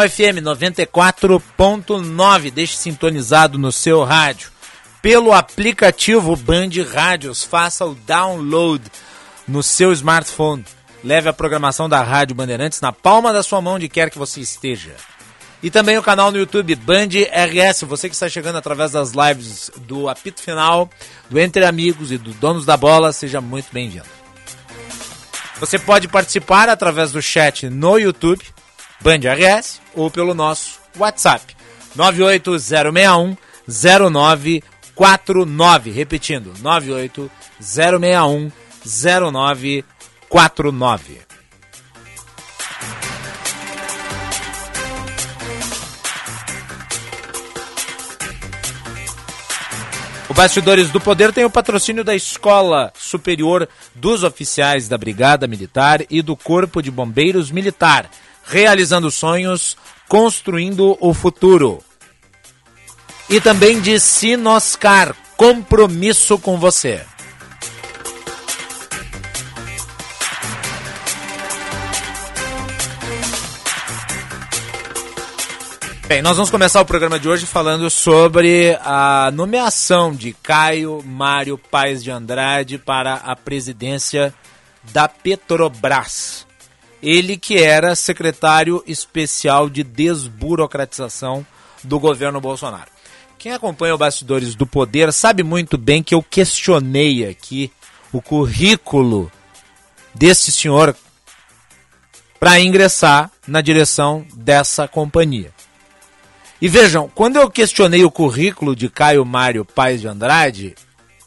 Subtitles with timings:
[0.00, 4.52] FM 94.9, deixe sintonizado no seu rádio.
[5.02, 8.84] Pelo aplicativo Band Rádios, faça o download
[9.48, 10.64] no seu smartphone.
[11.02, 14.40] Leve a programação da Rádio Bandeirantes na palma da sua mão, onde quer que você
[14.40, 14.94] esteja.
[15.60, 17.82] E também o canal no YouTube Band RS.
[17.82, 20.88] Você que está chegando através das lives do Apito Final,
[21.28, 24.06] do Entre Amigos e do Donos da Bola, seja muito bem-vindo.
[25.58, 28.44] Você pode participar através do chat no YouTube
[29.00, 31.56] Band RS ou pelo nosso WhatsApp
[31.94, 35.90] 98061 0949.
[35.90, 38.52] Repetindo, 98061
[38.84, 41.28] 0949.
[50.28, 56.02] O Bastidores do Poder tem o patrocínio da Escola Superior dos Oficiais da Brigada Militar
[56.10, 58.10] e do Corpo de Bombeiros Militar
[58.48, 59.76] realizando sonhos,
[60.08, 61.80] construindo o futuro.
[63.28, 67.04] E também de Sinoscar, compromisso com você.
[76.08, 81.58] Bem, nós vamos começar o programa de hoje falando sobre a nomeação de Caio Mário
[81.58, 84.32] Paes de Andrade para a presidência
[84.84, 86.47] da Petrobras.
[87.02, 91.46] Ele que era secretário especial de desburocratização
[91.84, 92.90] do governo Bolsonaro.
[93.38, 97.70] Quem acompanha o Bastidores do Poder sabe muito bem que eu questionei aqui
[98.12, 99.30] o currículo
[100.12, 100.96] desse senhor
[102.40, 105.52] para ingressar na direção dessa companhia.
[106.60, 110.74] E vejam, quando eu questionei o currículo de Caio Mário Paes de Andrade,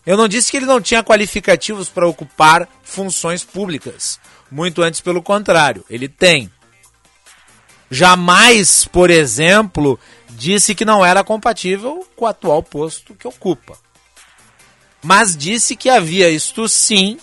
[0.06, 4.20] eu não disse que ele não tinha qualificativos para ocupar funções públicas.
[4.52, 6.52] Muito antes, pelo contrário, ele tem.
[7.90, 10.00] Jamais, por exemplo,
[10.30, 13.78] disse que não era compatível com o atual posto que ocupa.
[15.02, 17.18] Mas disse que havia, isto sim,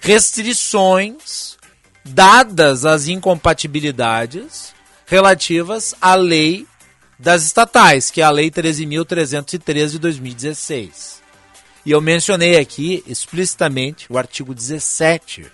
[0.00, 1.56] restrições
[2.04, 4.74] dadas às incompatibilidades
[5.06, 6.66] relativas à lei
[7.18, 11.22] das estatais, que é a Lei 13.313 de 2016.
[11.84, 15.46] E eu mencionei aqui explicitamente o artigo 17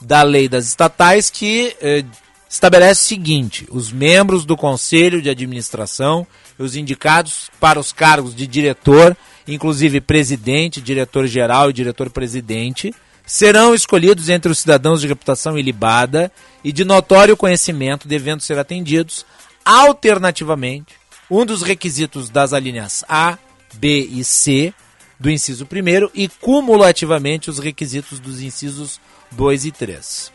[0.00, 2.04] da lei das estatais que eh,
[2.48, 6.26] estabelece o seguinte: os membros do conselho de administração,
[6.58, 9.16] os indicados para os cargos de diretor,
[9.46, 12.94] inclusive presidente, diretor-geral e diretor-presidente,
[13.26, 16.30] serão escolhidos entre os cidadãos de reputação ilibada
[16.62, 19.24] e de notório conhecimento, devendo ser atendidos,
[19.64, 20.94] alternativamente,
[21.30, 23.38] um dos requisitos das alíneas A,
[23.74, 24.72] B e C
[25.18, 29.00] do inciso 1 e cumulativamente os requisitos dos incisos
[29.36, 30.32] 2 e 3.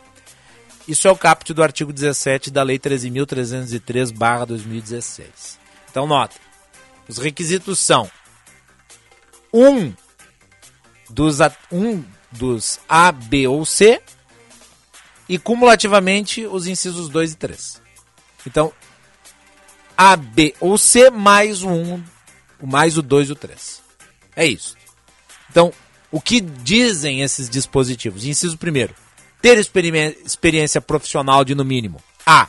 [0.88, 5.58] Isso é o caput do artigo 17 da Lei 13.303-2016.
[5.90, 6.36] Então, nota:
[7.08, 8.10] os requisitos são
[9.52, 9.92] um
[11.08, 11.38] dos,
[11.70, 14.02] um dos A, B ou C
[15.28, 17.82] e cumulativamente os incisos 2 e 3.
[18.46, 18.72] Então,
[19.96, 22.04] A, B ou C mais o 1,
[22.62, 23.82] mais o 2 e o 3.
[24.34, 24.76] É isso.
[25.50, 25.72] Então,
[26.10, 28.24] o que dizem esses dispositivos?
[28.24, 28.94] Inciso primeiro,
[29.40, 32.48] ter experiência profissional de no mínimo A.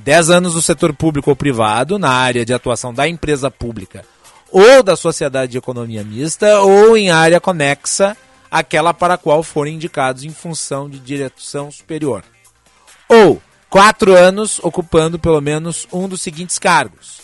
[0.00, 4.04] 10 anos no setor público ou privado, na área de atuação da empresa pública
[4.50, 8.16] ou da sociedade de economia mista, ou em área conexa
[8.50, 12.22] àquela para a qual forem indicados em função de direção superior.
[13.08, 17.22] Ou quatro anos ocupando pelo menos um dos seguintes cargos: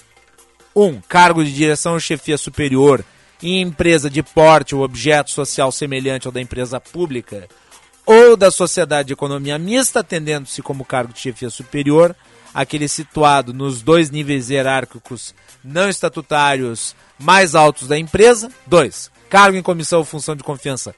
[0.74, 0.84] 1.
[0.84, 3.04] Um, cargo de direção ou chefia superior
[3.42, 7.48] em empresa de porte ou objeto social semelhante ao da empresa pública
[8.04, 12.14] ou da sociedade de economia mista, atendendo-se como cargo de chefia superior,
[12.52, 18.50] aquele situado nos dois níveis hierárquicos não estatutários mais altos da empresa.
[18.66, 19.10] 2.
[19.30, 20.94] Cargo em comissão ou função de confiança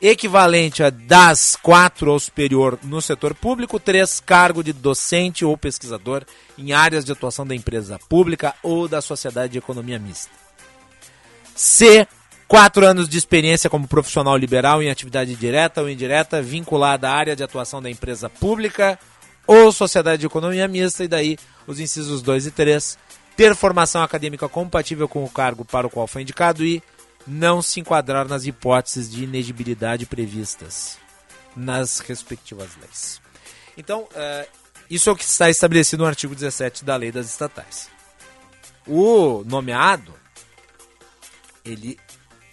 [0.00, 3.78] equivalente a das quatro ou superior no setor público.
[3.78, 4.20] 3.
[4.20, 6.24] Cargo de docente ou pesquisador
[6.56, 10.39] em áreas de atuação da empresa pública ou da sociedade de economia mista.
[11.60, 12.08] C.
[12.48, 17.36] Quatro anos de experiência como profissional liberal em atividade direta ou indireta vinculada à área
[17.36, 18.98] de atuação da empresa pública
[19.46, 22.98] ou sociedade de economia mista, e daí os incisos 2 e 3.
[23.36, 26.82] Ter formação acadêmica compatível com o cargo para o qual foi indicado e
[27.26, 30.98] não se enquadrar nas hipóteses de inegibilidade previstas
[31.54, 33.20] nas respectivas leis.
[33.76, 34.48] Então, uh,
[34.90, 37.90] isso é o que está estabelecido no artigo 17 da Lei das Estatais.
[38.86, 40.19] O nomeado
[41.64, 41.98] ele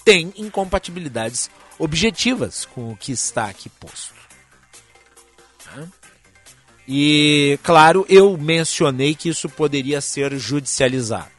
[0.04, 4.16] tem incompatibilidades objetivas com o que está aqui posto.
[6.88, 11.32] E, claro, eu mencionei que isso poderia ser judicializado.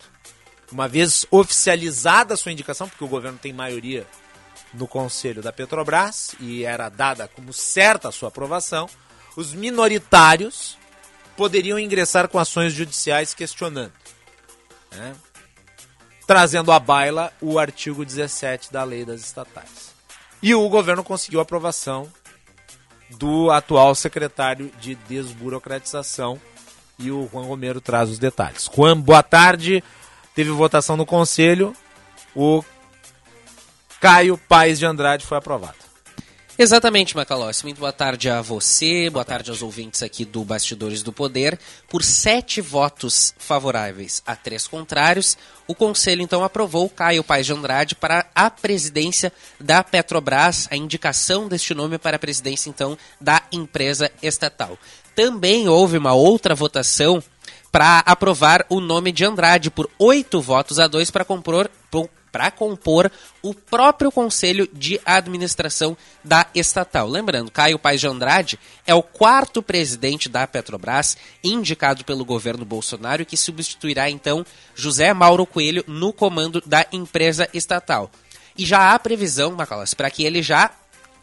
[0.70, 4.06] Uma vez oficializada a sua indicação, porque o governo tem maioria
[4.74, 8.86] no conselho da Petrobras e era dada como certa a sua aprovação,
[9.34, 10.76] os minoritários
[11.36, 13.92] poderiam ingressar com ações judiciais questionando,
[14.92, 15.14] né?
[16.28, 19.94] Trazendo à baila o artigo 17 da lei das estatais.
[20.42, 22.06] E o governo conseguiu a aprovação
[23.12, 26.38] do atual secretário de desburocratização
[26.98, 28.68] e o Juan Romero traz os detalhes.
[28.72, 29.82] Juan, boa tarde.
[30.34, 31.74] Teve votação no conselho.
[32.36, 32.62] O
[33.98, 35.87] Caio Paes de Andrade foi aprovado.
[36.60, 37.62] Exatamente, Macalossi.
[37.62, 41.56] Muito boa tarde a você, boa tarde aos ouvintes aqui do Bastidores do Poder.
[41.88, 45.38] Por sete votos favoráveis a três contrários,
[45.68, 51.46] o Conselho então aprovou Caio Paes de Andrade para a presidência da Petrobras, a indicação
[51.46, 54.76] deste nome para a presidência então da empresa estatal.
[55.14, 57.22] Também houve uma outra votação
[57.70, 61.70] para aprovar o nome de Andrade por oito votos a dois para compor,
[62.30, 63.10] para compor
[63.42, 67.08] o próprio conselho de administração da estatal.
[67.08, 73.24] Lembrando, Caio Paes de Andrade é o quarto presidente da Petrobras, indicado pelo governo Bolsonaro,
[73.24, 74.44] que substituirá então
[74.74, 78.10] José Mauro Coelho no comando da empresa estatal.
[78.56, 80.72] E já há previsão, Macalas, para que ele já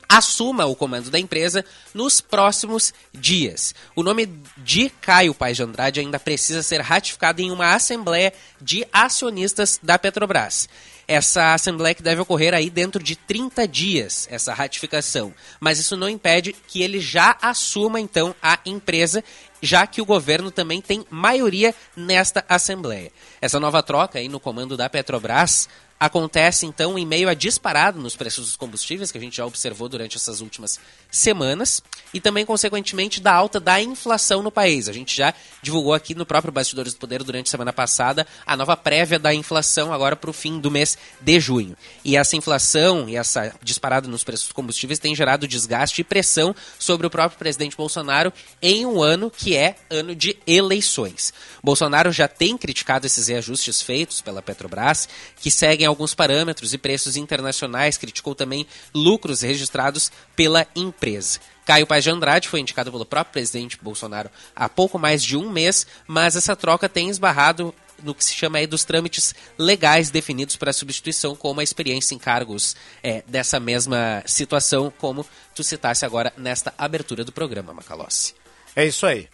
[0.07, 3.73] assuma o comando da empresa nos próximos dias.
[3.95, 4.27] O nome
[4.57, 9.99] de Caio Paes de Andrade ainda precisa ser ratificado em uma assembleia de acionistas da
[9.99, 10.69] Petrobras
[11.07, 15.33] essa assembleia que deve ocorrer aí dentro de 30 dias, essa ratificação.
[15.59, 19.23] Mas isso não impede que ele já assuma então a empresa,
[19.61, 23.11] já que o governo também tem maioria nesta assembleia.
[23.41, 25.69] Essa nova troca aí no comando da Petrobras
[25.99, 29.87] acontece então em meio a disparado nos preços dos combustíveis, que a gente já observou
[29.87, 31.81] durante essas últimas semanas,
[32.13, 34.89] e também, consequentemente, da alta da inflação no país.
[34.89, 38.57] A gente já divulgou aqui no próprio Bastidores do Poder durante a semana passada a
[38.57, 41.77] nova prévia da inflação agora para o fim do mês de junho.
[42.03, 46.55] E essa inflação e essa disparada nos preços dos combustíveis tem gerado desgaste e pressão
[46.77, 51.33] sobre o próprio presidente Bolsonaro em um ano que é ano de eleições.
[51.63, 55.07] Bolsonaro já tem criticado esses reajustes feitos pela Petrobras,
[55.37, 61.39] que seguem em alguns parâmetros e preços internacionais, criticou também lucros registrados pela empresa.
[61.65, 65.49] Caio Paz de Andrade foi indicado pelo próprio presidente Bolsonaro há pouco mais de um
[65.49, 67.73] mês, mas essa troca tem esbarrado
[68.03, 72.13] no que se chama aí dos trâmites legais definidos para a substituição, como a experiência
[72.13, 78.35] em cargos é, dessa mesma situação, como tu citasse agora nesta abertura do programa, Macalossi.
[78.75, 79.29] É isso aí.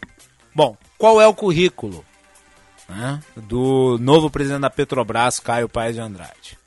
[0.53, 2.05] Bom, qual é o currículo
[2.91, 6.57] né, do novo presidente da Petrobras, Caio Paes de Andrade.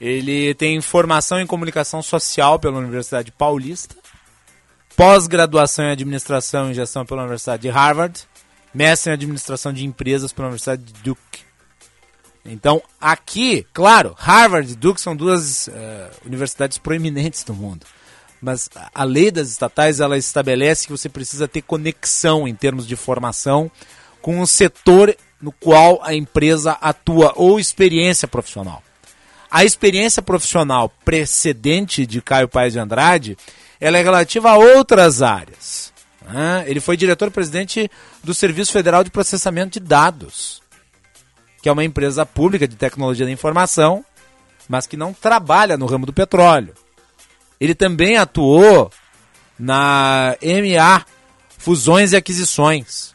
[0.00, 3.94] Ele tem formação em comunicação social pela Universidade Paulista,
[4.96, 8.20] pós-graduação em administração e gestão pela Universidade de Harvard,
[8.74, 11.44] mestre em administração de empresas pela Universidade de Duke.
[12.44, 15.70] Então, aqui, claro, Harvard e Duke são duas uh,
[16.26, 17.86] universidades proeminentes do mundo.
[18.42, 22.94] Mas a lei das estatais ela estabelece que você precisa ter conexão em termos de
[22.94, 23.70] formação
[24.20, 28.82] com o setor no qual a empresa atua ou experiência profissional.
[29.50, 33.36] A experiência profissional precedente de Caio Paes de Andrade,
[33.78, 35.92] ela é relativa a outras áreas.
[36.26, 36.64] Né?
[36.66, 37.90] Ele foi diretor-presidente
[38.22, 40.62] do Serviço Federal de Processamento de Dados,
[41.62, 44.02] que é uma empresa pública de tecnologia da informação,
[44.66, 46.72] mas que não trabalha no ramo do petróleo.
[47.60, 48.90] Ele também atuou
[49.58, 51.04] na MA
[51.58, 53.13] Fusões e Aquisições,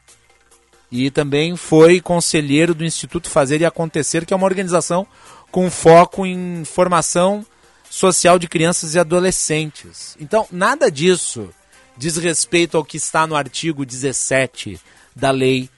[0.91, 5.05] e também foi conselheiro do Instituto Fazer e Acontecer, que é uma organização
[5.51, 7.45] com foco em formação
[7.89, 10.15] social de crianças e adolescentes.
[10.19, 11.49] Então, nada disso
[11.97, 14.79] diz respeito ao que está no artigo 17
[15.15, 15.69] da lei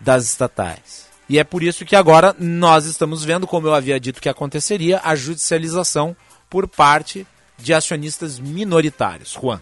[0.00, 1.04] das estatais.
[1.28, 5.00] E é por isso que agora nós estamos vendo, como eu havia dito que aconteceria,
[5.02, 6.14] a judicialização
[6.50, 7.26] por parte
[7.58, 9.32] de acionistas minoritários.
[9.32, 9.60] Juan.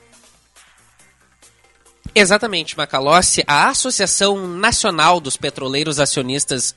[2.14, 3.42] Exatamente, Macalossi.
[3.46, 6.74] A Associação Nacional dos Petroleiros Acionistas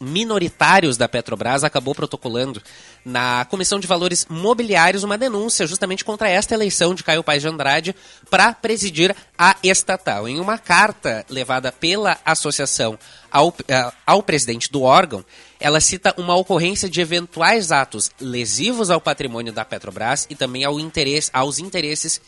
[0.00, 2.62] Minoritários da Petrobras acabou protocolando
[3.04, 7.48] na Comissão de Valores Mobiliários uma denúncia justamente contra esta eleição de Caio Paes de
[7.48, 7.94] Andrade
[8.30, 10.26] para presidir a estatal.
[10.26, 12.98] Em uma carta levada pela associação
[13.30, 15.24] ao, eh, ao presidente do órgão,
[15.60, 20.80] ela cita uma ocorrência de eventuais atos lesivos ao patrimônio da Petrobras e também ao
[20.80, 22.20] interesse, aos interesses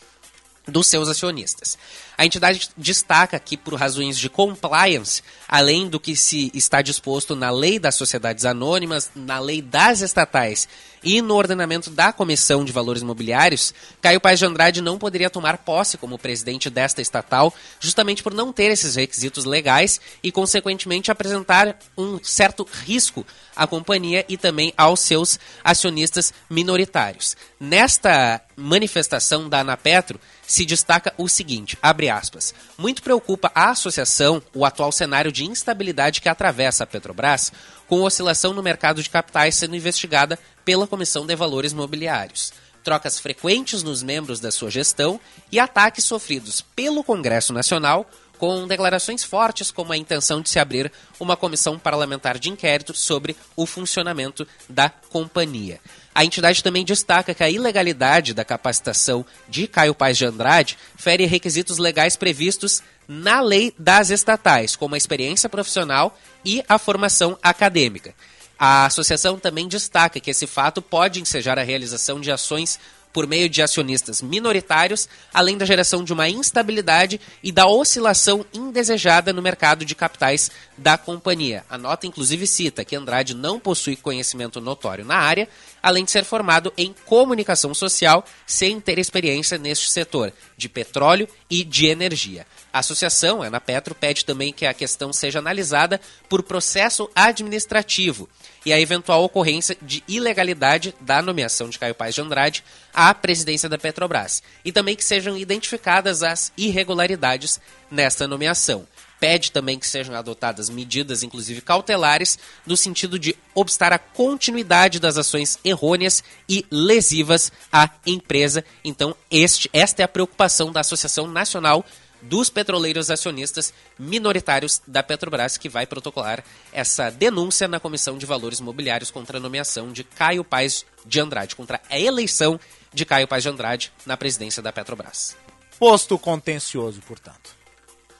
[0.67, 1.77] dos seus acionistas.
[2.17, 7.49] A entidade destaca que, por razões de compliance, além do que se está disposto na
[7.51, 10.67] lei das sociedades anônimas, na lei das estatais
[11.03, 15.59] e no ordenamento da Comissão de Valores Imobiliários, Caio Paes de Andrade não poderia tomar
[15.59, 21.77] posse como presidente desta estatal, justamente por não ter esses requisitos legais e, consequentemente, apresentar
[21.97, 27.37] um certo risco à companhia e também aos seus acionistas minoritários.
[27.59, 34.65] Nesta manifestação da Anapetro, se destaca o seguinte, abre aspas, muito preocupa a associação o
[34.65, 37.51] atual cenário de instabilidade que atravessa a Petrobras,
[37.87, 43.83] com oscilação no mercado de capitais sendo investigada pela Comissão de Valores Mobiliários, trocas frequentes
[43.83, 45.19] nos membros da sua gestão
[45.51, 50.91] e ataques sofridos pelo Congresso Nacional com declarações fortes como a intenção de se abrir
[51.19, 55.79] uma comissão parlamentar de inquérito sobre o funcionamento da companhia.
[56.13, 61.25] A entidade também destaca que a ilegalidade da capacitação de Caio Paes de Andrade fere
[61.25, 68.13] requisitos legais previstos na lei das estatais, como a experiência profissional e a formação acadêmica.
[68.57, 72.79] A associação também destaca que esse fato pode ensejar a realização de ações
[73.15, 79.31] por meio de acionistas minoritários, além da geração de uma instabilidade e da oscilação indesejada
[79.31, 81.63] no mercado de capitais da companhia.
[81.69, 85.47] A nota, inclusive, cita que Andrade não possui conhecimento notório na área,
[85.81, 91.63] além de ser formado em comunicação social, sem ter experiência neste setor de petróleo e
[91.63, 92.45] de energia.
[92.73, 98.27] A associação, a Petro, pede também que a questão seja analisada por processo administrativo
[98.65, 103.69] e a eventual ocorrência de ilegalidade da nomeação de Caio Paes de Andrade à presidência
[103.69, 107.59] da Petrobras, e também que sejam identificadas as irregularidades
[107.91, 108.87] nesta nomeação.
[109.19, 115.17] Pede também que sejam adotadas medidas, inclusive cautelares, no sentido de obstar a continuidade das
[115.17, 118.63] ações errôneas e lesivas à empresa.
[118.83, 121.85] Então, este, esta é a preocupação da Associação Nacional
[122.27, 128.59] dos petroleiros acionistas minoritários da Petrobras, que vai protocolar essa denúncia na Comissão de Valores
[128.59, 132.59] Mobiliários contra a nomeação de Caio Paes de Andrade, contra a eleição
[132.93, 135.37] de Caio Paes de Andrade na presidência da Petrobras.
[135.77, 137.55] Posto contencioso, portanto.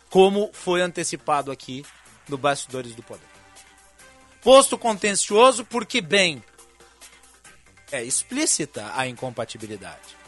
[0.10, 1.86] Como foi antecipado aqui
[2.28, 3.28] no Bastidores do Poder.
[4.42, 6.44] Posto contencioso porque, bem,
[7.92, 10.25] é explícita a incompatibilidade.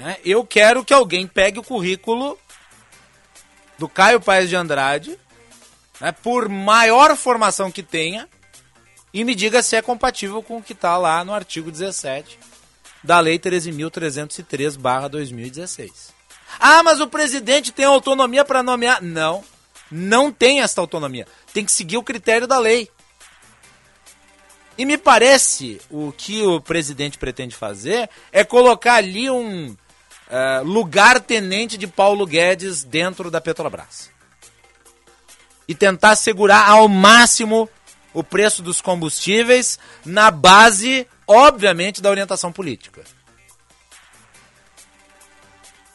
[0.00, 0.16] Né?
[0.24, 2.38] Eu quero que alguém pegue o currículo
[3.78, 5.20] do Caio Paes de Andrade,
[6.00, 8.26] né, por maior formação que tenha,
[9.12, 12.38] e me diga se é compatível com o que está lá no artigo 17
[13.04, 15.90] da Lei 13.303-2016.
[16.58, 19.02] Ah, mas o presidente tem autonomia para nomear.
[19.02, 19.44] Não,
[19.90, 21.26] não tem essa autonomia.
[21.52, 22.88] Tem que seguir o critério da lei.
[24.78, 29.76] E me parece o que o presidente pretende fazer é colocar ali um
[30.30, 34.10] uh, lugar-tenente de Paulo Guedes dentro da Petrobras.
[35.66, 37.68] E tentar segurar ao máximo
[38.12, 43.02] o preço dos combustíveis na base, obviamente, da orientação política.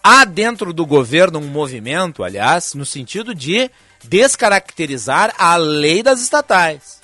[0.02, 3.70] Há dentro do governo um movimento, aliás, no sentido de
[4.04, 7.02] descaracterizar a lei das estatais.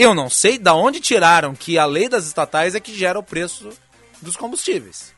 [0.00, 3.22] Eu não sei da onde tiraram que a lei das estatais é que gera o
[3.22, 3.68] preço
[4.22, 5.12] dos combustíveis.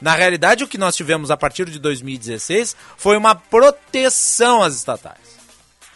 [0.00, 5.38] Na realidade, o que nós tivemos a partir de 2016 foi uma proteção às estatais.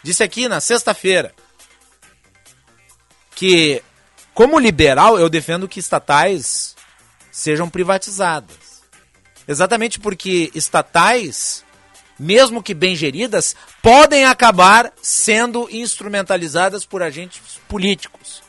[0.01, 1.35] Disse aqui na sexta-feira
[3.35, 3.83] que,
[4.33, 6.77] como liberal, eu defendo que estatais
[7.29, 8.81] sejam privatizadas.
[9.45, 11.65] Exatamente porque estatais
[12.19, 18.43] mesmo que bem geridas, podem acabar sendo instrumentalizadas por agentes políticos.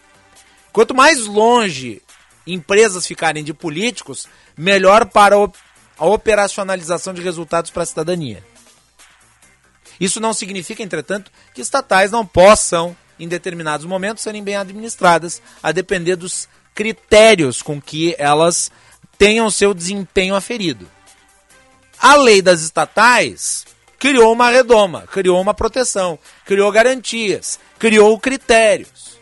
[0.72, 2.02] Quanto mais longe
[2.46, 8.44] empresas ficarem de políticos, melhor para a operacionalização de resultados para a cidadania.
[10.00, 15.72] Isso não significa, entretanto, que estatais não possam, em determinados momentos, serem bem administradas, a
[15.72, 18.70] depender dos critérios com que elas
[19.18, 20.88] tenham seu desempenho aferido.
[22.00, 23.66] A lei das estatais
[23.98, 29.20] criou uma redoma, criou uma proteção, criou garantias, criou critérios.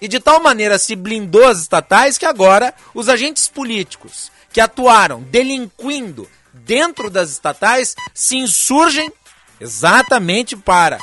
[0.00, 5.20] E de tal maneira se blindou as estatais que agora os agentes políticos que atuaram
[5.22, 9.12] delinquindo dentro das estatais se insurgem
[9.60, 10.98] exatamente para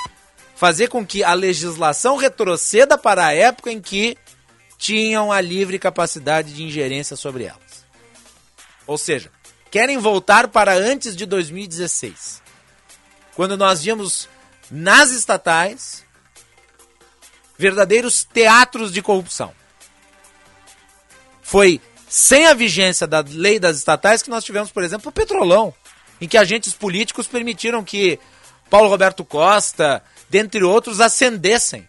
[0.56, 4.18] fazer com que a legislação retroceda para a época em que
[4.80, 7.86] tinham a livre capacidade de ingerência sobre elas.
[8.88, 9.32] Ou seja,
[9.78, 12.42] querem voltar para antes de 2016.
[13.36, 14.28] Quando nós víamos
[14.72, 16.04] nas estatais
[17.60, 19.54] verdadeiros teatros de corrupção.
[21.44, 21.80] Foi
[22.10, 25.72] sem a vigência da lei das estatais que nós tivemos, por exemplo, o Petrolão,
[26.20, 28.20] em que agentes políticos permitiram que
[28.72, 31.88] Paulo Roberto Costa, dentre outros, ascendessem.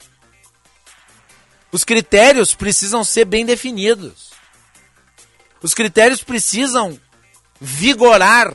[1.72, 4.28] Os critérios precisam ser bem definidos.
[5.62, 7.00] Os critérios precisam
[7.60, 8.54] vigorar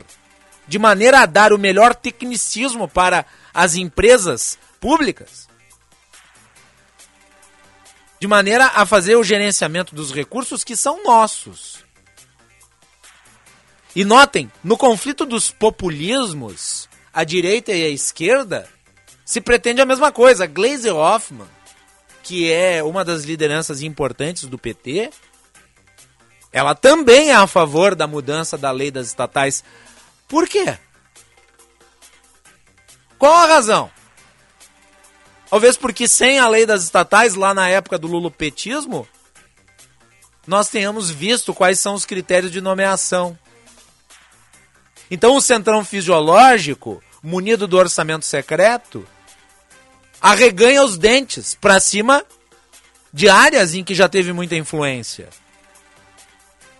[0.66, 5.48] de maneira a dar o melhor tecnicismo para as empresas públicas,
[8.18, 11.84] de maneira a fazer o gerenciamento dos recursos que são nossos.
[13.94, 18.68] E notem, no conflito dos populismos, a direita e a esquerda,
[19.24, 20.46] se pretende a mesma coisa.
[20.46, 21.46] Glaze Hoffman,
[22.22, 25.10] que é uma das lideranças importantes do PT,
[26.54, 29.64] ela também é a favor da mudança da lei das estatais.
[30.28, 30.78] Por quê?
[33.18, 33.90] Qual a razão?
[35.50, 39.04] Talvez porque sem a lei das estatais, lá na época do lulopetismo,
[40.46, 43.36] nós tenhamos visto quais são os critérios de nomeação.
[45.10, 49.04] Então o centrão fisiológico, munido do orçamento secreto,
[50.20, 52.24] arreganha os dentes para cima
[53.12, 55.28] de áreas em que já teve muita influência.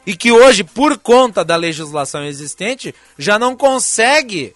[0.06, 4.54] E que hoje, por conta da legislação existente, já não consegue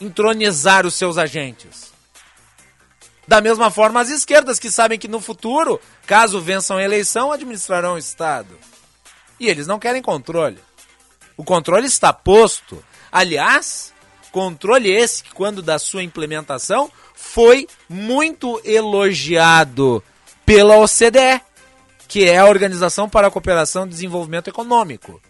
[0.00, 1.92] entronizar os seus agentes.
[3.26, 7.94] Da mesma forma, as esquerdas que sabem que no futuro, caso vençam a eleição, administrarão
[7.94, 8.58] o Estado.
[9.38, 10.58] E eles não querem controle.
[11.36, 12.82] O controle está posto.
[13.12, 13.92] Aliás,
[14.32, 20.02] controle esse que, quando da sua implementação, foi muito elogiado
[20.46, 21.42] pela OCDE,
[22.08, 25.20] que é a Organização para a Cooperação e Desenvolvimento Econômico,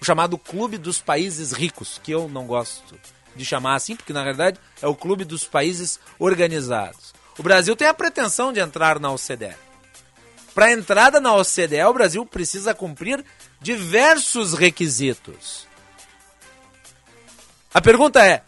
[0.00, 2.96] o chamado Clube dos Países Ricos, que eu não gosto
[3.34, 7.12] de chamar assim, porque na verdade é o Clube dos Países Organizados.
[7.36, 9.56] O Brasil tem a pretensão de entrar na OCDE.
[10.54, 13.24] Para a entrada na OCDE, o Brasil precisa cumprir
[13.60, 15.66] diversos requisitos.
[17.72, 18.42] A pergunta é: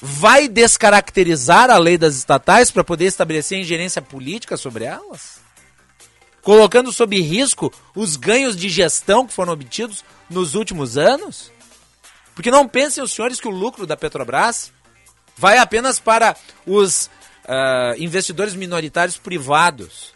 [0.00, 5.43] vai descaracterizar a lei das estatais para poder estabelecer ingerência política sobre elas?
[6.44, 11.50] Colocando sob risco os ganhos de gestão que foram obtidos nos últimos anos?
[12.34, 14.70] Porque não pensem os senhores que o lucro da Petrobras
[15.36, 17.06] vai apenas para os
[17.46, 20.12] uh, investidores minoritários privados.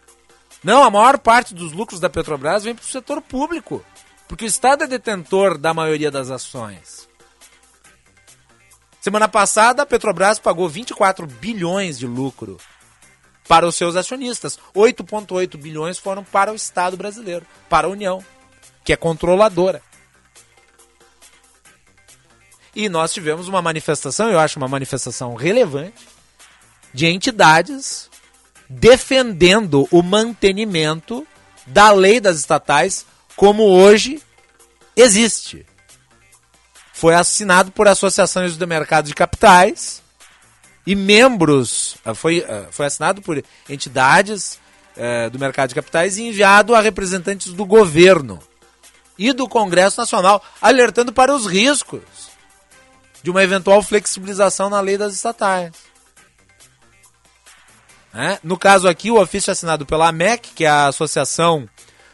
[0.63, 3.83] Não, a maior parte dos lucros da Petrobras vem para o setor público,
[4.29, 7.09] porque o Estado é detentor da maioria das ações.
[9.01, 12.59] Semana passada, a Petrobras pagou 24 bilhões de lucro
[13.49, 14.59] para os seus acionistas.
[14.77, 18.23] 8,8 bilhões foram para o Estado brasileiro, para a União,
[18.85, 19.83] que é controladora.
[22.77, 26.07] E nós tivemos uma manifestação, eu acho uma manifestação relevante,
[26.93, 28.09] de entidades
[28.69, 31.27] defendendo o mantenimento
[31.67, 34.23] da lei das estatais como hoje
[34.95, 35.67] existe.
[36.93, 40.03] Foi assinado por associações do mercado de capitais
[40.89, 44.59] e membros, ah, foi, ah, foi assinado por entidades
[44.97, 48.39] eh, do mercado de capitais e enviado a representantes do governo
[49.19, 52.01] e do Congresso Nacional, alertando para os riscos
[53.23, 55.73] de uma eventual flexibilização na lei das estatais.
[58.15, 58.39] É?
[58.43, 61.69] No caso aqui, o ofício é assinado pela AMEC, que é a Associação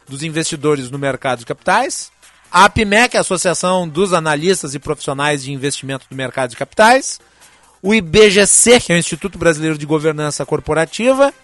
[0.09, 2.11] dos Investidores no Mercado de Capitais,
[2.51, 7.21] a APMEC, a Associação dos Analistas e Profissionais de Investimento do Mercado de Capitais,
[7.85, 11.35] o IBGC, que é o Instituto Brasileiro de Governança Corporativa,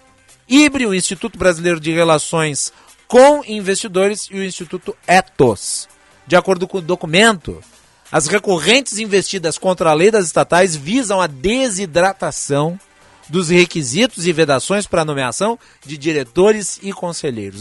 [0.49, 2.73] IBRE, o Instituto Brasileiro de Relações
[3.07, 5.87] com Investidores e o Instituto Ethos.
[6.27, 7.63] De acordo com o documento,
[8.11, 12.81] as recorrentes investidas contra a lei das estatais visam a desidratação
[13.29, 17.61] dos requisitos e vedações para a nomeação de diretores e conselheiros.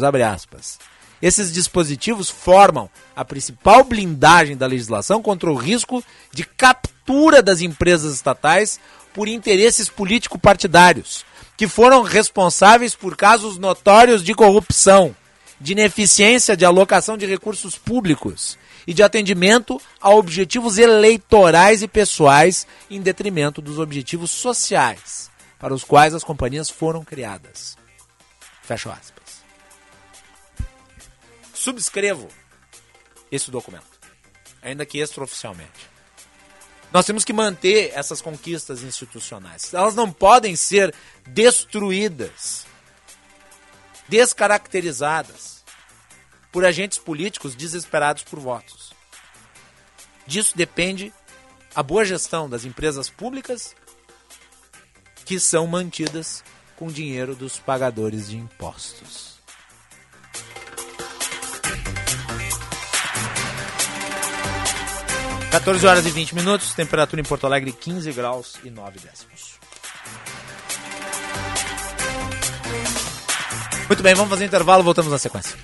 [1.22, 6.02] Esses dispositivos formam a principal blindagem da legislação contra o risco
[6.34, 6.99] de captura
[7.42, 8.80] das empresas estatais
[9.14, 11.26] por interesses político-partidários,
[11.58, 15.16] que foram responsáveis por casos notórios de corrupção,
[15.60, 22.68] de ineficiência de alocação de recursos públicos e de atendimento a objetivos eleitorais e pessoais
[22.90, 27.76] em detrimento dos objetivos sociais para os quais as companhias foram criadas.
[28.62, 29.44] Fecha aspas.
[31.54, 32.30] Subscrevo
[33.32, 34.00] esse documento,
[34.62, 35.99] ainda que extraoficialmente.
[36.92, 39.74] Nós temos que manter essas conquistas institucionais.
[39.74, 40.94] Elas não podem ser
[41.28, 42.66] destruídas,
[44.08, 45.64] descaracterizadas
[46.52, 48.92] por agentes políticos desesperados por votos.
[50.26, 51.14] Disso depende
[51.76, 53.76] a boa gestão das empresas públicas
[55.26, 56.44] que são mantidas
[56.76, 59.29] com dinheiro dos pagadores de impostos.
[65.52, 69.60] 14 horas e 20 minutos, temperatura em Porto Alegre 15 graus e 9 décimos.
[73.88, 75.58] Muito bem, vamos fazer um intervalo, voltamos na sequência.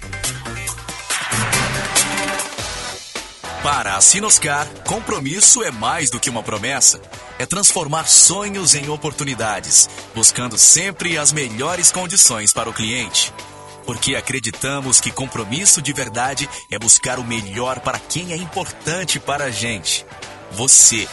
[3.62, 7.00] Para a Sinoscar, compromisso é mais do que uma promessa.
[7.38, 13.32] É transformar sonhos em oportunidades, buscando sempre as melhores condições para o cliente.
[13.86, 19.46] Porque acreditamos que compromisso de verdade é buscar o melhor para quem é importante para
[19.46, 20.06] a gente.
[20.52, 21.08] Você.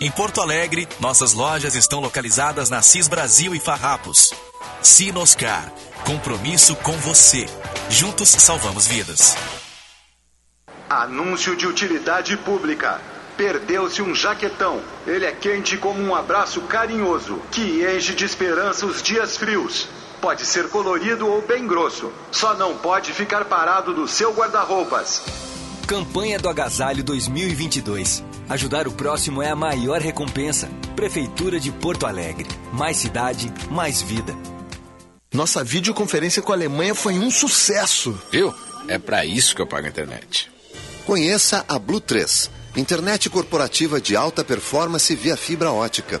[0.00, 4.34] Em Porto Alegre, nossas lojas estão localizadas na CIS Brasil e Farrapos.
[4.82, 5.72] Sinoscar.
[6.04, 7.46] Compromisso com você.
[7.88, 9.36] Juntos salvamos vidas.
[10.88, 13.00] Anúncio de utilidade pública.
[13.36, 14.80] Perdeu-se um jaquetão.
[15.06, 19.88] Ele é quente como um abraço carinhoso, que enche de esperança os dias frios.
[20.20, 22.12] Pode ser colorido ou bem grosso.
[22.32, 25.22] Só não pode ficar parado no seu guarda-roupas.
[25.86, 28.24] Campanha do Agasalho 2022.
[28.48, 30.68] Ajudar o próximo é a maior recompensa.
[30.94, 32.48] Prefeitura de Porto Alegre.
[32.72, 34.34] Mais cidade, mais vida.
[35.32, 38.20] Nossa videoconferência com a Alemanha foi um sucesso.
[38.30, 38.54] Viu?
[38.88, 40.50] É para isso que eu pago a internet.
[41.04, 46.20] Conheça a Blue 3, internet corporativa de alta performance via fibra ótica,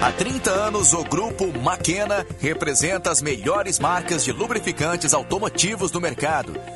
[0.00, 6.52] Há 30 anos, o grupo Maquena representa as melhores marcas de lubrificantes automotivos do mercado,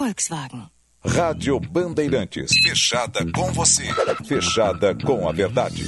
[0.00, 0.66] Volkswagen.
[1.04, 2.50] Rádio Bandeirantes.
[2.62, 3.84] Fechada com você.
[4.24, 5.84] Fechada com a verdade.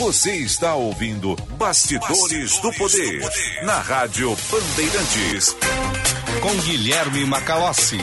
[0.00, 5.54] Você está ouvindo Bastidores, Bastidores do, poder, do Poder na Rádio Bandeirantes.
[6.40, 7.98] Com Guilherme Macalossi.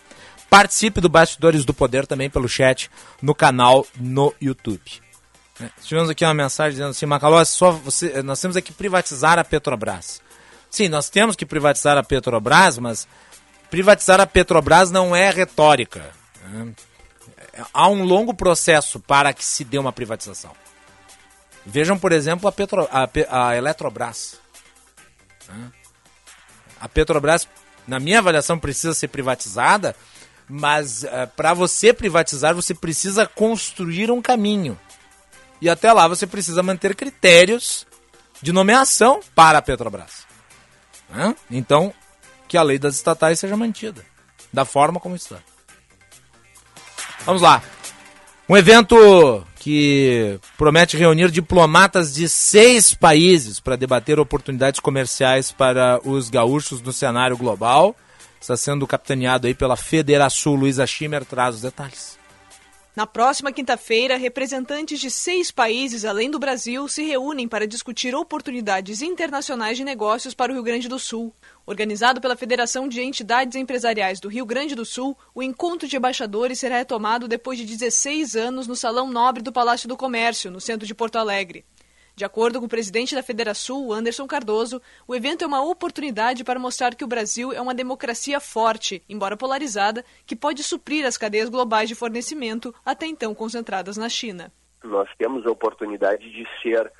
[0.49, 2.89] Participe do Bastidores do Poder também pelo chat
[3.21, 5.03] no canal no YouTube.
[5.61, 9.45] É, tivemos aqui uma mensagem dizendo assim, Macalós, só você, nós temos que privatizar a
[9.45, 10.23] Petrobras.
[10.71, 13.09] Sim, nós temos que privatizar a Petrobras, mas
[13.75, 16.13] privatizar a Petrobras não é retórica.
[17.73, 20.53] Há um longo processo para que se dê uma privatização.
[21.67, 24.39] Vejam, por exemplo, a, Petro, a, a Eletrobras.
[26.81, 27.49] A Petrobras,
[27.85, 29.97] na minha avaliação, precisa ser privatizada,
[30.49, 34.79] mas uh, para você privatizar, você precisa construir um caminho.
[35.61, 37.85] E até lá você precisa manter critérios
[38.41, 40.29] de nomeação para a Petrobras.
[41.51, 41.93] Então,
[42.49, 44.05] que a lei das estatais seja mantida,
[44.53, 45.39] da forma como está.
[47.25, 47.63] Vamos lá.
[48.49, 56.29] Um evento que promete reunir diplomatas de seis países para debater oportunidades comerciais para os
[56.29, 57.97] gaúchos no cenário global.
[58.39, 62.19] Está sendo capitaneado aí pela Federação Luiza Schimmer, traz os detalhes.
[62.97, 69.03] Na próxima quinta-feira, representantes de seis países além do Brasil se reúnem para discutir oportunidades
[69.03, 71.35] internacionais de negócios para o Rio Grande do Sul.
[71.67, 76.61] Organizado pela Federação de Entidades Empresariais do Rio Grande do Sul, o encontro de embaixadores
[76.61, 80.87] será retomado depois de 16 anos no Salão Nobre do Palácio do Comércio, no centro
[80.87, 81.65] de Porto Alegre.
[82.17, 86.61] De acordo com o presidente da Federação, Anderson Cardoso, o evento é uma oportunidade para
[86.61, 91.49] mostrar que o Brasil é uma democracia forte, embora polarizada, que pode suprir as cadeias
[91.49, 94.53] globais de fornecimento até então concentradas na China.
[94.85, 96.93] Nós temos a oportunidade de ser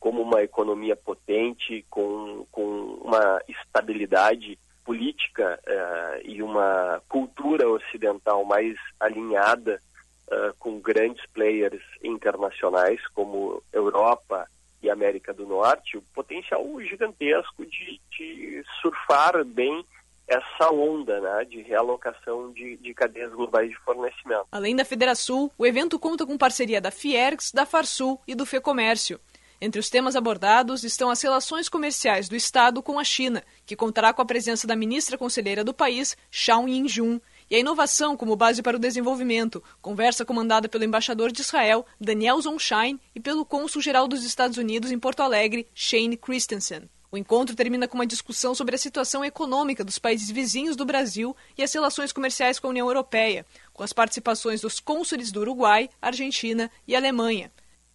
[0.00, 2.62] como uma economia potente, com, com
[3.04, 9.82] uma estabilidade política uh, e uma cultura ocidental mais alinhada
[10.28, 14.48] uh, com grandes players internacionais como Europa,
[14.82, 19.84] e América do Norte, o potencial gigantesco de, de surfar bem
[20.26, 24.46] essa onda né, de realocação de, de, cadeias globais de fornecimento.
[24.50, 29.20] Além da Federação, o evento conta com parceria da Fiergs, da Farsul e do FEComércio.
[29.60, 34.12] Entre os temas abordados estão as relações comerciais do Estado com a China, que contará
[34.12, 37.20] com a presença da ministra conselheira do país, Shao Yinjun,
[37.52, 42.40] e a inovação como base para o desenvolvimento, conversa comandada pelo embaixador de Israel, Daniel
[42.40, 46.88] Zonshine, e pelo cônsul-geral dos Estados Unidos em Porto Alegre, Shane Christensen.
[47.10, 51.36] O encontro termina com uma discussão sobre a situação econômica dos países vizinhos do Brasil
[51.54, 55.90] e as relações comerciais com a União Europeia, com as participações dos cônsules do Uruguai,
[56.00, 57.52] Argentina e Alemanha.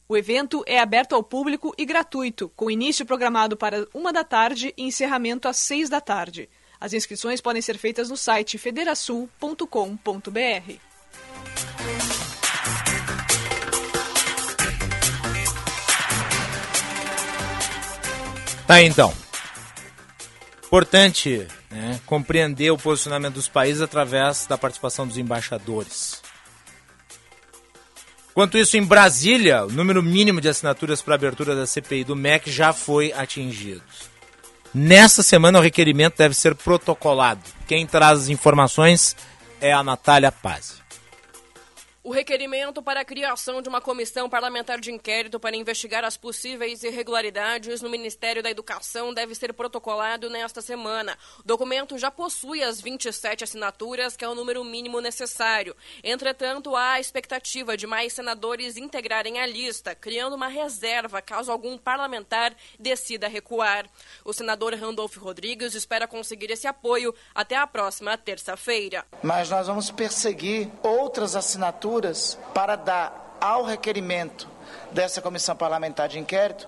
[0.08, 4.72] O evento é aberto ao público e gratuito, com início programado para uma da tarde
[4.78, 6.48] e encerramento às seis da tarde.
[6.80, 10.88] As inscrições podem ser feitas no site federasul.com.br.
[18.68, 19.14] Tá então.
[20.66, 26.22] Importante né, compreender o posicionamento dos países através da participação dos embaixadores.
[28.32, 32.52] Enquanto isso, em Brasília, o número mínimo de assinaturas para abertura da CPI do MEC
[32.52, 33.82] já foi atingido.
[34.80, 37.42] Nessa semana o requerimento deve ser protocolado.
[37.68, 39.16] Quem traz as informações
[39.60, 40.76] é a Natália Paz.
[42.08, 46.82] O requerimento para a criação de uma comissão parlamentar de inquérito para investigar as possíveis
[46.82, 51.18] irregularidades no Ministério da Educação deve ser protocolado nesta semana.
[51.40, 55.76] O documento já possui as 27 assinaturas, que é o número mínimo necessário.
[56.02, 61.78] Entretanto, há a expectativa de mais senadores integrarem a lista, criando uma reserva caso algum
[61.78, 63.86] parlamentar decida recuar.
[64.24, 69.06] O senador Randolph Rodrigues espera conseguir esse apoio até a próxima terça-feira.
[69.22, 71.97] Mas nós vamos perseguir outras assinaturas
[72.54, 74.48] para dar ao requerimento
[74.92, 76.68] dessa comissão parlamentar de inquérito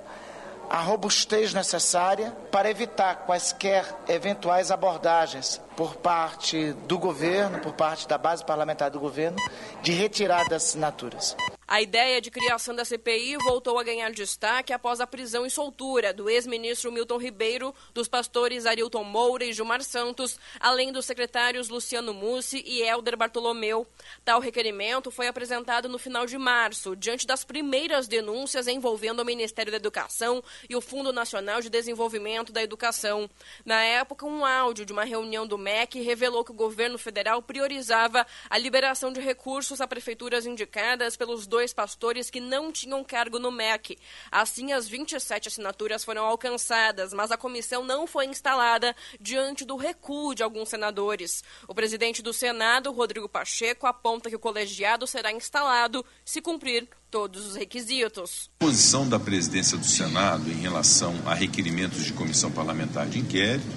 [0.69, 8.19] a robustez necessária para evitar quaisquer eventuais abordagens por parte do governo, por parte da
[8.19, 9.37] base parlamentar do governo,
[9.81, 11.35] de retirada das assinaturas.
[11.71, 16.11] A ideia de criação da CPI voltou a ganhar destaque após a prisão e soltura
[16.11, 22.11] do ex-ministro Milton Ribeiro, dos pastores Arilton Moura e Gilmar Santos, além dos secretários Luciano
[22.11, 23.85] Mussi e Helder Bartolomeu.
[24.25, 29.71] Tal requerimento foi apresentado no final de março, diante das primeiras denúncias envolvendo o Ministério
[29.71, 33.29] da Educação e o Fundo Nacional de Desenvolvimento da Educação.
[33.63, 38.25] Na época, um áudio de uma reunião do MEC revelou que o governo federal priorizava
[38.49, 43.37] a liberação de recursos a prefeituras indicadas pelos dois dois pastores que não tinham cargo
[43.37, 43.97] no MEC.
[44.31, 50.33] Assim, as 27 assinaturas foram alcançadas, mas a comissão não foi instalada diante do recuo
[50.33, 51.43] de alguns senadores.
[51.67, 57.45] O presidente do Senado, Rodrigo Pacheco, aponta que o colegiado será instalado se cumprir todos
[57.47, 58.49] os requisitos.
[58.61, 63.67] A posição da presidência do Senado em relação a requerimentos de comissão parlamentar de inquérito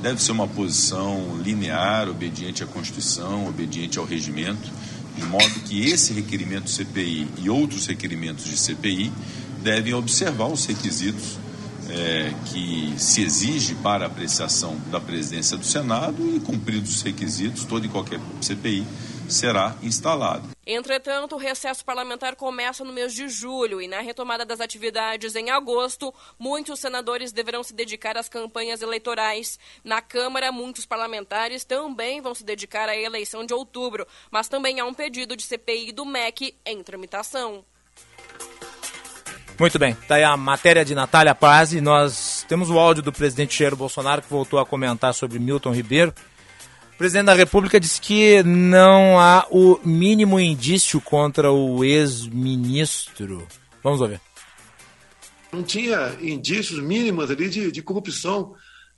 [0.00, 4.70] deve ser uma posição linear, obediente à Constituição, obediente ao regimento,
[5.16, 9.12] de modo que esse requerimento CPI e outros requerimentos de CPI
[9.62, 11.38] devem observar os requisitos
[11.88, 17.86] é, que se exige para apreciação da presidência do Senado e, cumpridos os requisitos, todo
[17.86, 18.84] e qualquer CPI
[19.28, 20.48] será instalado.
[20.66, 25.50] Entretanto, o recesso parlamentar começa no mês de julho e, na retomada das atividades em
[25.50, 29.58] agosto, muitos senadores deverão se dedicar às campanhas eleitorais.
[29.84, 34.84] Na Câmara, muitos parlamentares também vão se dedicar à eleição de outubro, mas também há
[34.84, 37.64] um pedido de CPI do MEC em tramitação.
[39.58, 43.10] Muito bem, tá aí a matéria de Natália Paz e nós temos o áudio do
[43.10, 46.12] presidente Jair Bolsonaro que voltou a comentar sobre Milton Ribeiro.
[46.96, 53.46] O presidente da República disse que não há o mínimo indício contra o ex-ministro.
[53.84, 54.18] Vamos ouvir.
[55.52, 58.54] Não tinha indícios mínimos ali de, de corrupção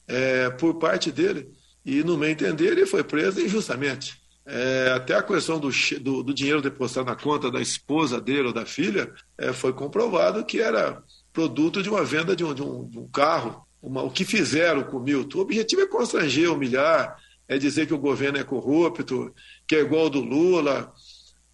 [0.06, 1.48] é, por parte dele.
[1.84, 4.22] E, no meu entender, ele foi preso injustamente.
[4.46, 5.68] É, até a questão do,
[6.00, 10.44] do, do, dinheiro depositado na conta da esposa dele ou da filha é, foi comprovado
[10.44, 13.66] que era produto de uma venda de um, de um, de um carro.
[13.82, 15.38] Uma, o que fizeram com o Milton?
[15.38, 17.16] O objetivo é constranger, humilhar,
[17.48, 19.32] é dizer que o governo é corrupto,
[19.66, 20.92] que é igual ao do Lula,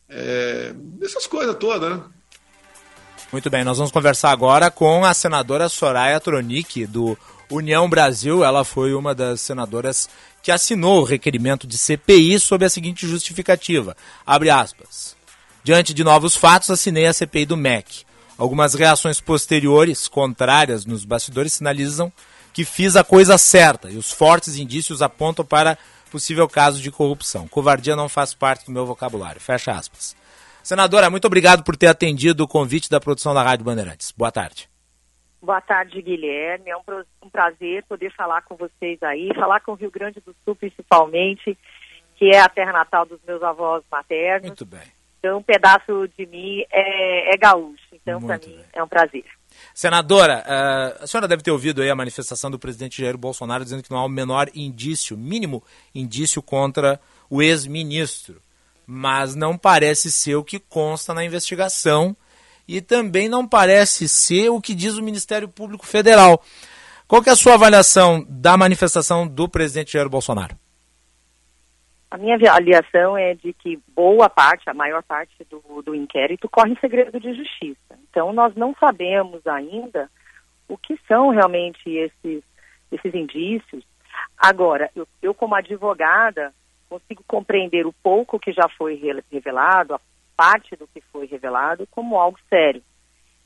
[0.09, 2.03] é, essas coisas todas, né?
[3.33, 7.17] Muito bem, nós vamos conversar agora com a senadora Soraya Tronic, do
[7.51, 8.45] União Brasil.
[8.45, 10.09] Ela foi uma das senadoras
[10.43, 15.17] que assinou o requerimento de CPI sob a seguinte justificativa, abre aspas,
[15.65, 18.05] diante de novos fatos assinei a CPI do MEC.
[18.37, 22.13] Algumas reações posteriores, contrárias nos bastidores, sinalizam
[22.55, 25.77] que fiz a coisa certa e os fortes indícios apontam para
[26.11, 27.49] possível caso de corrupção.
[27.49, 29.41] Covardia não faz parte do meu vocabulário.
[29.41, 30.17] Fecha aspas.
[30.63, 34.13] Senadora, muito obrigado por ter atendido o convite da produção da Rádio Bandeirantes.
[34.13, 34.69] Boa tarde.
[35.43, 36.71] Boa tarde, Guilherme.
[36.71, 40.55] É um prazer poder falar com vocês aí, falar com o Rio Grande do Sul
[40.55, 41.59] principalmente,
[42.17, 44.47] que é a terra natal dos meus avós maternos.
[44.47, 44.81] Muito bem.
[45.19, 47.83] Então, um pedaço de mim é, é gaúcho.
[47.93, 48.65] Então, para mim, bem.
[48.73, 49.25] é um prazer.
[49.75, 53.83] Senadora, uh, a senhora deve ter ouvido aí a manifestação do presidente Jair Bolsonaro dizendo
[53.83, 58.41] que não há o menor indício, mínimo indício contra o ex-ministro.
[58.87, 62.17] Mas não parece ser o que consta na investigação
[62.69, 66.41] e também não parece ser o que diz o Ministério Público Federal.
[67.09, 70.57] Qual é a sua avaliação da manifestação do presidente Jair Bolsonaro?
[72.15, 76.71] A minha avaliação é de que boa parte, a maior parte do, do inquérito corre
[76.71, 77.99] em segredo de justiça.
[78.09, 80.09] Então, nós não sabemos ainda
[80.69, 82.45] o que são realmente esses,
[82.93, 83.85] esses indícios.
[84.39, 86.55] Agora, eu, eu, como advogada,
[86.89, 88.95] consigo compreender o pouco que já foi
[89.33, 90.01] revelado, a
[90.37, 92.81] parte do que foi revelado, como algo sério.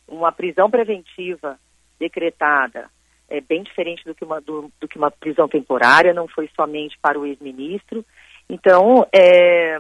[0.07, 1.59] Uma prisão preventiva
[1.99, 2.91] decretada
[3.31, 6.99] é bem diferente do que uma, do, do que uma prisão temporária, não foi somente
[7.01, 8.05] para o ex-ministro,
[8.49, 9.79] então, é,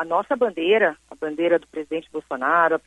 [0.00, 2.80] a nossa bandeira, a bandeira do presidente Bolsonaro, a,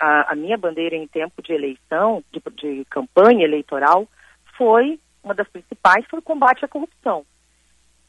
[0.00, 4.08] a, a minha bandeira em tempo de eleição, de, de, campanha eleitoral,
[4.56, 7.24] foi uma das principais, foi o combate à corrupção.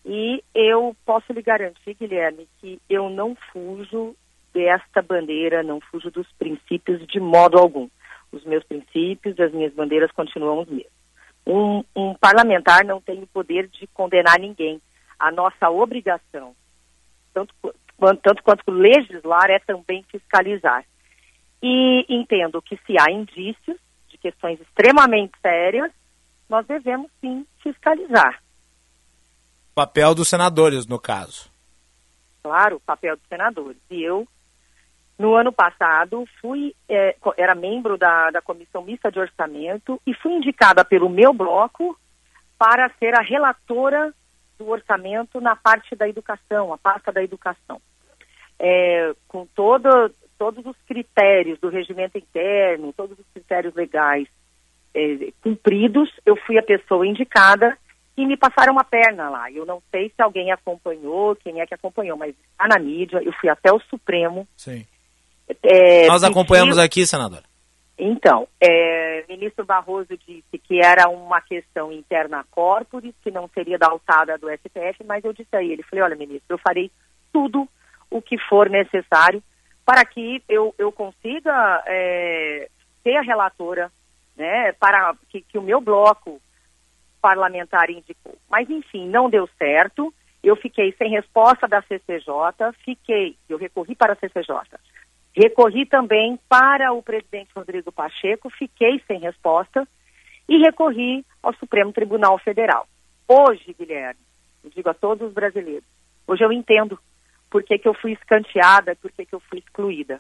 [0.05, 4.15] E eu posso lhe garantir, Guilherme, que eu não fujo
[4.53, 7.87] desta bandeira, não fujo dos princípios de modo algum.
[8.31, 10.97] Os meus princípios, as minhas bandeiras continuam os mesmos.
[11.45, 14.81] Um, um parlamentar não tem o poder de condenar ninguém.
[15.19, 16.55] A nossa obrigação
[17.37, 17.53] tanto,
[18.23, 20.83] tanto quanto legislar é também fiscalizar.
[21.61, 25.91] E entendo que se há indícios de questões extremamente sérias,
[26.49, 28.41] nós devemos sim fiscalizar.
[29.75, 31.51] Papel dos senadores, no caso.
[32.41, 33.77] Claro, papel dos senadores.
[33.91, 34.27] E eu,
[35.19, 40.33] no ano passado, fui, é, era membro da, da Comissão Mista de Orçamento e fui
[40.33, 41.99] indicada pelo meu bloco
[42.57, 44.13] para ser a relatora
[44.57, 47.81] do orçamento na parte da educação, a pasta da educação.
[48.59, 54.27] É, com todo, todos os critérios do regimento interno, todos os critérios legais
[54.93, 57.77] é, cumpridos, eu fui a pessoa indicada
[58.17, 59.51] e me passaram uma perna lá.
[59.51, 63.31] Eu não sei se alguém acompanhou, quem é que acompanhou, mas está na mídia, eu
[63.33, 64.47] fui até o Supremo.
[64.57, 64.85] Sim.
[65.63, 67.43] É, Nós acompanhamos aqui, senadora.
[67.97, 73.87] Então, é, ministro Barroso disse que era uma questão interna corporis, que não seria da
[73.87, 76.91] alçada do STF, mas eu disse a ele, falei, olha, ministro, eu farei
[77.33, 77.67] tudo
[78.11, 79.41] o que for necessário
[79.83, 82.69] para que eu, eu consiga é,
[83.01, 83.91] ser a relatora,
[84.35, 86.39] né, para que, que o meu bloco
[87.19, 88.37] parlamentar indicou.
[88.49, 90.13] Mas, enfim, não deu certo.
[90.43, 94.53] Eu fiquei sem resposta da CCJ, fiquei, eu recorri para a CCJ.
[95.37, 99.87] Recorri também para o presidente Rodrigo Pacheco, fiquei sem resposta
[100.49, 102.87] e recorri ao Supremo Tribunal Federal.
[103.27, 104.19] Hoje, Guilherme,
[104.63, 105.87] eu digo a todos os brasileiros,
[106.25, 106.99] hoje eu entendo
[107.51, 110.19] por que, que eu fui escanteada, por que, que eu fui excluída.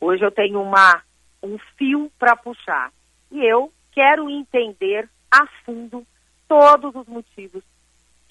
[0.00, 1.00] Hoje eu tenho uma,
[1.40, 2.90] um fio para puxar
[3.30, 6.04] e eu quero entender a fundo
[6.48, 7.62] todos os motivos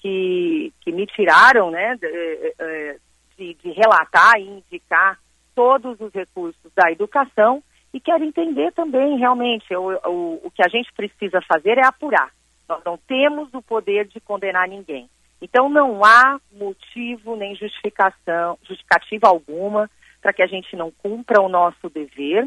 [0.00, 2.98] que, que me tiraram né, de, eh, eh,
[3.38, 5.18] de, de relatar e indicar
[5.56, 10.68] todos os recursos da educação e quero entender também realmente o, o, o que a
[10.68, 12.30] gente precisa fazer é apurar.
[12.68, 15.08] Nós não temos o poder de condenar ninguém.
[15.40, 19.90] Então não há motivo nem justificação, justificativa alguma
[20.20, 22.46] para que a gente não cumpra o nosso dever.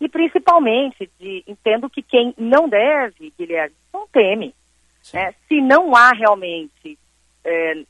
[0.00, 4.54] E principalmente, de, entendo que quem não deve, Guilherme, não teme.
[5.12, 5.34] Né?
[5.48, 6.96] Se não há realmente
[7.44, 7.82] é,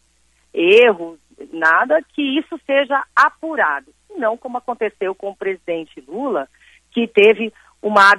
[0.54, 1.18] erros,
[1.52, 3.92] nada, que isso seja apurado.
[4.16, 6.48] Não como aconteceu com o presidente Lula,
[6.90, 7.52] que teve
[7.82, 8.12] uma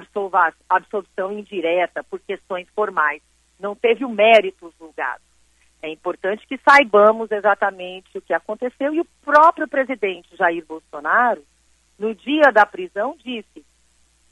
[0.68, 3.22] absolvição indireta por questões formais.
[3.58, 5.22] Não teve o mérito julgado.
[5.82, 11.42] É importante que saibamos exatamente o que aconteceu e o próprio presidente Jair Bolsonaro,
[11.98, 13.64] no dia da prisão, disse: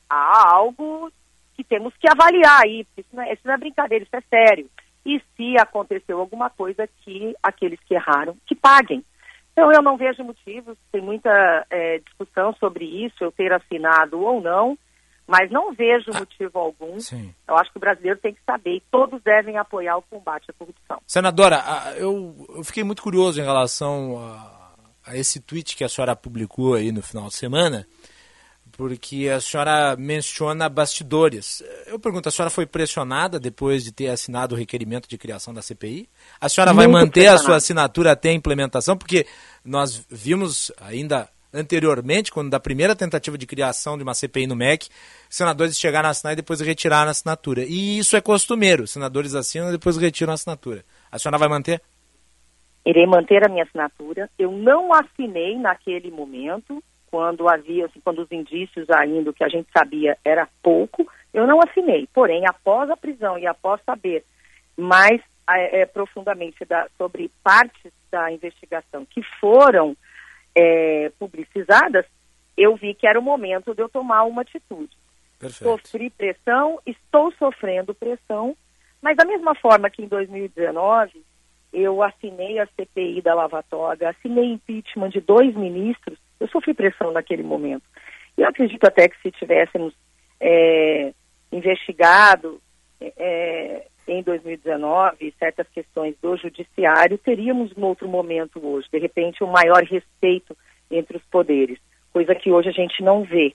[0.09, 1.13] há algo
[1.57, 4.71] que temos que avaliar aí, isso não, é, isso não é brincadeira, isso é sério.
[5.05, 9.05] E se aconteceu alguma coisa que aqueles que erraram, que paguem.
[9.53, 14.41] Então eu não vejo motivos, tem muita é, discussão sobre isso, eu ter assinado ou
[14.41, 14.79] não,
[15.27, 16.99] mas não vejo motivo algum.
[16.99, 17.35] Sim.
[17.47, 20.53] Eu acho que o brasileiro tem que saber e todos devem apoiar o combate à
[20.53, 21.01] corrupção.
[21.07, 21.63] Senadora,
[21.97, 24.73] eu, eu fiquei muito curioso em relação a,
[25.07, 27.87] a esse tweet que a senhora publicou aí no final de semana
[28.81, 31.63] porque a senhora menciona bastidores.
[31.87, 35.61] Eu pergunto, a senhora foi pressionada depois de ter assinado o requerimento de criação da
[35.61, 36.09] CPI?
[36.41, 38.97] A senhora vai manter a sua assinatura até a implementação?
[38.97, 39.27] Porque
[39.63, 44.89] nós vimos ainda anteriormente, quando da primeira tentativa de criação de uma CPI no MEC,
[45.29, 47.65] senadores chegaram a assinar e depois retiraram a assinatura.
[47.65, 50.87] E isso é costumeiro, senadores assinam e depois retiram a assinatura.
[51.13, 51.83] A senhora vai manter?
[52.87, 54.31] Irei manter a minha assinatura.
[54.39, 59.49] Eu não assinei naquele momento, quando havia, assim, quando os indícios ainda, o que a
[59.49, 62.09] gente sabia era pouco, eu não assinei.
[62.13, 64.25] Porém, após a prisão e após saber
[64.77, 69.97] mais é, profundamente da, sobre partes da investigação que foram
[70.55, 72.07] é, publicizadas,
[72.57, 74.97] eu vi que era o momento de eu tomar uma atitude.
[75.39, 75.65] Perfeito.
[75.65, 78.55] Sofri pressão, estou sofrendo pressão,
[79.01, 81.23] mas da mesma forma que em 2019
[81.73, 87.13] eu assinei a CPI da Lava Toga, assinei impeachment de dois ministros, eu sofri pressão
[87.13, 87.85] naquele momento.
[88.37, 89.95] E eu acredito até que se tivéssemos
[90.41, 91.13] é,
[91.53, 92.61] investigado
[93.01, 98.89] é, em 2019 certas questões do judiciário, teríamos um outro momento hoje.
[98.91, 100.57] De repente, um maior respeito
[100.91, 101.79] entre os poderes,
[102.13, 103.55] coisa que hoje a gente não vê.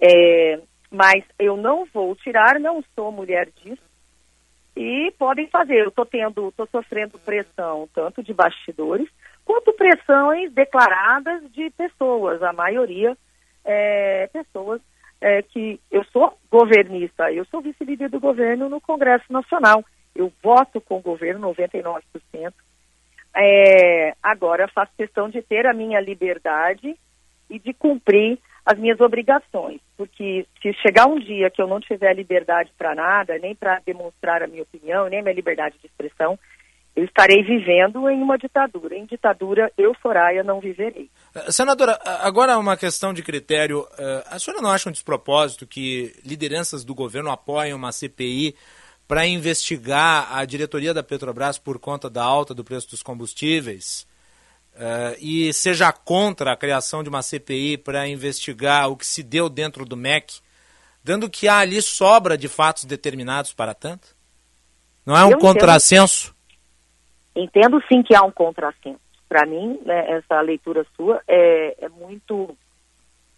[0.00, 0.60] É,
[0.90, 3.82] mas eu não vou tirar, não sou mulher disso.
[4.76, 5.82] E podem fazer.
[5.82, 9.08] Eu estou tendo, estou sofrendo pressão tanto de bastidores
[9.44, 13.16] quanto pressões declaradas de pessoas, a maioria
[13.64, 14.80] é, pessoas
[15.20, 19.84] é, que eu sou governista, eu sou vice-líder do governo no Congresso Nacional,
[20.14, 22.02] eu voto com o governo 99%.
[23.36, 26.96] É, agora faço questão de ter a minha liberdade
[27.48, 32.14] e de cumprir as minhas obrigações, porque se chegar um dia que eu não tiver
[32.14, 36.38] liberdade para nada, nem para demonstrar a minha opinião, nem a minha liberdade de expressão,
[36.94, 38.96] eu estarei vivendo em uma ditadura.
[38.96, 41.08] Em ditadura, eu, Soraya, não viverei.
[41.34, 43.86] Eh, senadora, agora uma questão de critério.
[43.98, 48.54] Eh, a senhora não acha um despropósito que lideranças do governo apoiem uma CPI
[49.06, 54.06] para investigar a diretoria da Petrobras por conta da alta do preço dos combustíveis?
[54.72, 59.48] Uh, e seja contra a criação de uma CPI para investigar o que se deu
[59.48, 60.38] dentro do MEC,
[61.02, 64.14] dando que há ali sobra de fatos determinados para tanto?
[65.04, 66.28] Não é um eu contrassenso?
[66.28, 66.39] Entendo,
[67.34, 69.00] entendo sim que há um contrassenso.
[69.28, 72.56] Para mim, né, essa leitura sua é, é muito,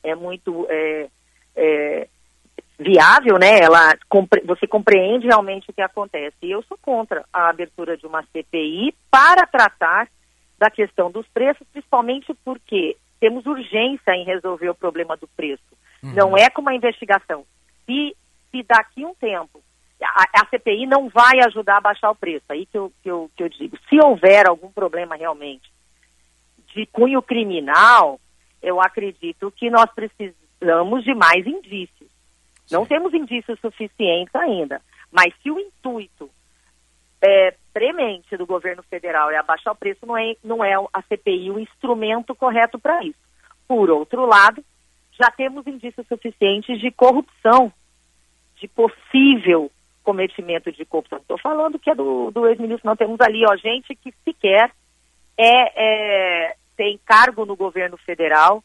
[0.03, 1.09] é muito é,
[1.55, 2.09] é,
[2.78, 3.59] viável, né?
[3.61, 6.36] Ela, compre, você compreende realmente o que acontece.
[6.43, 10.09] E eu sou contra a abertura de uma CPI para tratar
[10.59, 15.62] da questão dos preços, principalmente porque temos urgência em resolver o problema do preço.
[16.03, 16.12] Uhum.
[16.14, 17.45] Não é como a investigação.
[17.84, 18.16] Se,
[18.51, 19.62] se daqui um tempo
[20.05, 23.30] a, a, CPI não vai ajudar a baixar o preço, aí que eu, que, eu,
[23.36, 23.78] que eu digo.
[23.88, 25.70] Se houver algum problema realmente
[26.74, 28.20] de cunho criminal,
[28.62, 32.11] eu acredito que nós precisamos de mais indícios.
[32.70, 34.80] Não temos indícios suficientes ainda,
[35.11, 36.30] mas se o intuito
[37.20, 41.50] é, premente do governo federal é abaixar o preço, não é, não é a CPI
[41.50, 43.18] o instrumento correto para isso.
[43.68, 44.64] Por outro lado,
[45.12, 47.72] já temos indícios suficientes de corrupção,
[48.57, 49.70] de possível
[50.03, 51.18] cometimento de corrupção.
[51.18, 54.70] Estou falando que é do, do ex-ministro, não temos ali ó, gente que sequer
[55.38, 58.62] é, é, tem cargo no governo federal,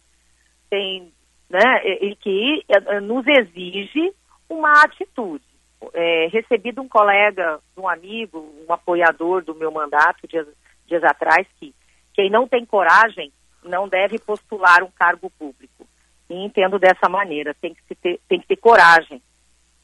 [0.69, 1.11] tem,
[1.49, 4.13] né, e, que é, nos exige
[4.49, 5.45] uma atitude.
[5.93, 10.47] É, recebi de um colega, de um amigo, um apoiador do meu mandato dias,
[10.87, 11.73] dias atrás, que
[12.13, 13.31] quem não tem coragem
[13.63, 15.87] não deve postular um cargo público.
[16.29, 19.21] E entendo dessa maneira, tem que ter, tem que ter coragem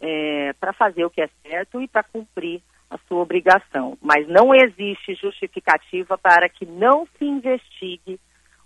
[0.04, 3.98] é, para fazer o que é certo e para cumprir a sua obrigação.
[4.02, 8.20] Mas não existe justificativa para que não se investigue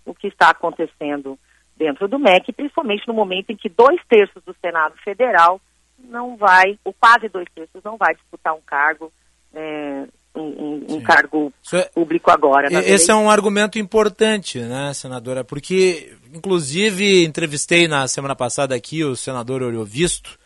[0.04, 1.38] o que está acontecendo
[1.76, 5.60] dentro do MEC, principalmente no momento em que dois terços do Senado Federal
[5.96, 9.12] não vai, ou quase dois terços, não vai disputar um cargo,
[9.54, 12.68] é, um, um cargo é, público agora.
[12.84, 15.44] Esse é um argumento importante, né, senadora?
[15.44, 20.38] Porque, inclusive, entrevistei na semana passada aqui o senador Oriovisto,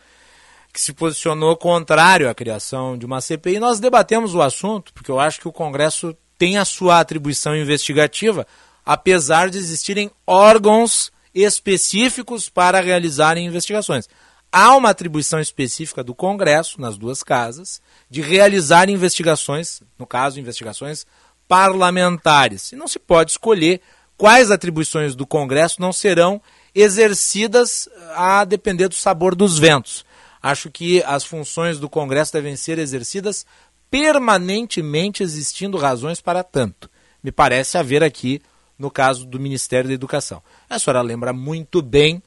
[0.73, 3.59] que se posicionou contrário à criação de uma CPI.
[3.59, 8.47] Nós debatemos o assunto, porque eu acho que o Congresso tem a sua atribuição investigativa,
[8.85, 14.09] apesar de existirem órgãos específicos para realizarem investigações.
[14.51, 21.07] Há uma atribuição específica do Congresso, nas duas casas, de realizar investigações, no caso, investigações
[21.47, 22.73] parlamentares.
[22.73, 23.81] E não se pode escolher
[24.16, 26.41] quais atribuições do Congresso não serão
[26.75, 30.05] exercidas a depender do sabor dos ventos.
[30.43, 33.47] Acho que as funções do Congresso devem ser exercidas
[33.90, 36.90] permanentemente, existindo razões para tanto.
[37.22, 38.43] Me parece haver aqui
[38.78, 40.43] no caso do Ministério da Educação.
[40.68, 42.22] A senhora lembra muito bem,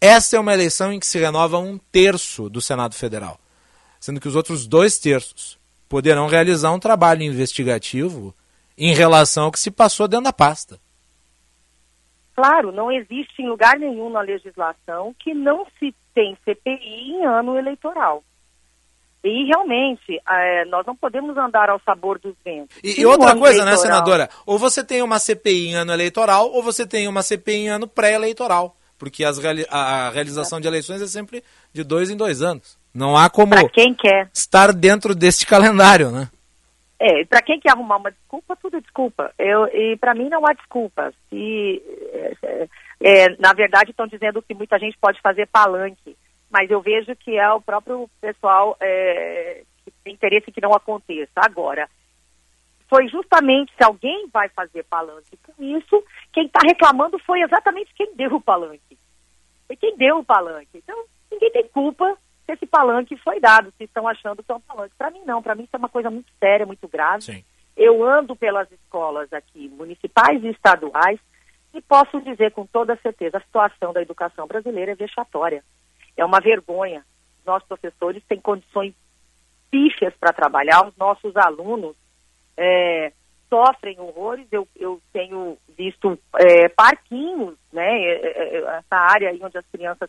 [0.00, 3.38] essa é uma eleição em que se renova um terço do Senado Federal,
[4.00, 8.34] sendo que os outros dois terços poderão realizar um trabalho investigativo
[8.76, 10.80] em relação ao que se passou dentro da pasta.
[12.36, 17.58] Claro, não existe em lugar nenhum na legislação que não se tem CPI em ano
[17.58, 18.22] eleitoral.
[19.24, 22.76] E realmente, é, nós não podemos andar ao sabor dos ventos.
[22.84, 23.72] E, e outra coisa, né, eleitoral...
[23.72, 24.30] né, senadora?
[24.44, 27.88] Ou você tem uma CPI em ano eleitoral, ou você tem uma CPI em ano
[27.88, 28.76] pré-eleitoral.
[28.98, 29.38] Porque as,
[29.70, 32.78] a, realização de eleições é sempre de dois em dois anos.
[32.94, 34.30] Não há como quem quer.
[34.32, 36.28] estar dentro deste calendário, né?
[36.98, 39.32] É, para quem quer arrumar uma desculpa, tudo é desculpa.
[39.38, 41.12] Eu, e para mim não há desculpa.
[41.28, 41.82] Se,
[42.42, 42.68] é,
[43.00, 46.16] é, na verdade, estão dizendo que muita gente pode fazer palanque
[46.50, 51.32] mas eu vejo que é o próprio pessoal é, que tem interesse que não aconteça.
[51.36, 51.88] Agora,
[52.88, 58.14] foi justamente se alguém vai fazer palanque com isso, quem está reclamando foi exatamente quem
[58.14, 58.98] deu o palanque.
[59.66, 60.78] Foi quem deu o palanque.
[60.78, 60.96] Então,
[61.30, 62.16] ninguém tem culpa
[62.46, 64.94] se esse palanque foi dado, se estão achando que é um palanque.
[64.96, 65.42] Para mim, não.
[65.42, 67.22] Para mim, isso é uma coisa muito séria, muito grave.
[67.22, 67.44] Sim.
[67.76, 71.18] Eu ando pelas escolas aqui, municipais e estaduais,
[71.74, 75.62] e posso dizer com toda certeza, a situação da educação brasileira é vexatória.
[76.16, 77.04] É uma vergonha.
[77.44, 78.94] Nossos professores têm condições
[79.70, 81.96] pífias para trabalhar, os nossos alunos
[82.56, 83.12] é,
[83.50, 84.46] sofrem horrores.
[84.50, 89.66] Eu, eu tenho visto é, parquinhos, né, é, é, é, essa área aí onde as
[89.66, 90.08] crianças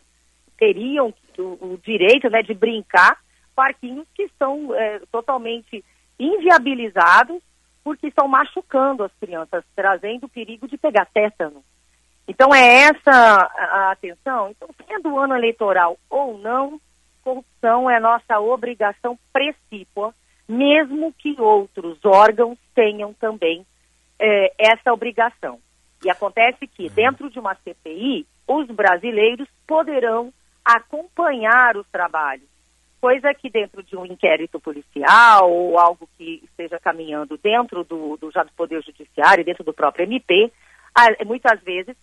[0.58, 3.16] teriam o, o direito né, de brincar,
[3.54, 5.84] parquinhos que são é, totalmente
[6.18, 7.40] inviabilizados
[7.82, 11.64] porque estão machucando as crianças, trazendo o perigo de pegar tétano.
[12.26, 14.50] Então é essa a atenção.
[14.50, 16.78] Então, sendo ano eleitoral ou não,
[17.22, 20.12] corrupção é nossa obrigação precípua,
[20.46, 23.64] mesmo que outros órgãos tenham também
[24.18, 25.58] é, essa obrigação.
[26.04, 26.94] E acontece que, uhum.
[26.94, 30.32] dentro de uma CPI, os brasileiros poderão
[30.64, 32.48] acompanhar os trabalhos,
[33.00, 38.30] coisa que dentro de um inquérito policial ou algo que esteja caminhando dentro do, do
[38.30, 40.52] já do Poder Judiciário, dentro do próprio MP,
[41.24, 41.96] muitas vezes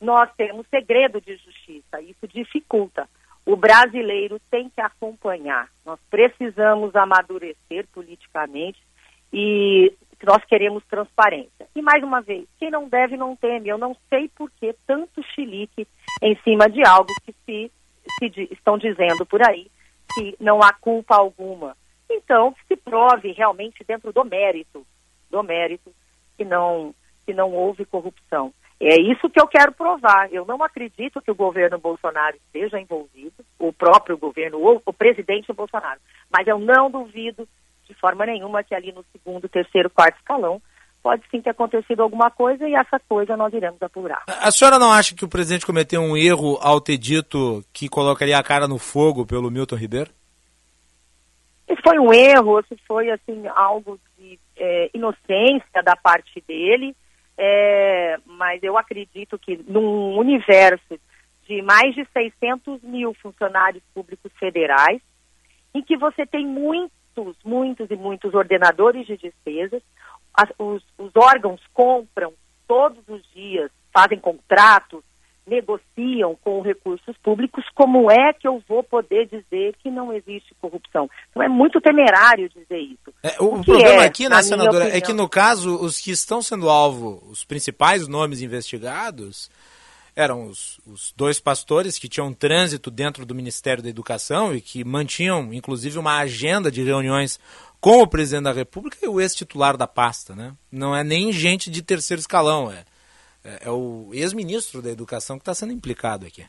[0.00, 2.00] nós temos segredo de justiça.
[2.00, 3.08] Isso dificulta.
[3.44, 5.68] O brasileiro tem que acompanhar.
[5.84, 8.78] Nós precisamos amadurecer politicamente
[9.32, 9.92] e
[10.22, 11.66] nós queremos transparência.
[11.74, 13.68] E mais uma vez, quem não deve não teme.
[13.68, 15.86] Eu não sei por que tanto chilique
[16.22, 17.72] em cima de algo que se,
[18.18, 19.70] se estão dizendo por aí
[20.14, 21.76] que não há culpa alguma.
[22.10, 24.86] Então, que se prove realmente dentro do mérito,
[25.30, 25.92] do mérito
[26.36, 26.94] que não
[27.26, 28.54] que não houve corrupção.
[28.80, 30.32] É isso que eu quero provar.
[30.32, 35.52] Eu não acredito que o governo Bolsonaro esteja envolvido, o próprio governo ou o presidente
[35.52, 36.00] Bolsonaro.
[36.30, 37.46] Mas eu não duvido
[37.86, 40.62] de forma nenhuma que ali no segundo, terceiro, quarto escalão
[41.02, 44.22] pode sim ter acontecido alguma coisa e essa coisa nós iremos apurar.
[44.26, 48.38] A senhora não acha que o presidente cometeu um erro ao ter dito que colocaria
[48.38, 50.10] a cara no fogo pelo Milton Ribeiro?
[51.66, 56.96] Se foi um erro, se foi assim algo de é, inocência da parte dele,
[57.36, 60.98] é, mas eu acredito que num universo
[61.46, 65.00] de mais de 600 mil funcionários públicos federais,
[65.74, 69.82] em que você tem muitos, muitos e muitos ordenadores de despesas,
[70.38, 72.32] as, os, os órgãos compram
[72.68, 75.02] todos os dias, fazem contratos,
[75.44, 81.10] negociam com recursos públicos, como é que eu vou poder dizer que não existe corrupção?
[81.30, 83.12] Então é muito temerário dizer isso.
[83.20, 86.40] É, o, o problema é, aqui, né, senadora, é que no caso, os que estão
[86.40, 89.50] sendo alvo, os principais nomes investigados,
[90.14, 94.84] eram os, os, dois pastores que tinham trânsito dentro do Ministério da Educação e que
[94.84, 97.40] mantinham, inclusive, uma agenda de reuniões
[97.80, 100.34] com o presidente da República e o ex-titular da pasta.
[100.34, 100.52] Né?
[100.70, 102.84] Não é nem gente de terceiro escalão, é
[103.44, 106.44] é, é o ex-ministro da Educação que está sendo implicado aqui.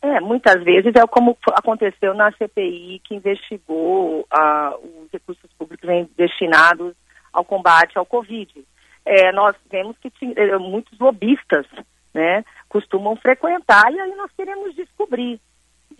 [0.00, 6.94] É, muitas vezes é como aconteceu na CPI que investigou ah, os recursos públicos destinados
[7.32, 8.64] ao combate ao Covid.
[9.04, 11.66] É, nós vemos que é, muitos lobistas
[12.12, 15.40] né, costumam frequentar e aí nós queremos descobrir.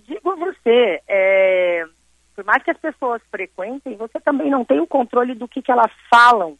[0.05, 1.85] Digo a você, é,
[2.35, 5.71] por mais que as pessoas frequentem, você também não tem o controle do que, que
[5.71, 6.59] elas falam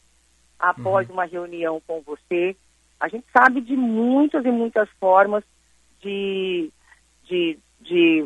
[0.59, 1.15] após uhum.
[1.15, 2.55] uma reunião com você,
[2.99, 5.43] a gente sabe de muitas e muitas formas
[6.01, 6.71] de,
[7.25, 8.25] de, de,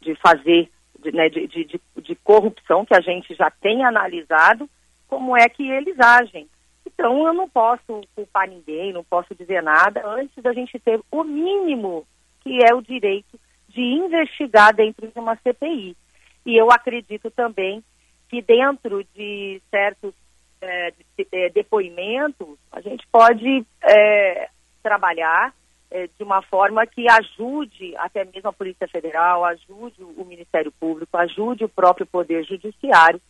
[0.00, 4.68] de fazer, de, né, de, de, de corrupção que a gente já tem analisado,
[5.08, 6.46] como é que eles agem.
[6.86, 11.24] Então, eu não posso culpar ninguém, não posso dizer nada antes da gente ter o
[11.24, 12.06] mínimo
[12.40, 13.38] que é o direito
[13.68, 15.96] de investigar dentro de uma CPI.
[16.44, 17.82] E eu acredito também
[18.28, 20.14] que dentro de certos
[20.60, 20.92] é,
[21.32, 24.48] é, depoimentos, a gente pode é,
[24.82, 25.54] trabalhar
[25.90, 31.16] é, de uma forma que ajude até mesmo a Polícia Federal, ajude o Ministério Público,
[31.16, 33.20] ajude o próprio Poder Judiciário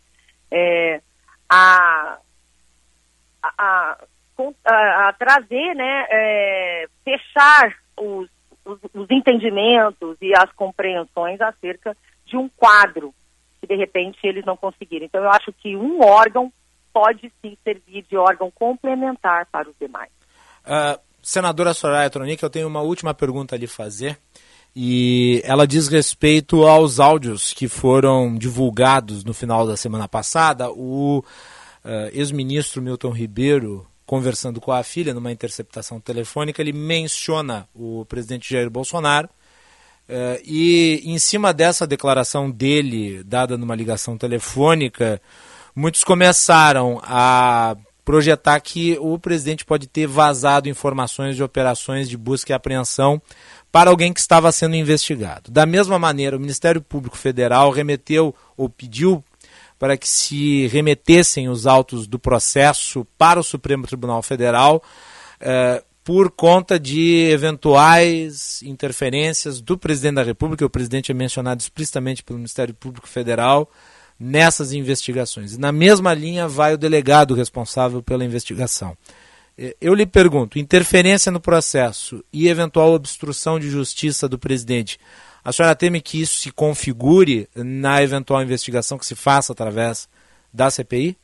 [0.50, 1.00] é,
[1.48, 2.18] a,
[3.42, 3.98] a,
[4.64, 8.28] a, a, trazer, né, fechar os,
[8.64, 11.96] os, os entendimentos e as compreensões acerca
[12.30, 13.12] de um quadro
[13.60, 15.04] que de repente eles não conseguiram.
[15.04, 16.50] Então eu acho que um órgão
[16.92, 20.10] pode sim servir de órgão complementar para os demais.
[20.64, 24.18] Uh, senadora Soraya Tronic, eu tenho uma última pergunta a lhe fazer.
[24.74, 30.70] E ela diz respeito aos áudios que foram divulgados no final da semana passada.
[30.70, 38.04] O uh, ex-ministro Milton Ribeiro, conversando com a filha numa interceptação telefônica, ele menciona o
[38.06, 39.28] presidente Jair Bolsonaro.
[40.10, 45.22] Uh, e em cima dessa declaração dele, dada numa ligação telefônica,
[45.72, 52.52] muitos começaram a projetar que o presidente pode ter vazado informações de operações de busca
[52.52, 53.22] e apreensão
[53.70, 55.48] para alguém que estava sendo investigado.
[55.48, 59.22] Da mesma maneira, o Ministério Público Federal remeteu ou pediu
[59.78, 64.82] para que se remetessem os autos do processo para o Supremo Tribunal Federal
[65.40, 70.66] eh, por conta de eventuais interferências do presidente da República.
[70.66, 73.70] O presidente é mencionado explicitamente pelo Ministério Público Federal
[74.18, 75.56] nessas investigações.
[75.56, 78.98] Na mesma linha vai o delegado responsável pela investigação.
[79.80, 84.98] Eu lhe pergunto: interferência no processo e eventual obstrução de justiça do presidente,
[85.44, 90.08] a senhora teme que isso se configure na eventual investigação que se faça através
[90.52, 91.16] da CPI?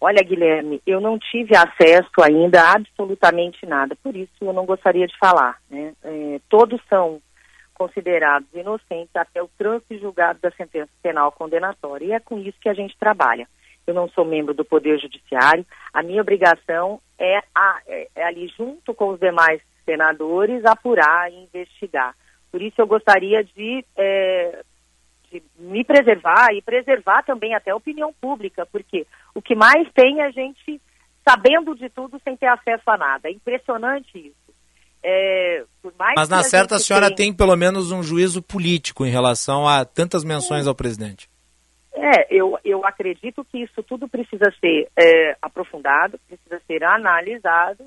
[0.00, 5.06] Olha, Guilherme, eu não tive acesso ainda a absolutamente nada, por isso eu não gostaria
[5.06, 5.58] de falar.
[5.68, 5.92] Né?
[6.02, 7.20] É, todos são
[7.74, 12.04] considerados inocentes até o trânsito julgado da sentença penal condenatória.
[12.04, 13.46] E é com isso que a gente trabalha.
[13.86, 18.48] Eu não sou membro do Poder Judiciário, a minha obrigação é, a, é, é ali,
[18.56, 22.14] junto com os demais senadores, apurar e investigar.
[22.50, 24.62] Por isso eu gostaria de, é,
[25.30, 30.20] de me preservar e preservar também até a opinião pública, porque o que mais tem
[30.20, 30.80] é a gente
[31.28, 33.28] sabendo de tudo sem ter acesso a nada.
[33.28, 34.50] É impressionante isso.
[35.02, 35.64] É,
[36.14, 37.28] Mas na certa a senhora tem...
[37.28, 37.34] tem...
[37.34, 40.68] pelo menos um juízo político em relação a tantas menções é.
[40.68, 41.30] ao presidente.
[41.92, 47.84] É, eu, eu acredito que isso tudo precisa ser é, aprofundado, precisa ser analisado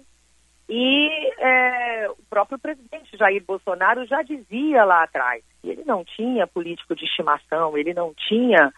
[0.69, 1.09] e
[1.39, 6.95] é, o próprio presidente Jair Bolsonaro já dizia lá atrás que ele não tinha político
[6.95, 8.73] de estimação, ele não tinha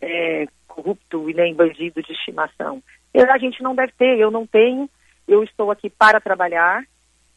[0.00, 2.82] é, corrupto e nem bandido de estimação.
[3.14, 4.88] A gente não deve ter, eu não tenho,
[5.26, 6.84] eu estou aqui para trabalhar,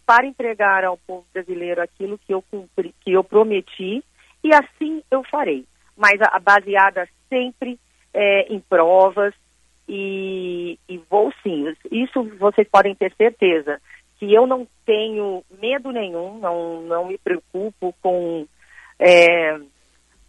[0.05, 4.03] para entregar ao povo brasileiro aquilo que eu cumpri, que eu prometi,
[4.43, 5.65] e assim eu farei.
[5.95, 7.79] Mas a, baseada sempre
[8.13, 9.33] é, em provas
[9.87, 11.73] e, e vou sim.
[11.91, 13.81] Isso vocês podem ter certeza
[14.19, 18.45] que eu não tenho medo nenhum, não, não me preocupo com,
[18.99, 19.57] é,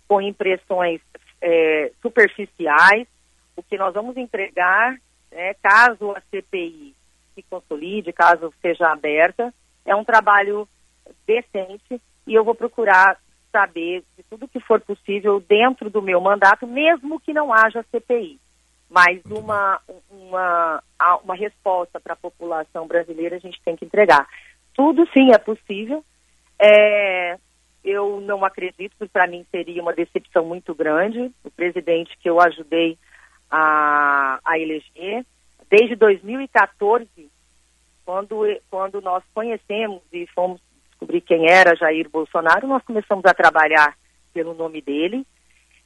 [0.06, 1.00] com impressões
[1.40, 3.08] é, superficiais.
[3.56, 4.96] O que nós vamos entregar,
[5.32, 6.94] é, caso a CPI
[7.34, 9.52] se consolide, caso seja aberta,
[9.84, 10.68] é um trabalho
[11.26, 13.18] decente e eu vou procurar
[13.50, 18.38] saber de tudo que for possível dentro do meu mandato, mesmo que não haja CPI.
[18.90, 19.80] Mas uma,
[20.10, 20.82] uma,
[21.22, 24.26] uma resposta para a população brasileira a gente tem que entregar.
[24.74, 26.04] Tudo sim é possível.
[26.58, 27.38] É,
[27.84, 31.30] eu não acredito que para mim seria uma decepção muito grande.
[31.44, 32.98] O presidente que eu ajudei
[33.50, 35.24] a, a eleger,
[35.70, 37.08] desde 2014,
[38.04, 40.60] quando, quando nós conhecemos e fomos
[40.90, 43.96] descobrir quem era Jair Bolsonaro, nós começamos a trabalhar
[44.34, 45.24] pelo nome dele.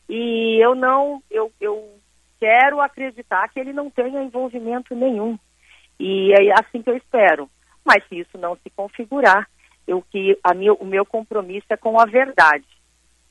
[0.09, 1.99] E eu não, eu, eu
[2.45, 5.39] quero acreditar que ele não tenha envolvimento nenhum.
[5.99, 7.49] E é assim que eu espero.
[7.83, 9.49] Mas se isso não se configurar,
[9.89, 12.67] eu, que, a meu, o meu compromisso é com a verdade.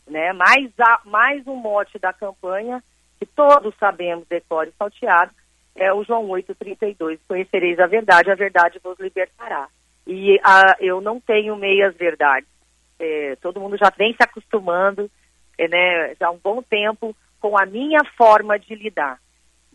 [0.07, 0.33] Né?
[0.33, 2.83] Mais, a, mais um mote da campanha,
[3.19, 5.31] que todos sabemos, decore salteado,
[5.75, 7.19] é o João 8,32.
[7.27, 9.67] Conhecereis a verdade, a verdade vos libertará.
[10.07, 12.49] E a, eu não tenho meias verdades.
[12.97, 15.09] É, todo mundo já vem se acostumando,
[15.55, 19.19] é, né, já há um bom tempo, com a minha forma de lidar.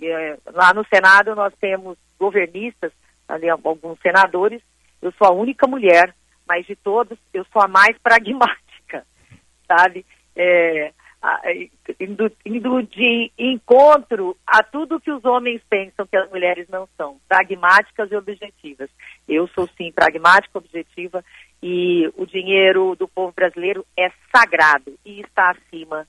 [0.01, 2.91] É, lá no Senado nós temos governistas,
[3.29, 4.62] ali alguns senadores,
[5.03, 6.14] eu sou a única mulher,
[6.49, 9.05] mas de todos eu sou a mais pragmática,
[9.66, 10.07] sabe?
[10.35, 10.93] É,
[12.01, 17.21] indo, indo de encontro a tudo que os homens pensam que as mulheres não são,
[17.29, 18.89] pragmáticas e objetivas.
[19.29, 21.23] Eu sou sim pragmática, objetiva
[21.62, 26.07] e o dinheiro do povo brasileiro é sagrado e está acima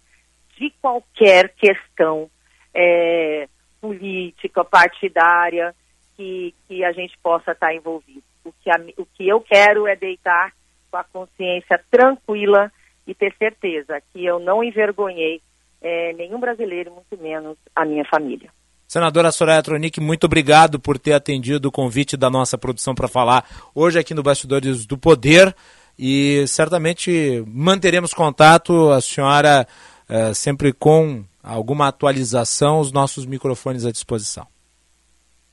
[0.60, 2.30] de qualquer questão
[2.74, 3.48] é,
[3.80, 5.74] política, partidária
[6.18, 8.22] que, que a gente possa estar envolvido.
[8.44, 10.52] O que, a, o que eu quero é deitar
[10.92, 12.72] com a consciência tranquila
[13.08, 15.42] e ter certeza que eu não envergonhei
[15.82, 18.50] é, nenhum brasileiro, muito menos a minha família.
[18.88, 23.46] Senadora Soraya Tronic, muito obrigado por ter atendido o convite da nossa produção para falar
[23.74, 25.56] hoje aqui no Bastidores do Poder
[25.98, 29.68] e certamente manteremos contato, a senhora
[30.10, 34.48] é, sempre com alguma atualização, os nossos microfones à disposição.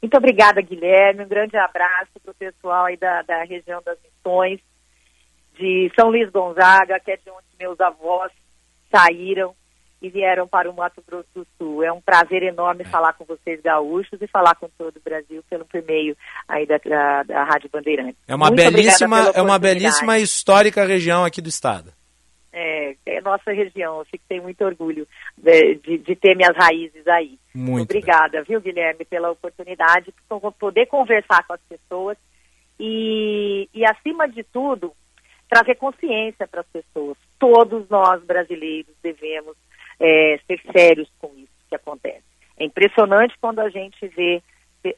[0.01, 1.25] Muito obrigada, Guilherme.
[1.25, 4.61] Um grande abraço para o pessoal aí da, da região das Missões
[5.59, 8.31] de São Luís Gonzaga, que é de onde meus avós
[8.95, 9.55] saíram
[10.01, 11.83] e vieram para o Mato Grosso do Sul.
[11.83, 12.85] É um prazer enorme é.
[12.85, 17.23] falar com vocês gaúchos e falar com todo o Brasil pelo meio aí da, da,
[17.23, 18.17] da Rádio Bandeirantes.
[18.29, 21.91] É uma Muito belíssima, é uma belíssima histórica região aqui do estado.
[22.59, 23.99] É, é nossa região.
[23.99, 27.39] Eu fico, tenho muito orgulho de, de, de ter minhas raízes aí.
[27.55, 28.45] Muito Obrigada, bem.
[28.49, 32.17] viu, Guilherme, pela oportunidade de poder conversar com as pessoas
[32.81, 34.93] e, e acima de tudo,
[35.51, 37.19] trazer consciência para as pessoas.
[37.39, 39.55] Todos nós brasileiros devemos
[40.01, 42.25] é, ser sérios com isso que acontece.
[42.59, 44.43] É impressionante quando a gente vê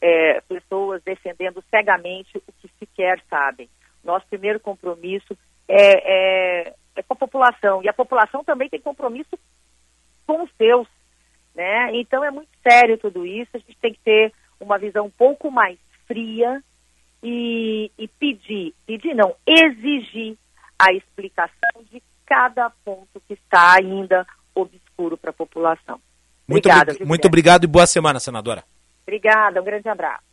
[0.01, 3.69] é, pessoas defendendo cegamente o que sequer sabem.
[4.05, 5.37] Nosso primeiro compromisso
[5.69, 9.39] é, é, é com a população e a população também tem compromisso
[10.27, 10.87] com os seus,
[11.55, 11.95] né?
[11.95, 13.51] Então é muito sério tudo isso.
[13.55, 16.63] A gente tem que ter uma visão um pouco mais fria
[17.23, 20.37] e, e pedir, pedir não, exigir
[20.79, 26.01] a explicação de cada ponto que está ainda obscuro para a população.
[26.49, 28.65] Obrigada, muito, muito obrigado e boa semana, senadora.
[29.03, 30.25] Obrigada, um grande abraço.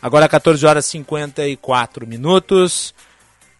[0.00, 2.94] Agora 14 horas e 54 minutos.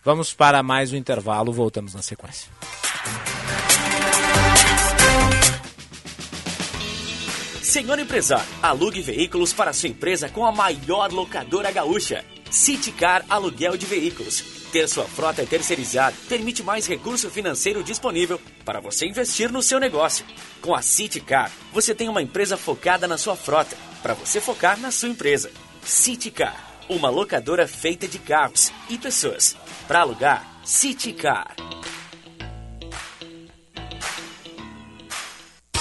[0.04, 2.50] Vamos para mais um intervalo, voltamos na sequência.
[7.62, 12.24] Senhor empresário, alugue veículos para sua empresa com a maior locadora gaúcha.
[12.50, 14.42] Citicar Aluguel de Veículos.
[14.72, 20.24] Ter sua frota terceirizada permite mais recurso financeiro disponível para você investir no seu negócio.
[20.62, 24.90] Com a Citicar, você tem uma empresa focada na sua frota, para você focar na
[24.90, 25.50] sua empresa.
[25.84, 29.54] Citicar, uma locadora feita de carros e pessoas.
[29.86, 31.54] Para alugar, Citicar.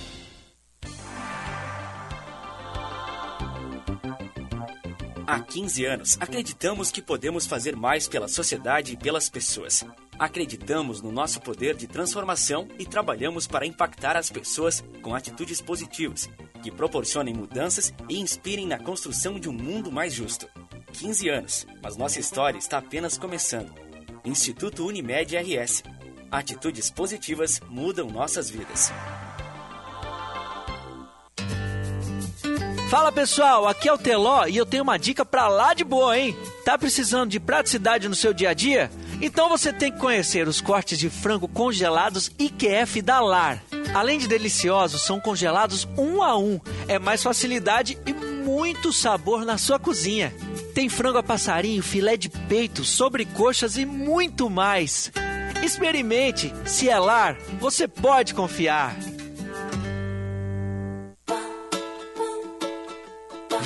[5.31, 9.81] Há 15 anos, acreditamos que podemos fazer mais pela sociedade e pelas pessoas.
[10.19, 16.29] Acreditamos no nosso poder de transformação e trabalhamos para impactar as pessoas com atitudes positivas,
[16.61, 20.49] que proporcionem mudanças e inspirem na construção de um mundo mais justo.
[20.91, 23.73] 15 anos, mas nossa história está apenas começando.
[24.25, 25.81] Instituto Unimed RS.
[26.29, 28.91] Atitudes positivas mudam nossas vidas.
[32.91, 36.19] Fala pessoal, aqui é o Teló e eu tenho uma dica pra lá de boa,
[36.19, 36.35] hein?
[36.65, 38.91] Tá precisando de praticidade no seu dia a dia?
[39.21, 43.63] Então você tem que conhecer os cortes de frango congelados IQF da Lar.
[43.93, 46.59] Além de deliciosos, são congelados um a um.
[46.85, 50.35] É mais facilidade e muito sabor na sua cozinha.
[50.75, 55.13] Tem frango a passarinho, filé de peito, sobrecoxas e muito mais.
[55.63, 58.97] Experimente, se é lar, você pode confiar.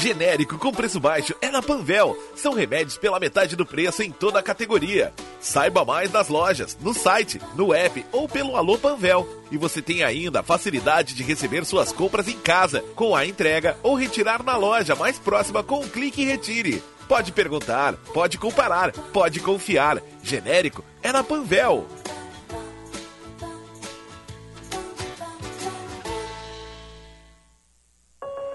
[0.06, 2.16] Genérico com preço baixo é na Panvel.
[2.36, 5.12] São remédios pela metade do preço em toda a categoria.
[5.40, 9.28] Saiba mais nas lojas, no site, no app ou pelo Alô Panvel.
[9.50, 13.80] E você tem ainda a facilidade de receber suas compras em casa, com a entrega
[13.82, 16.84] ou retirar na loja mais próxima com um clique e retire.
[17.08, 20.04] Pode perguntar, pode comparar, pode confiar.
[20.22, 21.84] Genérico é na Panvel.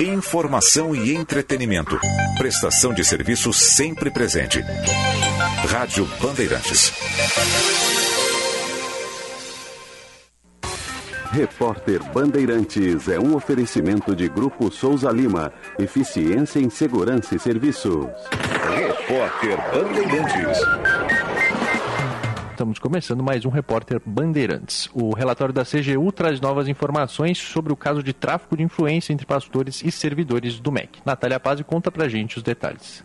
[0.00, 1.98] Informação e entretenimento.
[2.36, 4.60] Prestação de serviço sempre presente.
[5.68, 6.92] Rádio Bandeirantes.
[11.30, 15.52] Repórter Bandeirantes é um oferecimento de Grupo Souza Lima.
[15.78, 18.06] Eficiência em Segurança e Serviços.
[18.72, 21.23] Repórter Bandeirantes.
[22.64, 24.88] Estamos começando mais um Repórter Bandeirantes.
[24.94, 29.26] O relatório da CGU traz novas informações sobre o caso de tráfico de influência entre
[29.26, 31.00] pastores e servidores do MEC.
[31.04, 33.04] Natália Paz conta pra gente os detalhes.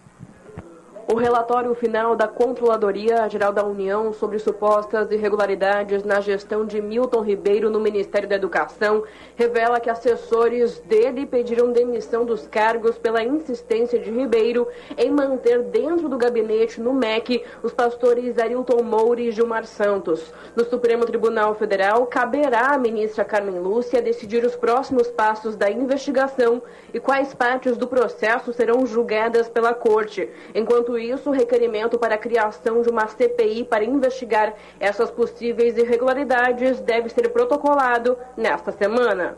[1.11, 7.21] O relatório final da Controladoria Geral da União sobre supostas irregularidades na gestão de Milton
[7.21, 9.03] Ribeiro no Ministério da Educação
[9.35, 16.07] revela que assessores dele pediram demissão dos cargos pela insistência de Ribeiro em manter dentro
[16.07, 20.31] do gabinete no MEC os pastores Arilton Moura e Gilmar Santos.
[20.55, 26.61] No Supremo Tribunal Federal, caberá à ministra Carmen Lúcia decidir os próximos passos da investigação
[26.93, 30.29] e quais partes do processo serão julgadas pela Corte.
[30.53, 36.79] Enquanto isso, o requerimento para a criação de uma CPI para investigar essas possíveis irregularidades
[36.79, 39.37] deve ser protocolado nesta semana.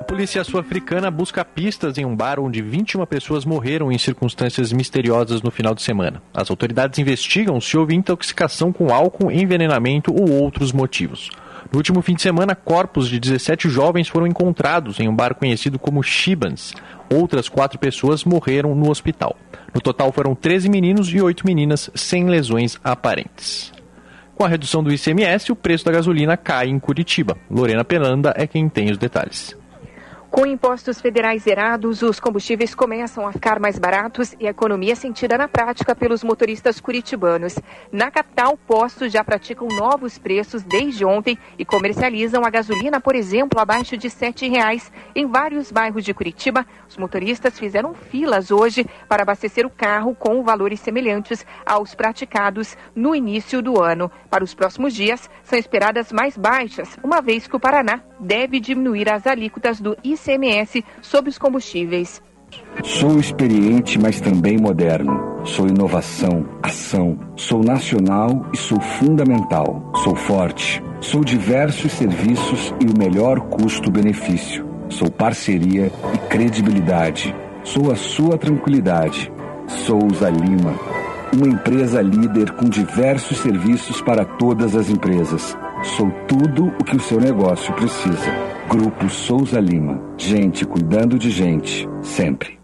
[0.00, 5.42] A polícia sul-africana busca pistas em um bar onde 21 pessoas morreram em circunstâncias misteriosas
[5.42, 6.22] no final de semana.
[6.32, 11.30] As autoridades investigam se houve intoxicação com álcool, envenenamento ou outros motivos.
[11.72, 15.78] No último fim de semana, corpos de 17 jovens foram encontrados em um bar conhecido
[15.78, 16.72] como Shibans.
[17.08, 19.36] Outras quatro pessoas morreram no hospital.
[19.72, 23.72] No total foram 13 meninos e 8 meninas sem lesões aparentes.
[24.34, 27.36] Com a redução do ICMS, o preço da gasolina cai em Curitiba.
[27.48, 29.56] Lorena Pelanda é quem tem os detalhes.
[30.30, 34.94] Com impostos federais zerados, os combustíveis começam a ficar mais baratos e a economia é
[34.94, 37.58] sentida na prática pelos motoristas curitibanos.
[37.90, 43.58] Na capital, postos já praticam novos preços desde ontem e comercializam a gasolina, por exemplo,
[43.58, 44.92] abaixo de R$ 7,00.
[45.16, 50.44] Em vários bairros de Curitiba, os motoristas fizeram filas hoje para abastecer o carro com
[50.44, 54.08] valores semelhantes aos praticados no início do ano.
[54.30, 59.10] Para os próximos dias, são esperadas mais baixas, uma vez que o Paraná deve diminuir
[59.10, 62.22] as alíquotas do ICMS sobre os combustíveis.
[62.82, 65.40] Sou experiente, mas também moderno.
[65.44, 67.18] Sou inovação, ação.
[67.36, 69.92] Sou nacional e sou fundamental.
[70.02, 70.82] Sou forte.
[71.00, 74.68] Sou diversos serviços e o melhor custo-benefício.
[74.88, 77.34] Sou parceria e credibilidade.
[77.62, 79.32] Sou a sua tranquilidade.
[79.66, 80.74] Souza Lima.
[81.32, 85.56] Uma empresa líder com diversos serviços para todas as empresas.
[85.82, 88.30] Sou tudo o que o seu negócio precisa.
[88.68, 89.98] Grupo Souza Lima.
[90.18, 92.59] Gente cuidando de gente, sempre.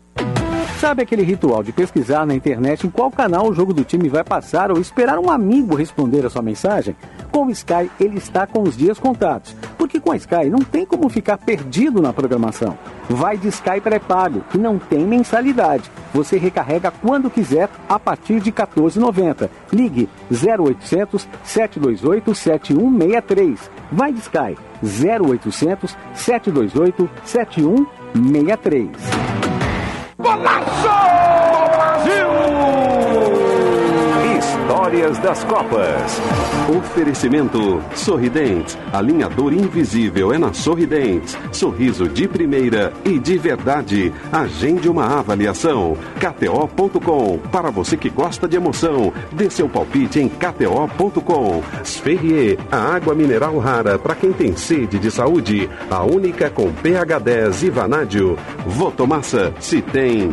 [0.78, 4.22] Sabe aquele ritual de pesquisar na internet em qual canal o jogo do time vai
[4.22, 6.94] passar ou esperar um amigo responder a sua mensagem?
[7.32, 9.56] Com o Sky, ele está com os dias contados.
[9.78, 12.76] Porque com a Sky não tem como ficar perdido na programação.
[13.08, 15.90] Vai de Sky pré-pago e não tem mensalidade.
[16.12, 19.48] Você recarrega quando quiser a partir de R$ 14,90.
[19.72, 23.70] Ligue 0800 728 7163.
[23.90, 29.45] Vai de Sky 0800 728 7163.
[30.18, 30.66] Golaço!
[30.86, 31.05] Brasil!
[34.86, 36.20] Histórias das Copas.
[36.78, 38.78] Oferecimento Sorridentes.
[38.92, 41.36] Alinhador invisível é na Sorridentes.
[41.50, 44.12] Sorriso de primeira e de verdade.
[44.30, 45.96] Agende uma avaliação.
[46.20, 47.36] KTO.com.
[47.50, 51.64] Para você que gosta de emoção, dê seu palpite em KTO.com.
[51.84, 52.56] Sferrier.
[52.70, 55.68] A água mineral rara para quem tem sede de saúde.
[55.90, 58.38] A única com pH 10 e vanádio.
[58.64, 59.52] Votomassa.
[59.58, 60.32] Se tem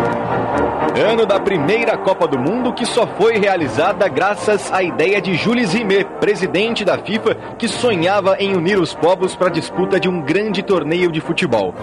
[0.95, 5.71] Ano da primeira Copa do Mundo que só foi realizada graças à ideia de Jules
[5.71, 10.21] Rimet, presidente da FIFA, que sonhava em unir os povos para a disputa de um
[10.21, 11.73] grande torneio de futebol.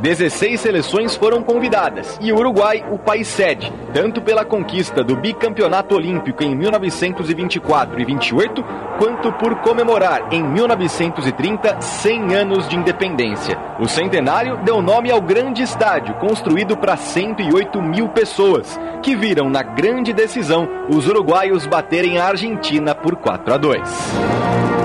[0.00, 5.96] 16 seleções foram convidadas e o Uruguai, o país sede, tanto pela conquista do bicampeonato
[5.96, 8.64] olímpico em 1924 e 28,
[8.98, 13.58] quanto por comemorar em 1930 100 anos de independência.
[13.80, 19.62] O centenário deu nome ao grande estádio, construído para 108 mil pessoas, que viram na
[19.62, 24.77] grande decisão os uruguaios baterem a Argentina por 4 a 2.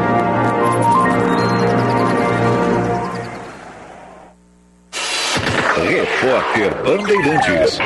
[6.24, 7.78] Repórter Bandeirantes.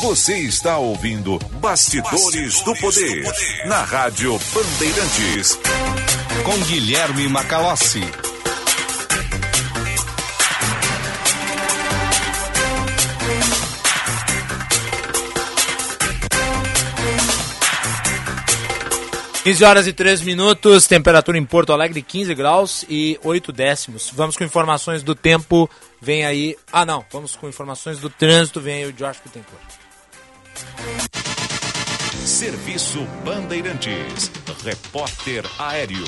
[0.00, 5.58] Você está ouvindo Bastidores, Bastidores do, poder, do Poder na Rádio Bandeirantes.
[6.44, 8.29] Com Guilherme Macalossi.
[19.42, 24.10] 15 horas e 3 minutos, temperatura em Porto Alegre 15 graus e 8 décimos.
[24.12, 25.68] Vamos com informações do tempo,
[25.98, 26.58] vem aí.
[26.70, 29.64] Ah, não, vamos com informações do trânsito, vem aí o Josh Pittencourt.
[32.26, 34.30] Serviço Bandeirantes,
[34.62, 36.04] repórter aéreo.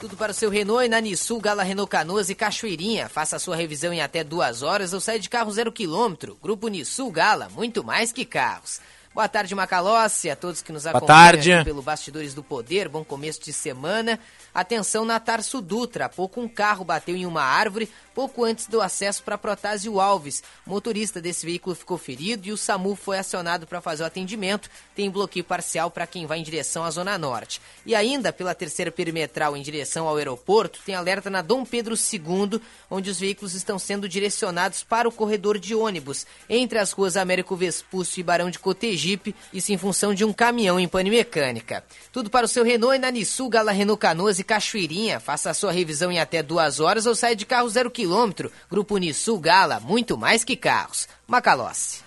[0.00, 3.10] Tudo para o seu Renault e na Nissul, Gala Renault Canoas e Cachoeirinha.
[3.10, 6.38] Faça a sua revisão em até duas horas ou saia de carro zero quilômetro.
[6.42, 8.80] Grupo Nissul Gala, muito mais que carros.
[9.14, 12.88] Boa tarde, Macalossi, a todos que nos acompanham pelo Bastidores do Poder.
[12.88, 14.18] Bom começo de semana.
[14.54, 16.06] Atenção na Tarso Dutra.
[16.06, 20.42] Há pouco um carro bateu em uma árvore pouco antes do acesso para Protásio Alves.
[20.66, 24.70] O motorista desse veículo ficou ferido e o SAMU foi acionado para fazer o atendimento.
[24.94, 27.60] Tem bloqueio parcial para quem vai em direção à Zona Norte.
[27.84, 32.60] E ainda pela terceira perimetral em direção ao aeroporto, tem alerta na Dom Pedro II,
[32.90, 37.56] onde os veículos estão sendo direcionados para o corredor de ônibus, entre as ruas Américo
[37.56, 38.58] Vespúcio e Barão de
[39.02, 41.84] Cotegipe, isso em função de um caminhão em pane mecânica.
[42.12, 45.18] Tudo para o seu Renault e na Nissu, Gala Renault Canoas e Cachoeirinha.
[45.18, 48.52] Faça a sua revisão em até duas horas ou saia de carro zero quilômetro.
[48.70, 51.08] Grupo Nissu Gala, muito mais que carros.
[51.26, 52.00] Macalossi.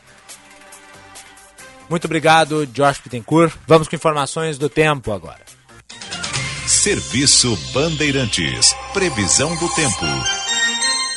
[1.89, 3.53] Muito obrigado, Josh Pittencourt.
[3.67, 5.41] Vamos com informações do tempo agora.
[6.65, 8.73] Serviço Bandeirantes.
[8.93, 10.44] Previsão do tempo.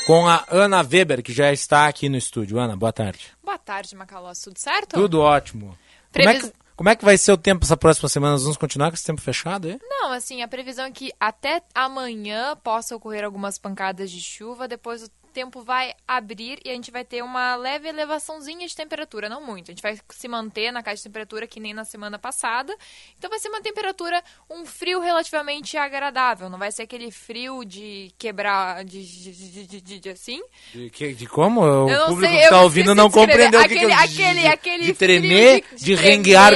[0.09, 2.59] Com a Ana Weber, que já está aqui no estúdio.
[2.59, 3.27] Ana, boa tarde.
[3.45, 4.41] Boa tarde, Macalós.
[4.41, 4.95] Tudo certo?
[4.95, 5.77] Tudo ótimo.
[6.11, 8.33] Como, é que, como é que vai ser o tempo essa próxima semana?
[8.33, 9.79] Nós vamos continuar com esse tempo fechado aí?
[9.83, 15.03] Não, assim, a previsão é que até amanhã possa ocorrer algumas pancadas de chuva, depois
[15.03, 19.41] o tempo vai abrir e a gente vai ter uma leve elevaçãozinha de temperatura, não
[19.45, 19.71] muito.
[19.71, 22.75] A gente vai se manter na caixa de temperatura que nem na semana passada.
[23.17, 24.21] Então vai ser uma temperatura,
[24.51, 26.51] um frio relativamente agradável.
[26.51, 30.41] Não vai ser aquele frio de quebrar, de, de, de, de, de assim.
[30.73, 31.61] De, que, de como?
[31.61, 34.41] O Eu público sei, que está ouvindo não compreendeu o que, Aquele- que eu aquele-
[34.41, 36.53] de, aquele de tremer, de- de, renguear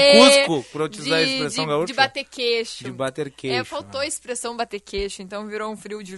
[0.47, 1.87] Cusco, para utilizar a expressão de, gaúcha.
[1.87, 2.85] de bater queixo.
[2.85, 3.61] De bater queixo.
[3.61, 6.16] É, faltou a expressão bater queixo, então virou um frio de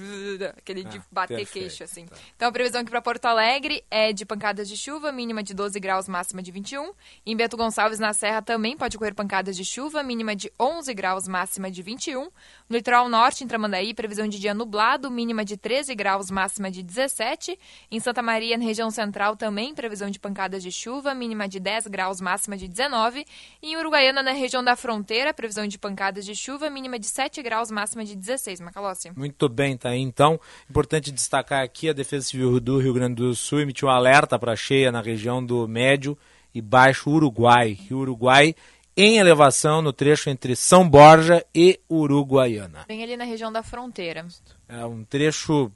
[0.57, 2.07] aquele de Ah, bater queixo assim.
[2.37, 5.80] Então a previsão aqui para Porto Alegre é de pancadas de chuva, mínima de 12
[5.80, 6.92] graus, máxima de 21.
[7.26, 11.26] Em Beto Gonçalves na Serra também pode ocorrer pancadas de chuva, mínima de 11 graus,
[11.26, 12.22] máxima de 21.
[12.68, 16.80] No litoral norte, em Tramandaí, previsão de dia nublado, mínima de 13 graus, máxima de
[16.84, 17.59] 17.
[17.90, 21.88] Em Santa Maria, na região central, também previsão de pancadas de chuva, mínima de 10
[21.88, 23.26] graus, máxima de 19.
[23.61, 27.42] E em Uruguaiana, na região da fronteira, previsão de pancadas de chuva, mínima de 7
[27.42, 28.61] graus, máxima de 16.
[28.61, 29.11] Macalossi.
[29.16, 30.00] Muito bem, tá aí.
[30.00, 30.40] Então,
[30.70, 34.57] importante destacar aqui, a Defesa Civil do Rio Grande do Sul emitiu um alerta para
[34.57, 36.16] cheia na região do Médio
[36.55, 37.72] e Baixo Uruguai.
[37.72, 38.55] Rio Uruguai
[38.97, 42.84] em elevação no trecho entre São Borja e Uruguaiana.
[42.86, 44.24] Bem ali na região da fronteira.
[44.68, 45.72] É um trecho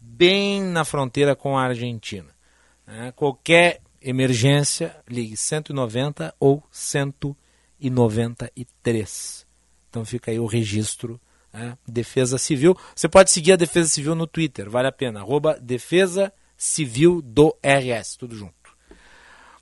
[0.00, 2.28] bem na fronteira com a Argentina.
[2.86, 3.12] né?
[3.14, 9.46] Qualquer emergência, ligue 190 ou 193.
[9.90, 11.20] Então fica aí o registro.
[11.54, 11.78] Né?
[11.86, 12.76] Defesa Civil.
[12.94, 15.20] Você pode seguir a Defesa Civil no Twitter, vale a pena.
[15.20, 18.52] Arroba Defesa Civil do RS, tudo junto.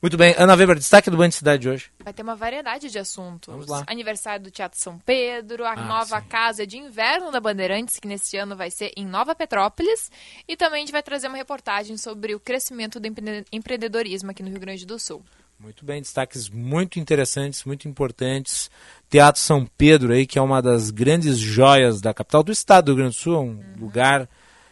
[0.01, 1.93] Muito bem, Ana Weber, destaque do Banho de Cidade de hoje.
[2.03, 3.47] Vai ter uma variedade de assuntos.
[3.53, 3.85] Vamos lá.
[3.87, 8.37] Aniversário do Teatro São Pedro, a Ah, nova casa de inverno da Bandeirantes, que neste
[8.37, 10.11] ano vai ser em Nova Petrópolis.
[10.49, 14.43] E também a gente vai trazer uma reportagem sobre o crescimento do empre- empreendedorismo aqui
[14.43, 15.23] no Rio Grande do Sul.
[15.63, 18.69] Muito bem, destaques muito interessantes, muito importantes.
[19.09, 22.89] Teatro São Pedro aí, que é uma das grandes joias da capital do estado do
[22.89, 24.29] Rio Grande do Sul, um lugar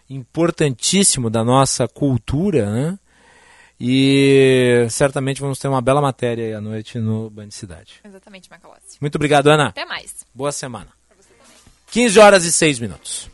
[0.09, 2.99] importantíssimo da nossa cultura, né?
[3.79, 8.01] E certamente vamos ter uma bela matéria aí à noite no Band Cidade.
[8.05, 8.99] Exatamente, Macalossi.
[9.01, 9.69] Muito obrigado, Ana.
[9.69, 10.27] Até mais.
[10.35, 10.89] Boa semana.
[11.93, 13.31] 15 horas e 6 minutos.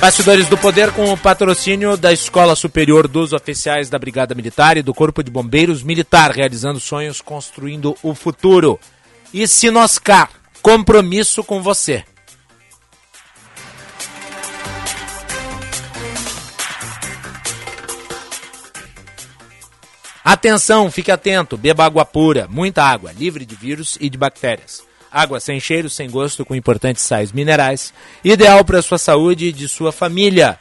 [0.00, 4.82] Bastidores do Poder com o patrocínio da Escola Superior dos Oficiais da Brigada Militar e
[4.82, 8.80] do Corpo de Bombeiros Militar, realizando sonhos, construindo o futuro.
[9.30, 10.30] E Sinoscar,
[10.62, 12.02] compromisso com você.
[20.24, 24.89] Atenção, fique atento, beba água pura, muita água, livre de vírus e de bactérias.
[25.10, 27.92] Água sem cheiro, sem gosto, com importantes sais minerais,
[28.24, 30.56] ideal para a sua saúde e de sua família.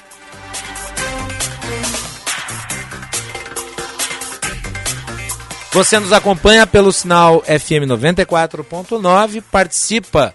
[5.76, 10.34] Você nos acompanha pelo sinal FM 94.9, participa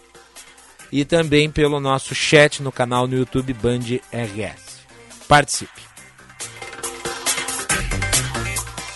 [0.90, 4.80] e também pelo nosso chat no canal no YouTube Band RS.
[5.28, 5.82] Participe.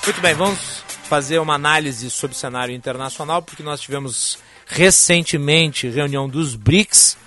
[0.07, 6.27] Muito bem, vamos fazer uma análise sobre o cenário internacional, porque nós tivemos recentemente reunião
[6.27, 7.19] dos BRICS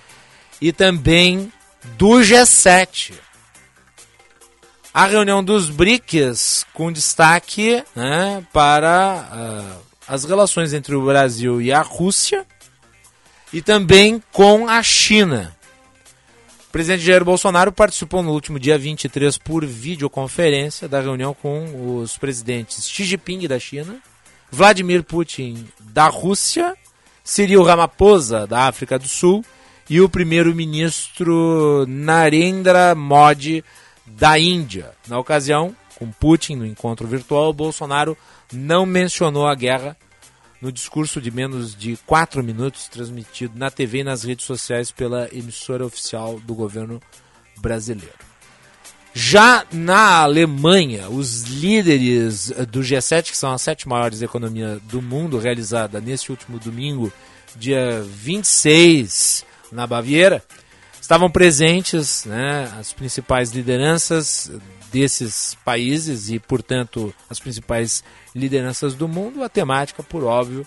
[0.60, 1.53] e também
[1.97, 3.13] do G7.
[4.93, 11.71] A reunião dos BRICS com destaque né, para uh, as relações entre o Brasil e
[11.71, 12.45] a Rússia
[13.53, 15.55] e também com a China.
[16.67, 22.17] O presidente Jair Bolsonaro participou no último dia 23 por videoconferência da reunião com os
[22.17, 23.97] presidentes Xi Jinping da China,
[24.51, 26.75] Vladimir Putin da Rússia,
[27.24, 29.43] Cyril Ramaphosa da África do Sul
[29.89, 33.63] e o primeiro-ministro Narendra Modi
[34.05, 34.91] da Índia.
[35.07, 38.17] Na ocasião, com Putin no encontro virtual, Bolsonaro
[38.53, 39.97] não mencionou a guerra
[40.61, 45.29] no discurso de menos de quatro minutos transmitido na TV e nas redes sociais pela
[45.32, 47.01] emissora oficial do governo
[47.57, 48.29] brasileiro.
[49.13, 55.39] Já na Alemanha, os líderes do G7, que são as sete maiores economias do mundo,
[55.39, 57.11] realizada neste último domingo,
[57.55, 60.43] dia 26, na Baviera,
[61.00, 64.51] estavam presentes né, as principais lideranças
[64.91, 68.04] desses países e, portanto, as principais
[68.36, 70.66] lideranças do mundo, a temática, por óbvio,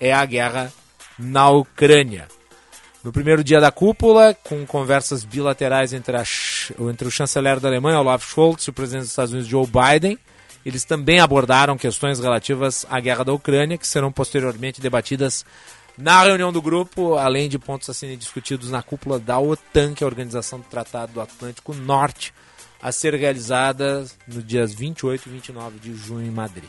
[0.00, 0.72] é a guerra
[1.18, 2.28] na Ucrânia.
[3.02, 6.24] No primeiro dia da cúpula, com conversas bilaterais entre, a,
[6.88, 10.18] entre o chanceler da Alemanha, Olaf Scholz, e o presidente dos Estados Unidos, Joe Biden,
[10.64, 15.44] eles também abordaram questões relativas à guerra da Ucrânia, que serão posteriormente debatidas
[15.96, 20.02] na reunião do grupo, além de pontos a serem discutidos na cúpula da OTAN, que
[20.02, 22.34] é a Organização do Tratado do Atlântico Norte,
[22.82, 26.68] a ser realizada nos dias 28 e 29 de junho em Madrid.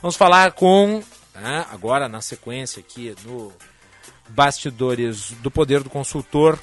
[0.00, 1.02] Vamos falar com,
[1.34, 3.52] né, agora na sequência aqui no
[4.28, 6.58] Bastidores do Poder do Consultor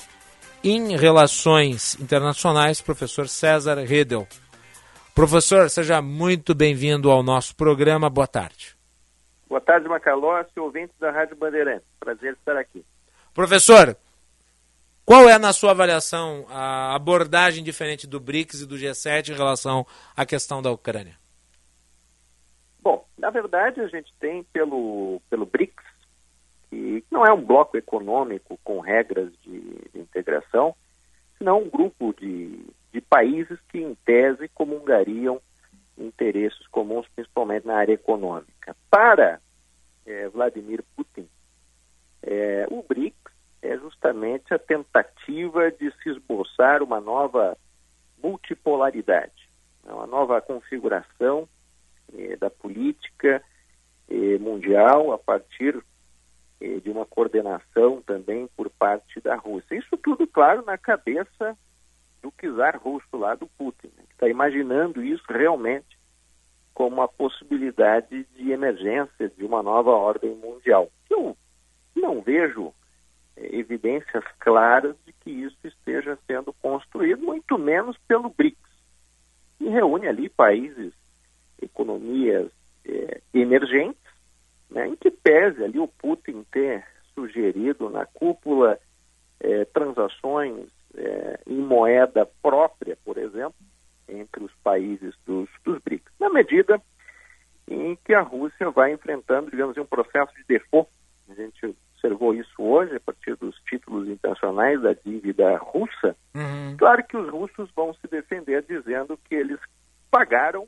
[0.64, 4.28] em Relações Internacionais, professor César Redel.
[5.14, 8.10] Professor, seja muito bem-vindo ao nosso programa.
[8.10, 8.83] Boa tarde.
[9.54, 11.86] Boa tarde, Macalossi, ouvintes da Rádio Bandeirantes.
[12.00, 12.84] Prazer estar aqui.
[13.36, 13.96] Professor,
[15.06, 19.86] qual é, na sua avaliação, a abordagem diferente do BRICS e do G7 em relação
[20.18, 21.16] à questão da Ucrânia?
[22.82, 25.86] Bom, na verdade, a gente tem pelo, pelo BRICS,
[26.72, 29.60] que não é um bloco econômico com regras de,
[29.94, 30.76] de integração,
[31.38, 32.60] senão um grupo de,
[32.92, 35.40] de países que, em tese, comungariam
[35.98, 38.76] interesses comuns, principalmente na área econômica.
[38.90, 39.40] Para
[40.06, 41.28] é, Vladimir Putin,
[42.22, 47.58] é, o BRICS é justamente a tentativa de se esboçar uma nova
[48.22, 49.50] multipolaridade,
[49.84, 51.48] né, uma nova configuração
[52.18, 53.44] é, da política
[54.40, 55.82] mundial a partir
[56.60, 59.76] de uma coordenação também por parte da Rússia.
[59.76, 61.58] Isso tudo, claro, na cabeça
[62.24, 65.98] do czar russo lá do Putin, né, que está imaginando isso realmente
[66.74, 70.90] como uma possibilidade de emergência de uma nova ordem mundial.
[71.10, 71.38] Eu
[71.96, 72.74] não vejo
[73.36, 78.58] é, evidências claras de que isso esteja sendo construído, muito menos pelo BRICS,
[79.60, 80.94] que reúne ali países,
[81.62, 82.50] economias
[82.86, 84.02] é, emergentes,
[84.72, 88.80] né, em que pese ali o Putin ter sugerido na cúpula
[89.40, 93.56] é, transações é, em moeda própria, por exemplo,
[94.08, 96.82] entre os países dos, dos BRICS, na medida
[97.68, 100.90] em que a Rússia vai enfrentando, digamos, um processo de default.
[101.30, 106.16] A gente observou isso hoje a partir dos títulos internacionais da dívida russa.
[106.36, 106.76] Uhum.
[106.78, 109.60] Claro que os russos vão se defender dizendo que eles
[110.12, 110.68] pagaram,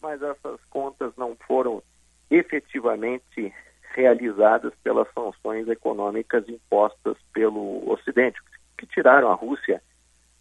[0.00, 1.82] mas essas contas não foram
[2.30, 3.52] efetivamente
[3.92, 9.82] realizadas pelas sanções econômicas impostas pelo Ocidente, que tiraram a Rússia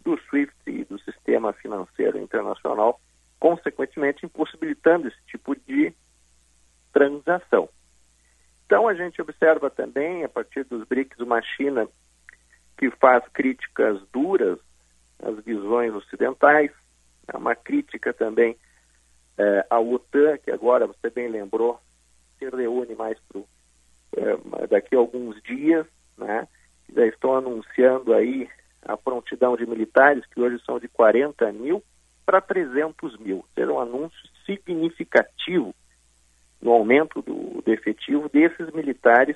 [0.04, 3.00] do SWIFT e do sistema financeiro internacional,
[3.40, 5.94] consequentemente impossibilitando esse tipo de
[6.92, 7.70] transação.
[8.66, 11.88] Então a gente observa também, a partir dos BRICS, uma China
[12.78, 14.60] que faz críticas duras
[15.22, 16.72] às visões ocidentais,
[17.28, 18.56] é uma crítica também
[19.38, 21.80] é, à OTAN, que agora, você bem lembrou,
[22.38, 23.46] se reúne mais pro,
[24.16, 25.86] é, daqui a alguns dias,
[26.18, 26.48] né?
[26.94, 28.50] Já estão anunciando aí
[28.84, 31.84] a prontidão de militares, que hoje são de 40 mil
[32.26, 33.46] para 300 mil.
[33.54, 35.74] Será um anúncio significativo
[36.62, 39.36] no aumento do, do efetivo desses militares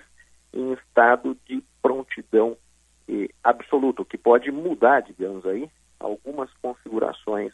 [0.53, 2.57] em estado de prontidão
[3.07, 5.69] eh, absoluto, que pode mudar, digamos aí,
[5.99, 7.51] algumas configurações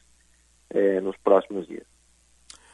[0.69, 1.85] eh, nos próximos dias.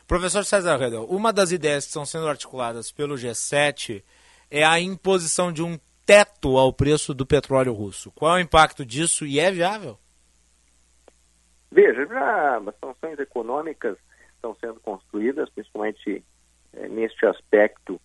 [0.08, 4.04] Professor César Redel, uma das ideias que estão sendo articuladas pelo G7
[4.52, 8.12] é a imposição de um teto ao preço do petróleo russo.
[8.12, 9.98] Qual é o impacto disso e é viável?
[11.72, 13.98] Veja, já as sanções econômicas
[14.36, 16.24] estão sendo construídas, principalmente
[16.74, 18.00] é, neste aspecto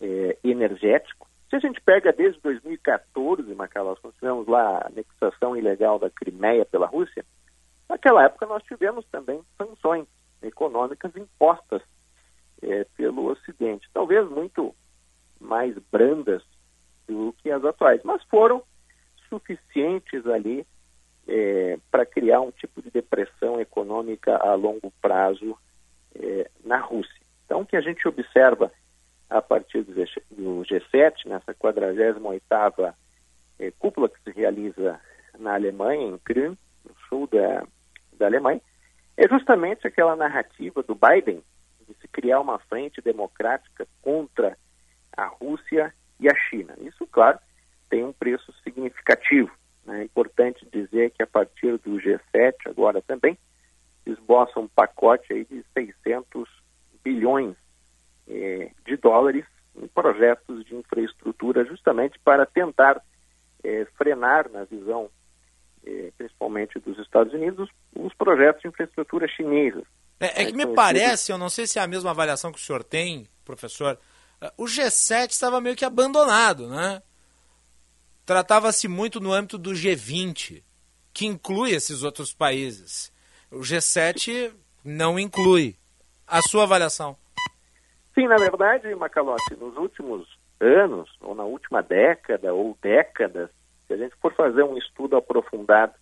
[0.00, 1.28] é, energético.
[1.50, 6.64] Se a gente pega desde 2014, Macalós, quando tivemos lá a anexação ilegal da Crimeia
[6.64, 7.24] pela Rússia,
[7.88, 10.06] naquela época nós tivemos também sanções
[10.42, 11.82] econômicas impostas
[12.62, 14.74] é, pelo Ocidente, talvez muito
[15.38, 16.42] mais brandas
[17.06, 18.62] do que as atuais, mas foram
[19.28, 20.66] suficientes ali
[21.26, 25.56] é, para criar um tipo de depressão econômica a longo prazo
[26.14, 27.20] é, na Rússia.
[27.44, 28.70] Então, o que a gente observa
[29.28, 29.92] a partir do
[30.62, 32.94] G7, nessa 48ª
[33.58, 35.00] é, cúpula que se realiza
[35.38, 37.66] na Alemanha, em Köln, no sul da,
[38.12, 38.60] da Alemanha,
[39.16, 41.42] é justamente aquela narrativa do Biden
[41.88, 44.56] de se criar uma frente democrática contra
[45.16, 46.74] a Rússia e a China.
[46.80, 47.38] Isso, claro,
[47.88, 49.50] tem um preço significativo.
[49.84, 50.00] Né?
[50.00, 53.38] É importante dizer que a partir do G7, agora também,
[54.04, 56.48] esboça um pacote aí de 600
[57.02, 57.54] bilhões
[58.28, 59.44] eh, de dólares
[59.76, 63.02] em projetos de infraestrutura, justamente para tentar
[63.62, 65.10] eh, frenar, na visão
[65.84, 69.84] eh, principalmente dos Estados Unidos, os, os projetos de infraestrutura chineses.
[70.18, 72.62] É, é que me parece, eu não sei se é a mesma avaliação que o
[72.62, 73.98] senhor tem, professor,
[74.56, 77.02] o G7 estava meio que abandonado, né?
[78.24, 80.62] Tratava-se muito no âmbito do G20,
[81.12, 83.12] que inclui esses outros países.
[83.50, 84.52] O G7
[84.84, 85.76] não inclui.
[86.26, 87.16] A sua avaliação?
[88.14, 90.26] Sim, na verdade, Macalote, nos últimos
[90.60, 93.48] anos, ou na última década, ou décadas,
[93.86, 95.94] se a gente for fazer um estudo aprofundado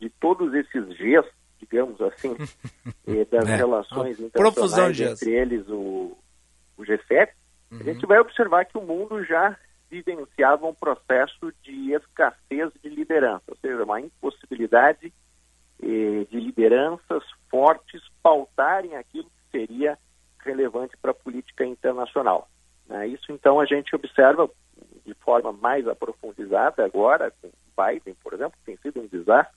[0.00, 1.28] de todos esses Gs,
[1.60, 2.34] digamos assim,
[3.06, 6.16] e das É, relações internacionais, entre eles o,
[6.76, 7.28] o G7,
[7.70, 9.56] a gente vai observar que o mundo já
[9.90, 15.12] vivenciava um processo de escassez de liderança, ou seja, uma impossibilidade
[15.82, 19.98] eh, de lideranças fortes pautarem aquilo que seria
[20.40, 22.48] relevante para a política internacional.
[22.86, 23.06] né?
[23.06, 24.48] Isso, então, a gente observa
[25.04, 29.56] de forma mais aprofundada agora, com Biden, por exemplo, que tem sido um desastre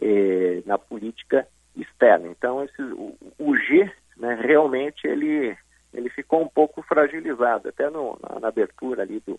[0.00, 1.46] eh, na política
[1.76, 2.28] externa.
[2.28, 5.56] Então, esse, o, o G, né, realmente, ele,
[5.94, 7.68] ele ficou um pouco fragilizado.
[7.68, 9.38] Até no, na, na abertura ali do,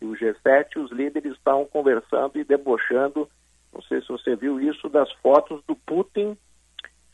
[0.00, 3.28] do G7, os líderes estavam conversando e debochando,
[3.72, 6.36] não sei se você viu isso, das fotos do Putin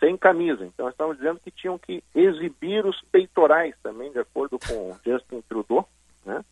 [0.01, 0.65] sem camisa.
[0.65, 5.87] Então, estavam dizendo que tinham que exibir os peitorais também, de acordo com Justin Trudeau,
[6.25, 6.43] né,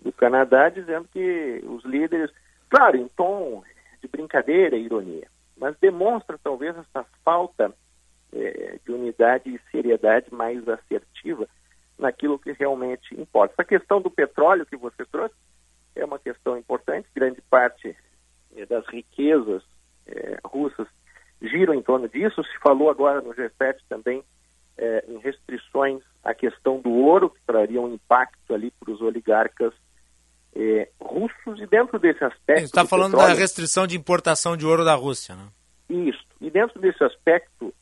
[0.00, 2.30] do Canadá, dizendo que os líderes,
[2.70, 3.62] claro, em tom
[4.00, 5.26] de brincadeira e ironia,
[5.56, 7.74] mas demonstra talvez essa falta
[8.36, 11.48] eh, de unidade e seriedade mais assertiva
[11.98, 13.54] naquilo que realmente importa.
[13.54, 15.34] Essa questão do petróleo que você trouxe
[15.94, 17.96] é uma questão importante, grande parte
[18.56, 19.62] eh, das riquezas
[20.06, 20.86] eh, russas
[21.40, 22.42] giram em torno disso.
[22.44, 24.22] Se falou agora no G7 também
[24.76, 29.72] eh, em restrições à questão do ouro, que traria um impacto ali para os oligarcas
[30.54, 32.64] eh, russos, e dentro desse aspecto.
[32.64, 35.48] Está do falando petróleo- da restrição de importação de ouro da Rússia, né?
[35.88, 36.24] isso.
[36.40, 37.72] E dentro desse aspecto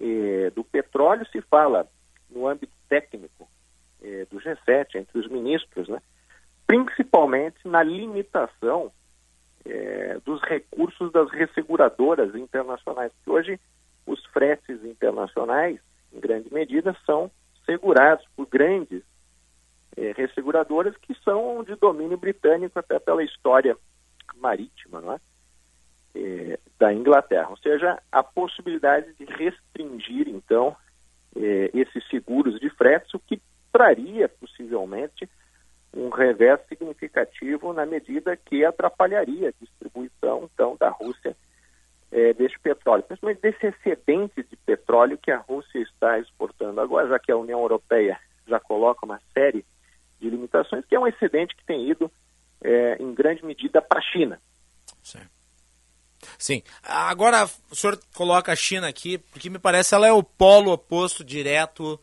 [0.00, 1.88] eh, do petróleo se fala
[2.30, 3.48] no âmbito técnico
[4.02, 6.00] eh, do G7, entre os ministros, né?
[6.66, 8.90] principalmente na limitação
[9.64, 13.12] eh, dos recursos das resseguradoras internacionais.
[13.12, 13.60] Porque hoje
[14.06, 15.80] os fretes internacionais,
[16.12, 17.30] em grande medida, são
[17.64, 19.02] segurados por grandes
[20.16, 23.76] resseguradoras que são de domínio britânico até pela história
[24.34, 25.20] marítima, não é?
[26.14, 27.48] eh, da Inglaterra.
[27.48, 30.76] Ou seja, a possibilidade de restringir, então,
[31.34, 33.40] eh, esses seguros de fretes, o que
[33.72, 35.26] traria, possivelmente,
[35.96, 41.34] um revés significativo na medida que atrapalharia a distribuição, então, da Rússia
[42.12, 47.18] eh, deste petróleo, principalmente desse excedente de petróleo que a Rússia está exportando agora, já
[47.18, 49.64] que a União Europeia já coloca uma série
[50.20, 52.10] de limitações, que é um excedente que tem ido,
[52.62, 54.38] eh, em grande medida, para a China.
[55.02, 55.20] Sim.
[56.82, 61.24] Agora, o senhor coloca a China aqui, porque me parece ela é o polo oposto
[61.24, 61.98] direto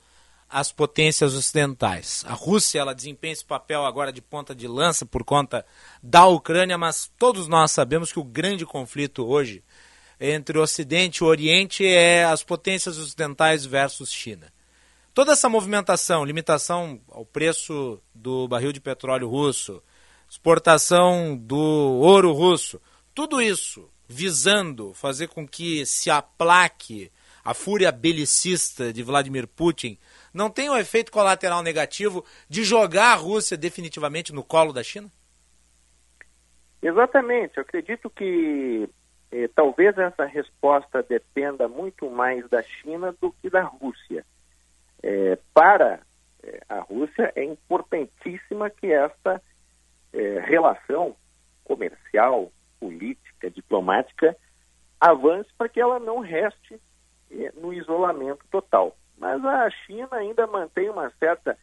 [0.50, 2.26] às potências ocidentais.
[2.28, 5.66] A Rússia, ela desempenha esse papel agora de ponta de lança por conta
[6.04, 9.64] da Ucrânia, mas todos nós sabemos que o grande conflito hoje
[10.20, 14.52] entre o Ocidente e o Oriente é as potências ocidentais versus China.
[15.14, 19.82] Toda essa movimentação, limitação ao preço do barril de petróleo russo,
[20.30, 22.80] exportação do ouro russo,
[23.14, 27.12] tudo isso visando fazer com que se aplaque
[27.44, 29.98] a fúria belicista de Vladimir Putin,
[30.34, 35.10] não tem o efeito colateral negativo de jogar a Rússia definitivamente no colo da China?
[36.82, 37.58] Exatamente.
[37.58, 38.88] Eu acredito que
[39.32, 44.26] eh, talvez essa resposta dependa muito mais da China do que da Rússia.
[45.02, 46.02] Eh, para
[46.44, 49.42] eh, a Rússia é importantíssima que essa
[50.14, 51.16] eh, relação
[51.64, 54.36] comercial, política, diplomática
[55.00, 56.80] avance para que ela não reste
[57.32, 58.96] eh, no isolamento total.
[59.18, 61.58] Mas a China ainda mantém uma certa,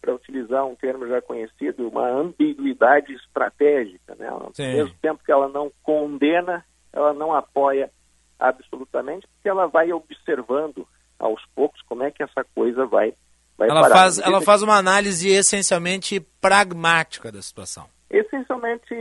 [0.00, 4.14] para utilizar um termo já conhecido, uma ambiguidade estratégica.
[4.16, 4.28] Né?
[4.28, 4.72] Ao Sim.
[4.72, 7.90] mesmo tempo que ela não condena, ela não apoia
[8.38, 10.86] absolutamente, porque ela vai observando
[11.18, 13.12] aos poucos como é que essa coisa vai,
[13.58, 13.94] vai Ela parar.
[13.94, 17.86] faz, ela faz uma análise essencialmente pragmática da situação.
[18.08, 18.94] essencialmente,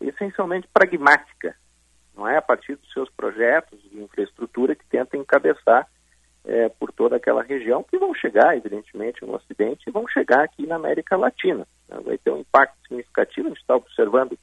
[0.00, 1.56] essencialmente pragmática,
[2.16, 2.36] não é?
[2.36, 5.86] A partir dos seus projetos de infraestrutura que tenta encabeçar
[6.44, 10.66] eh, por toda aquela região, que vão chegar, evidentemente, no Ocidente e vão chegar aqui
[10.66, 11.66] na América Latina.
[11.88, 11.98] né?
[12.04, 14.38] Vai ter um impacto significativo, a gente está observando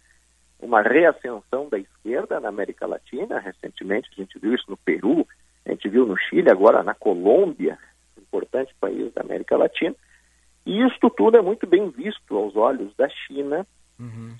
[0.60, 5.28] uma reascensão da esquerda na América Latina, recentemente a gente viu isso no Peru,
[5.66, 7.78] a gente viu no Chile, agora na Colômbia,
[8.18, 9.96] importante país da América Latina,
[10.66, 13.66] e isto tudo é muito bem visto aos olhos da China,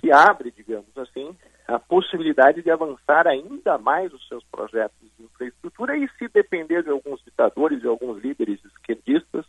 [0.00, 1.36] que abre, digamos assim,
[1.66, 6.90] a possibilidade de avançar ainda mais os seus projetos de infraestrutura e, se depender de
[6.90, 9.44] alguns ditadores e alguns líderes esquerdistas,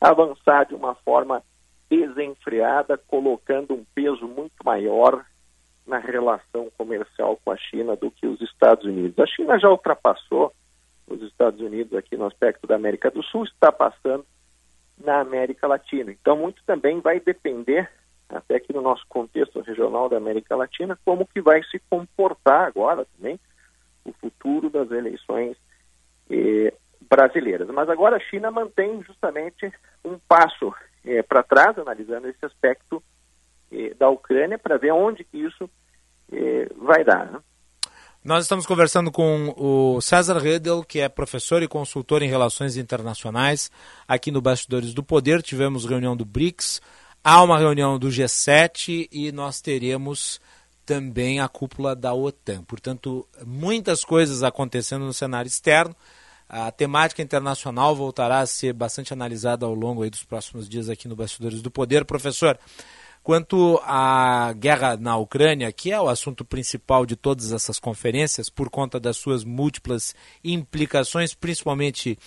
[0.00, 1.42] avançar de uma forma
[1.88, 5.24] desenfreada, colocando um peso muito maior
[5.86, 9.18] na relação comercial com a China do que os Estados Unidos.
[9.18, 10.52] A China já ultrapassou
[11.08, 14.24] os Estados Unidos aqui no aspecto da América do Sul, está passando
[14.96, 16.12] na América Latina.
[16.12, 17.90] Então, muito também vai depender,
[18.32, 23.06] até aqui no nosso contexto regional da América Latina, como que vai se comportar agora
[23.16, 23.38] também
[24.04, 25.56] o futuro das eleições
[26.30, 26.72] eh,
[27.08, 27.68] brasileiras.
[27.68, 29.72] Mas agora a China mantém justamente
[30.04, 30.72] um passo
[31.04, 33.02] eh, para trás, analisando esse aspecto
[33.72, 35.68] eh, da Ucrânia, para ver onde que isso
[36.32, 37.30] eh, vai dar.
[37.32, 37.40] Né?
[38.22, 43.70] Nós estamos conversando com o César Redel, que é professor e consultor em relações internacionais
[44.06, 45.40] aqui no Bastidores do Poder.
[45.42, 46.82] Tivemos reunião do BRICS,
[47.22, 50.40] há uma reunião do G7 e nós teremos
[50.84, 52.62] também a cúpula da OTAN.
[52.64, 55.94] Portanto, muitas coisas acontecendo no cenário externo.
[56.48, 61.14] A temática internacional voltará a ser bastante analisada ao longo dos próximos dias aqui no
[61.14, 62.04] Bastidores do Poder.
[62.04, 62.58] Professor,
[63.22, 68.70] Quanto à guerra na Ucrânia, que é o assunto principal de todas essas conferências, por
[68.70, 72.18] conta das suas múltiplas implicações, principalmente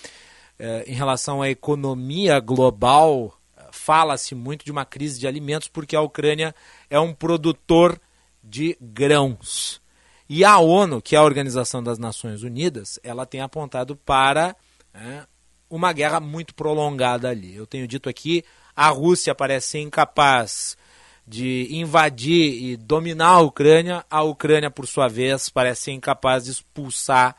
[0.60, 3.36] eh, em relação à economia global,
[3.74, 6.54] fala-se muito de uma crise de alimentos, porque a Ucrânia
[6.90, 8.00] é um produtor
[8.44, 9.82] de grãos.
[10.30, 14.56] E a ONU, que é a Organização das Nações Unidas, ela tem apontado para
[14.94, 15.26] né,
[15.70, 17.56] uma guerra muito prolongada ali.
[17.56, 18.44] Eu tenho dito aqui,
[18.76, 20.78] a Rússia parece incapaz
[21.26, 27.36] de invadir e dominar a Ucrânia, a Ucrânia, por sua vez, parece incapaz de expulsar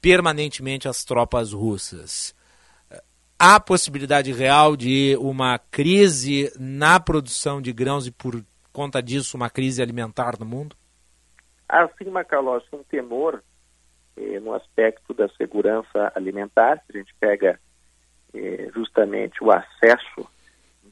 [0.00, 2.34] permanentemente as tropas russas.
[3.44, 8.40] Há possibilidade real de uma crise na produção de grãos e, por
[8.72, 10.76] conta disso, uma crise alimentar no mundo?
[11.68, 13.42] Há sim, Macalós, um temor
[14.16, 16.84] eh, no aspecto da segurança alimentar.
[16.86, 17.58] Se a gente pega
[18.32, 20.24] eh, justamente o acesso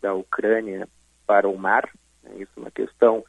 [0.02, 0.88] da Ucrânia
[1.28, 1.88] para o mar,
[2.34, 3.24] isso é uma questão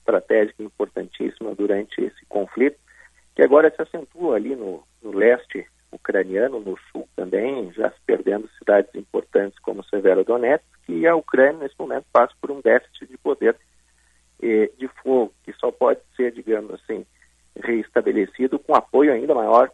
[0.00, 2.80] estratégica importantíssima durante esse conflito,
[3.32, 8.48] que agora se acentua ali no, no leste ucraniano, no sul também, já se perdendo
[8.58, 13.56] cidades importantes como Severodonetsk, e a Ucrânia, nesse momento, passa por um déficit de poder
[14.42, 17.04] eh, de fogo, que só pode ser, digamos assim,
[17.56, 19.70] reestabelecido com apoio ainda maior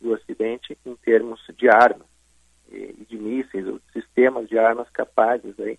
[0.00, 2.06] do Ocidente em termos de armas
[2.72, 5.78] eh, e de mísseis, ou de sistemas de armas capazes aí,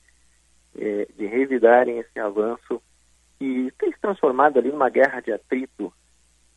[0.76, 2.82] é, de revidarem esse avanço
[3.40, 5.94] e tem se transformado ali numa guerra de atrito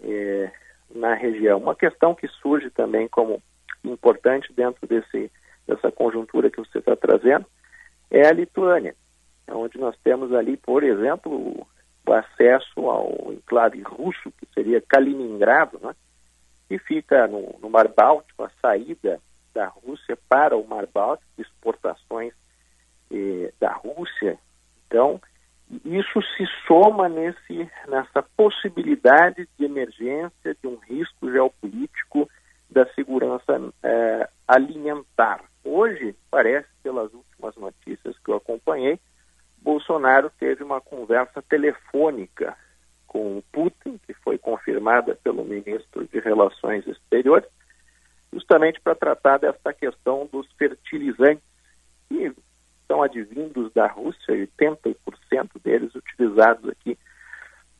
[0.00, 0.50] é,
[0.94, 1.58] na região.
[1.58, 3.42] Uma questão que surge também como
[3.84, 5.30] importante dentro desse,
[5.66, 7.46] dessa conjuntura que você está trazendo
[8.10, 8.94] é a Lituânia,
[9.48, 11.66] onde nós temos ali, por exemplo, o,
[12.12, 15.92] acesso ao enclave russo, que seria Kaliningrado, né,
[16.68, 19.20] que fica no, no Mar Báltico, a saída
[19.52, 22.32] da Rússia para o Mar Báltico, exportações
[23.10, 24.38] eh, da Rússia.
[24.86, 25.20] Então,
[25.84, 32.28] isso se soma nesse, nessa possibilidade de emergência de um risco geopolítico
[32.70, 35.42] da segurança eh, alimentar.
[35.64, 38.98] Hoje, parece, pelas últimas notícias que eu acompanhei,
[39.58, 42.56] Bolsonaro teve uma conversa telefônica
[43.06, 47.48] com o Putin, que foi confirmada pelo ministro de Relações Exteriores,
[48.32, 51.42] justamente para tratar dessa questão dos fertilizantes,
[52.08, 52.32] que
[52.86, 54.96] são advindos da Rússia, 80%
[55.62, 56.98] deles utilizados aqui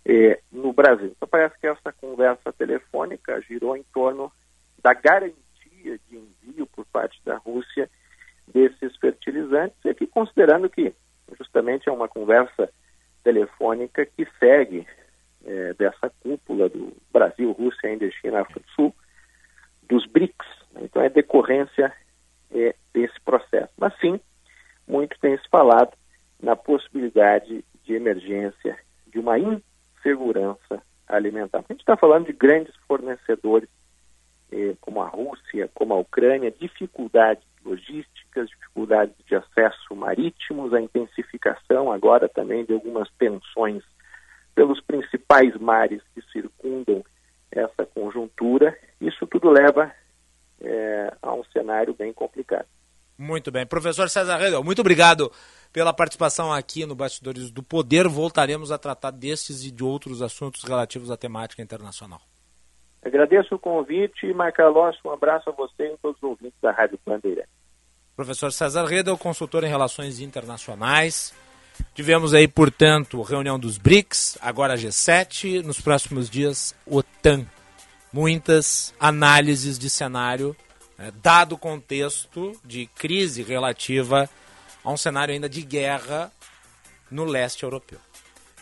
[0.05, 1.13] eh, no Brasil.
[1.17, 4.33] Então parece que essa conversa telefônica girou em torno
[4.83, 7.91] da garantia de envio por parte da Rússia
[8.47, 10.95] desses fertilizantes, e aqui considerando que
[11.37, 12.71] justamente é uma conversa
[13.25, 14.87] telefônica que segue
[15.45, 18.95] eh, dessa cúpula do Brasil, Rússia, Índia, China, África do Sul,
[19.89, 20.47] dos BRICS.
[20.81, 21.93] Então é decorrência
[22.53, 23.73] eh, desse processo.
[23.77, 24.21] Mas sim,
[24.87, 25.93] muito tem se falado
[26.41, 31.59] na possibilidade de emergência de uma insegurança alimentar.
[31.59, 33.69] A gente está falando de grandes fornecedores,
[34.53, 41.91] eh, como a Rússia, como a Ucrânia, dificuldades logísticas, dificuldades de acesso marítimos, a intensificação
[41.91, 43.83] agora também de algumas tensões
[44.55, 47.05] pelos principais mares que circundam
[47.51, 48.77] essa conjuntura.
[49.01, 49.93] Isso tudo leva
[50.61, 52.67] eh, a um cenário bem complicado.
[53.19, 53.67] Muito bem.
[53.67, 55.31] Professor César Redel, muito obrigado
[55.73, 58.09] pela participação aqui no Bastidores do Poder.
[58.09, 62.21] Voltaremos a tratar destes e de outros assuntos relativos à temática internacional.
[63.05, 67.47] Agradeço o convite, Marcalós, um abraço a você e todos os ouvintes da Rádio Bandeira.
[68.17, 71.35] Professor César Redel, consultor em relações internacionais,
[71.95, 77.45] Tivemos aí, portanto, reunião dos BRICS, agora a G7, nos próximos dias, OTAN.
[78.13, 80.57] Muitas análises de cenário,
[80.99, 84.29] né, dado o contexto de crise relativa
[84.85, 86.33] a um cenário ainda de guerra
[87.11, 87.99] no leste europeu.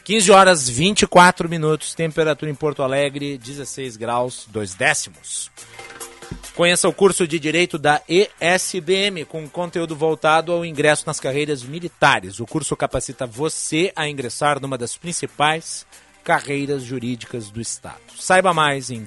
[0.05, 5.51] 15 horas 24 minutos, temperatura em Porto Alegre, 16 graus, 2 décimos.
[6.55, 12.39] Conheça o curso de Direito da ESBM, com conteúdo voltado ao ingresso nas carreiras militares.
[12.39, 15.87] O curso capacita você a ingressar numa das principais
[16.23, 18.01] carreiras jurídicas do Estado.
[18.17, 19.05] Saiba mais em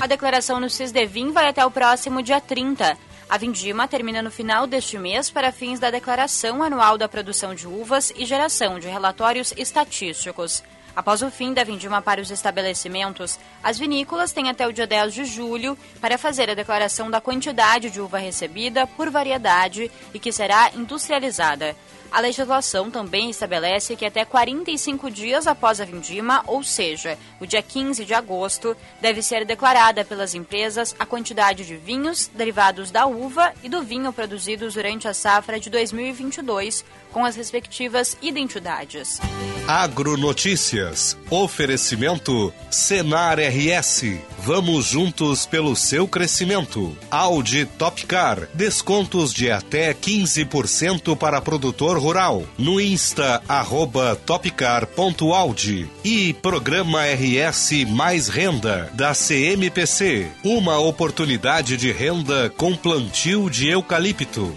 [0.00, 2.96] A declaração no CISDEVIM vai até o próximo dia 30.
[3.28, 7.66] A vindima termina no final deste mês para fins da declaração anual da produção de
[7.66, 10.62] uvas e geração de relatórios estatísticos.
[10.94, 15.14] Após o fim da vindima para os estabelecimentos, as vinícolas têm até o dia 10
[15.14, 20.32] de julho para fazer a declaração da quantidade de uva recebida por variedade e que
[20.32, 21.76] será industrializada.
[22.12, 27.62] A legislação também estabelece que até 45 dias após a vindima, ou seja, o dia
[27.62, 33.52] 15 de agosto, deve ser declarada pelas empresas a quantidade de vinhos derivados da uva
[33.62, 39.20] e do vinho produzidos durante a safra de 2022, com as respectivas identidades.
[39.66, 41.16] Agronotícias.
[41.30, 44.18] Oferecimento Senar RS.
[44.40, 46.96] Vamos juntos pelo seu crescimento.
[47.10, 48.48] Audi Topcar.
[48.52, 52.44] Descontos de até 15% para produtor rural.
[52.58, 55.88] No Insta, arroba topcar.audi.
[56.02, 60.28] E Programa RS Mais Renda, da CMPC.
[60.42, 64.56] Uma oportunidade de renda com plantio de eucalipto.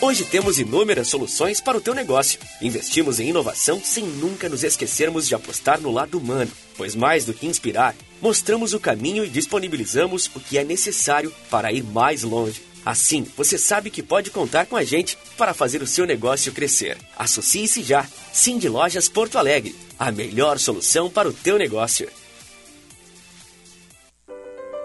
[0.00, 2.38] Hoje temos inúmeras soluções para o teu negócio.
[2.60, 7.32] Investimos em inovação sem nunca nos esquecermos de apostar no lado humano, pois mais do
[7.32, 12.60] que inspirar, mostramos o caminho e disponibilizamos o que é necessário para ir mais longe.
[12.84, 16.98] Assim, você sabe que pode contar com a gente para fazer o seu negócio crescer.
[17.16, 18.06] Associe-se já.
[18.58, 22.08] De Lojas Porto Alegre, a melhor solução para o teu negócio.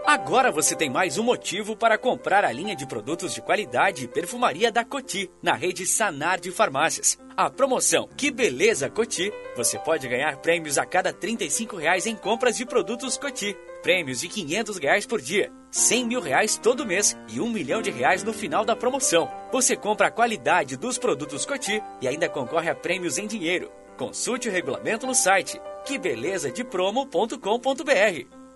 [0.10, 4.08] Agora você tem mais um motivo para comprar a linha de produtos de qualidade e
[4.08, 7.20] perfumaria da Coti, na rede Sanar de Farmácias.
[7.38, 12.58] A promoção Que Beleza Coti, você pode ganhar prêmios a cada 35 reais em compras
[12.58, 13.56] de produtos Coti.
[13.84, 17.92] Prêmios de 500 reais por dia, 100 mil reais todo mês e um milhão de
[17.92, 19.30] reais no final da promoção.
[19.52, 23.72] Você compra a qualidade dos produtos Coti e ainda concorre a prêmios em dinheiro.
[23.96, 28.39] Consulte o regulamento no site quebelezadepromo.com.br.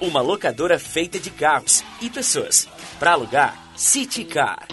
[0.00, 2.68] uma locadora feita de carros e pessoas.
[2.98, 4.66] Para alugar, Citicar.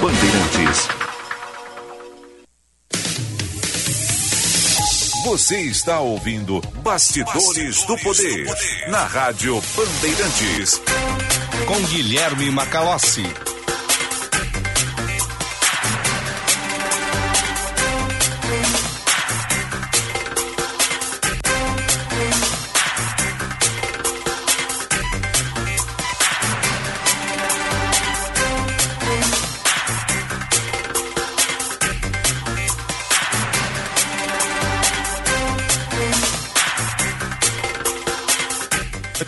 [0.00, 0.88] Bandeirantes.
[5.24, 8.46] Você está ouvindo Bastidores, do, Poder,
[8.88, 10.82] na Rádio Bandeirantes.
[11.66, 13.51] Com Guilherme Macalossi.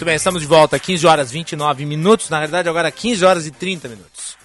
[0.04, 3.50] Muito bem, estamos de volta, 15 horas 29 minutos, na verdade agora 15 horas e
[3.50, 4.36] 30 minutos.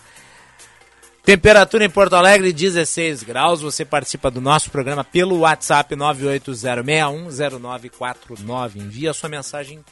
[1.22, 3.60] Temperatura em Porto Alegre 16 graus.
[3.60, 8.78] Você participa do nosso programa pelo WhatsApp 980610949.
[8.78, 9.84] Envia sua mensagem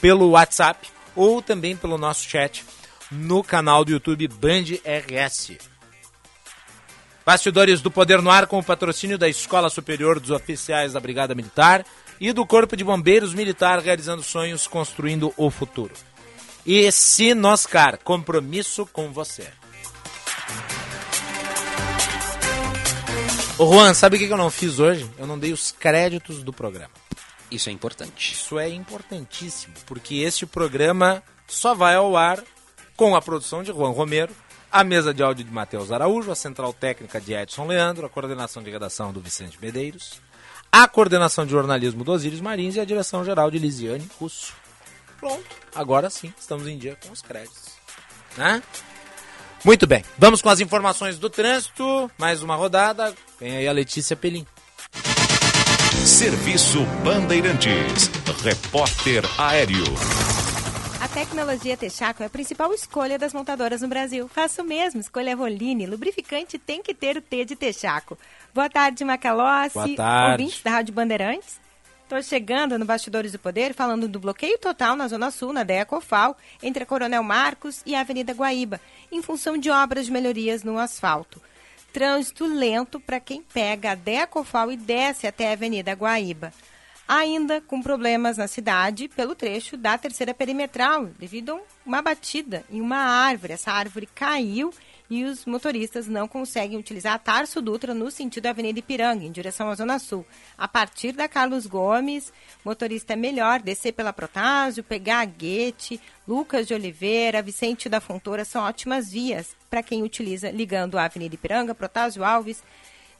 [0.00, 2.64] pelo WhatsApp ou também pelo nosso chat
[3.08, 5.52] no canal do YouTube Band RS.
[7.24, 11.32] Bastidores do Poder no Ar com o patrocínio da Escola Superior dos Oficiais da Brigada
[11.32, 11.86] Militar
[12.20, 15.92] e do Corpo de Bombeiros Militar realizando sonhos, construindo o futuro.
[16.64, 19.48] E Sinoscar, compromisso com você.
[23.58, 25.08] Ô Juan, sabe o que eu não fiz hoje?
[25.16, 26.90] Eu não dei os créditos do programa.
[27.50, 28.34] Isso é importante.
[28.34, 32.42] Isso é importantíssimo, porque este programa só vai ao ar
[32.96, 34.34] com a produção de Juan Romero,
[34.70, 38.62] a mesa de áudio de Matheus Araújo, a central técnica de Edson Leandro, a coordenação
[38.62, 40.20] de redação do Vicente Medeiros,
[40.82, 44.52] a coordenação de jornalismo do Osíris Marins e a direção geral de Lisiane Russo.
[45.18, 45.44] Pronto,
[45.74, 47.76] agora sim, estamos em dia com os créditos.
[48.36, 48.62] Né?
[49.64, 52.10] Muito bem, vamos com as informações do trânsito.
[52.18, 53.14] Mais uma rodada.
[53.40, 54.46] Vem aí a Letícia Pelim.
[56.04, 58.10] Serviço Bandeirantes.
[58.44, 60.35] Repórter Aéreo.
[61.16, 64.28] A tecnologia Texaco é a principal escolha das montadoras no Brasil.
[64.28, 65.86] Faça o mesmo, escolha a Roline.
[65.86, 68.18] Lubrificante tem que ter o T de Texaco.
[68.52, 69.72] Boa tarde, Macalossi.
[69.72, 70.42] Boa tarde.
[70.42, 71.58] Ouvintes da Rádio Bandeirantes.
[72.02, 75.86] Estou chegando no Bastidores do Poder falando do bloqueio total na Zona Sul, na DEA
[75.86, 78.78] Cofal, entre a Coronel Marcos e a Avenida Guaíba,
[79.10, 81.40] em função de obras de melhorias no asfalto.
[81.94, 86.52] Trânsito lento para quem pega a DEA Cofal e desce até a Avenida Guaíba.
[87.08, 92.80] Ainda com problemas na cidade pelo trecho da terceira perimetral, devido a uma batida em
[92.80, 93.52] uma árvore.
[93.52, 94.72] Essa árvore caiu
[95.08, 99.30] e os motoristas não conseguem utilizar a Tarso Dutra no sentido da Avenida Ipiranga, em
[99.30, 100.26] direção à Zona Sul.
[100.58, 102.32] A partir da Carlos Gomes,
[102.64, 108.44] motorista é melhor descer pela Protásio, pegar a Guete, Lucas de Oliveira, Vicente da Fontoura,
[108.44, 112.64] são ótimas vias para quem utiliza ligando a Avenida Ipiranga, Protásio Alves,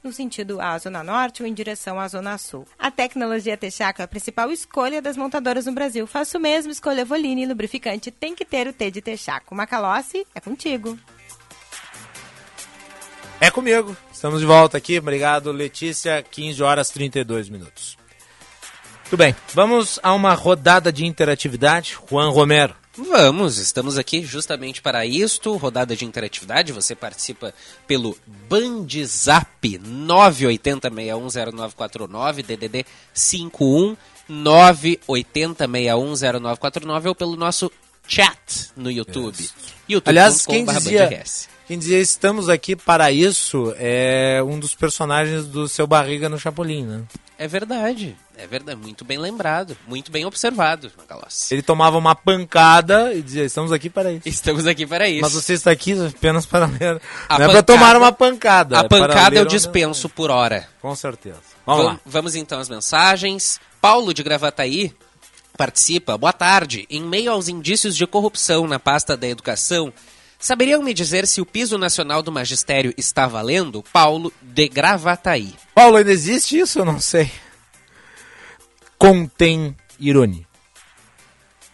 [0.07, 2.67] no sentido à Zona Norte ou em direção à Zona Sul.
[2.79, 6.07] A tecnologia Texaco é a principal escolha das montadoras no Brasil.
[6.07, 9.55] Faça o mesmo, escolha Voline, lubrificante tem que ter o T de Texaco.
[9.55, 10.99] Macalossi, é contigo.
[13.41, 13.97] É comigo.
[14.13, 14.99] Estamos de volta aqui.
[14.99, 16.23] Obrigado, Letícia.
[16.23, 17.99] 15 horas 32 minutos.
[19.05, 19.37] Tudo bem.
[19.53, 21.97] Vamos a uma rodada de interatividade.
[22.09, 22.75] Juan Romero.
[22.99, 26.73] Vamos, estamos aqui justamente para isto, rodada de interatividade.
[26.73, 27.53] Você participa
[27.87, 28.17] pelo
[28.49, 33.95] Bandzap 980610949, DDD 51
[34.31, 37.71] 980610949 ou pelo nosso
[38.09, 39.37] chat no YouTube.
[39.89, 41.25] YouTube Aliás, quem dizia,
[41.67, 46.85] quem dizia estamos aqui para isso é um dos personagens do Seu Barriga no Chapolin,
[46.85, 47.03] né?
[47.39, 51.53] É verdade, é verdade, muito bem lembrado, muito bem observado, Macalossi.
[51.55, 54.27] Ele tomava uma pancada e dizia, estamos aqui para isso.
[54.27, 55.21] Estamos aqui para isso.
[55.21, 57.01] Mas você está aqui apenas para ler.
[57.29, 58.81] A não é pancada- para tomar uma pancada.
[58.81, 60.67] A é pancada eu dispenso por hora.
[60.81, 61.37] Com certeza.
[61.67, 62.01] Vamos Vam- lá.
[62.07, 63.61] Vamos então às mensagens.
[63.83, 64.95] Paulo de Gravataí
[65.59, 66.17] participa.
[66.17, 66.87] Boa tarde.
[66.89, 69.93] Em meio aos indícios de corrupção na pasta da educação,
[70.39, 73.83] saberiam me dizer se o piso nacional do magistério está valendo?
[73.93, 75.55] Paulo de Gravataí.
[75.75, 76.79] Paulo, ainda existe isso?
[76.79, 77.31] Eu não sei.
[78.99, 80.47] Contém irônia.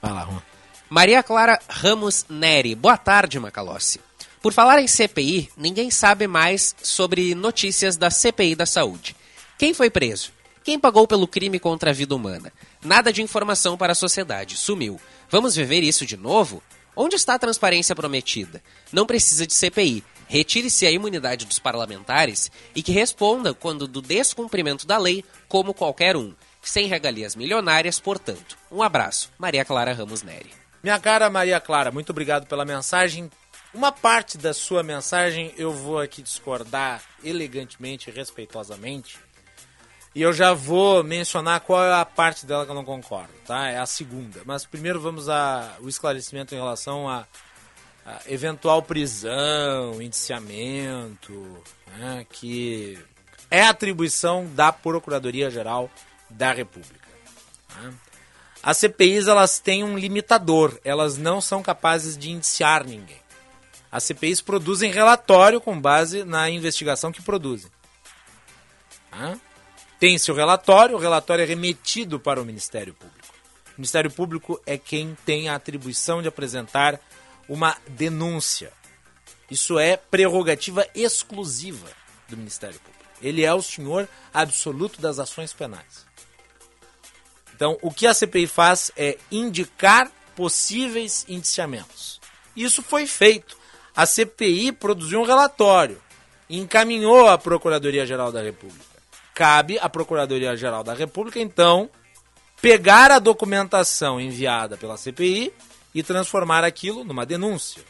[0.01, 0.43] Vai lá, Juan.
[0.91, 2.75] Maria Clara Ramos Neri.
[2.75, 4.01] Boa tarde, Macalossi.
[4.43, 9.15] Por falar em CPI, ninguém sabe mais sobre notícias da CPI da saúde.
[9.57, 10.33] Quem foi preso?
[10.65, 12.53] Quem pagou pelo crime contra a vida humana?
[12.85, 14.57] Nada de informação para a sociedade.
[14.57, 15.01] Sumiu.
[15.31, 16.63] Vamos viver isso de novo?
[16.95, 18.63] Onde está a transparência prometida?
[18.93, 20.05] Não precisa de CPI.
[20.29, 26.17] Retire-se a imunidade dos parlamentares e que responda quando do descumprimento da lei, como qualquer
[26.17, 26.35] um.
[26.63, 28.57] Sem regalias milionárias, portanto.
[28.71, 29.31] Um abraço.
[29.39, 30.51] Maria Clara Ramos Neri.
[30.83, 33.31] Minha cara Maria Clara, muito obrigado pela mensagem.
[33.73, 39.19] Uma parte da sua mensagem eu vou aqui discordar elegantemente respeitosamente.
[40.15, 43.69] E eu já vou mencionar qual é a parte dela que eu não concordo, tá?
[43.69, 44.43] É a segunda.
[44.45, 47.27] Mas primeiro vamos ao esclarecimento em relação a
[48.05, 51.63] ah, eventual prisão, indiciamento,
[51.97, 52.99] né, que
[53.51, 55.89] é atribuição da Procuradoria-Geral
[56.29, 57.09] da República.
[57.77, 57.95] Né.
[58.63, 63.21] As CPIs elas têm um limitador, elas não são capazes de indiciar ninguém.
[63.91, 67.71] As CPIs produzem relatório com base na investigação que produzem.
[69.13, 69.41] Né.
[70.03, 73.29] Tem-se o relatório, o relatório é remetido para o Ministério Público.
[73.69, 77.01] O Ministério Público é quem tem a atribuição de apresentar
[77.49, 78.73] uma denúncia.
[79.49, 81.89] Isso é prerrogativa exclusiva
[82.29, 83.05] do Ministério Público.
[83.23, 86.05] Ele é o senhor absoluto das ações penais.
[87.55, 92.21] Então, o que a CPI faz é indicar possíveis indiciamentos.
[92.57, 93.57] Isso foi feito.
[93.95, 96.03] A CPI produziu um relatório
[96.49, 98.92] e encaminhou à Procuradoria-Geral da República.
[99.35, 101.89] Cabe à Procuradoria-Geral da República, então,
[102.61, 105.53] pegar a documentação enviada pela CPI
[105.95, 107.83] e transformar aquilo numa denúncia,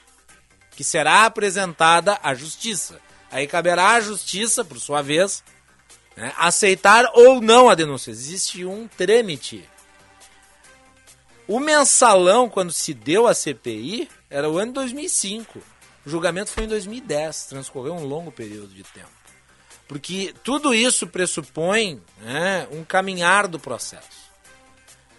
[0.70, 3.00] que será apresentada à Justiça.
[3.30, 5.42] Aí caberá à Justiça, por sua vez,
[6.16, 8.10] né, aceitar ou não a denúncia.
[8.10, 9.68] Existe um trâmite.
[11.46, 15.58] O mensalão, quando se deu a CPI, era o ano de 2005.
[16.04, 19.21] O julgamento foi em 2010, transcorreu um longo período de tempo.
[19.92, 24.22] Porque tudo isso pressupõe né, um caminhar do processo.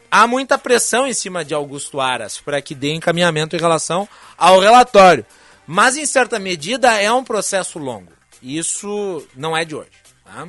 [0.10, 4.60] Há muita pressão em cima de Augusto Aras para que dê encaminhamento em relação ao
[4.60, 5.24] relatório.
[5.68, 8.12] Mas, em certa medida, é um processo longo.
[8.42, 9.92] Isso não é de hoje.
[10.26, 10.48] Tá?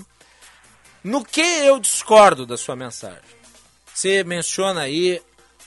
[1.02, 3.20] No que eu discordo da sua mensagem?
[3.92, 5.20] Você menciona aí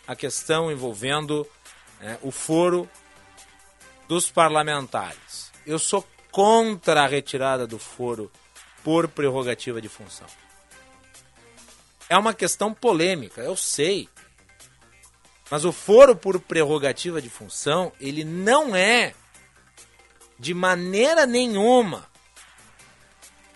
[0.08, 1.48] a questão envolvendo
[2.02, 2.90] é, o foro
[4.08, 5.52] dos parlamentares.
[5.64, 8.32] Eu sou contra a retirada do foro
[8.88, 10.28] por prerrogativa de função.
[12.08, 14.08] É uma questão polêmica, eu sei.
[15.52, 19.14] Mas o foro por prerrogativa de função, ele não é
[20.40, 22.08] de maneira nenhuma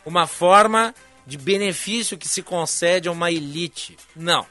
[0.05, 0.93] uma forma
[1.25, 3.97] de benefício que se concede a uma elite.
[4.13, 4.45] Não.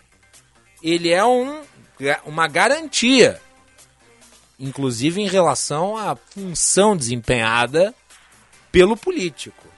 [0.83, 1.63] Ele é um,
[2.25, 3.39] uma garantia,
[4.59, 7.95] inclusive em relação à função desempenhada
[8.73, 9.70] pelo político.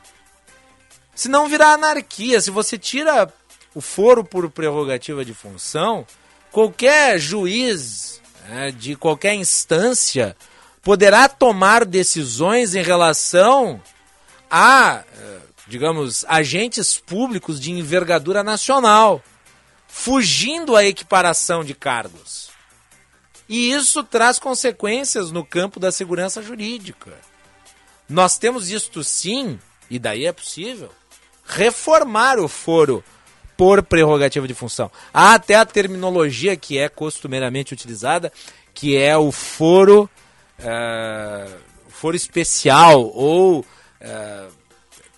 [1.14, 3.32] Se não virar anarquia, se você tira
[3.74, 6.06] o foro por prerrogativa de função,
[6.50, 10.36] qualquer juiz né, de qualquer instância
[10.82, 13.80] poderá tomar decisões em relação
[14.50, 19.22] a, eh, digamos, agentes públicos de envergadura nacional,
[19.86, 22.50] fugindo à equiparação de cargos.
[23.48, 27.12] E isso traz consequências no campo da segurança jurídica.
[28.08, 29.58] Nós temos isto sim,
[29.88, 30.90] e daí é possível,
[31.44, 33.02] reformar o foro
[33.56, 34.90] por prerrogativa de função.
[35.12, 38.32] Há até a terminologia que é costumeiramente utilizada,
[38.74, 40.08] que é o foro,
[40.58, 41.52] uh,
[41.88, 44.62] foro especial ou uh,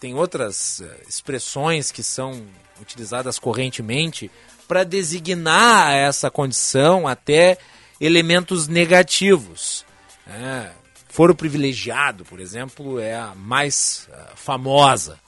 [0.05, 2.47] tem outras eh, expressões que são
[2.79, 4.31] utilizadas correntemente
[4.69, 7.57] para designar essa condição até
[7.99, 9.83] elementos negativos.
[10.27, 10.73] É,
[11.09, 15.19] foro privilegiado, por exemplo, é a mais uh, famosa.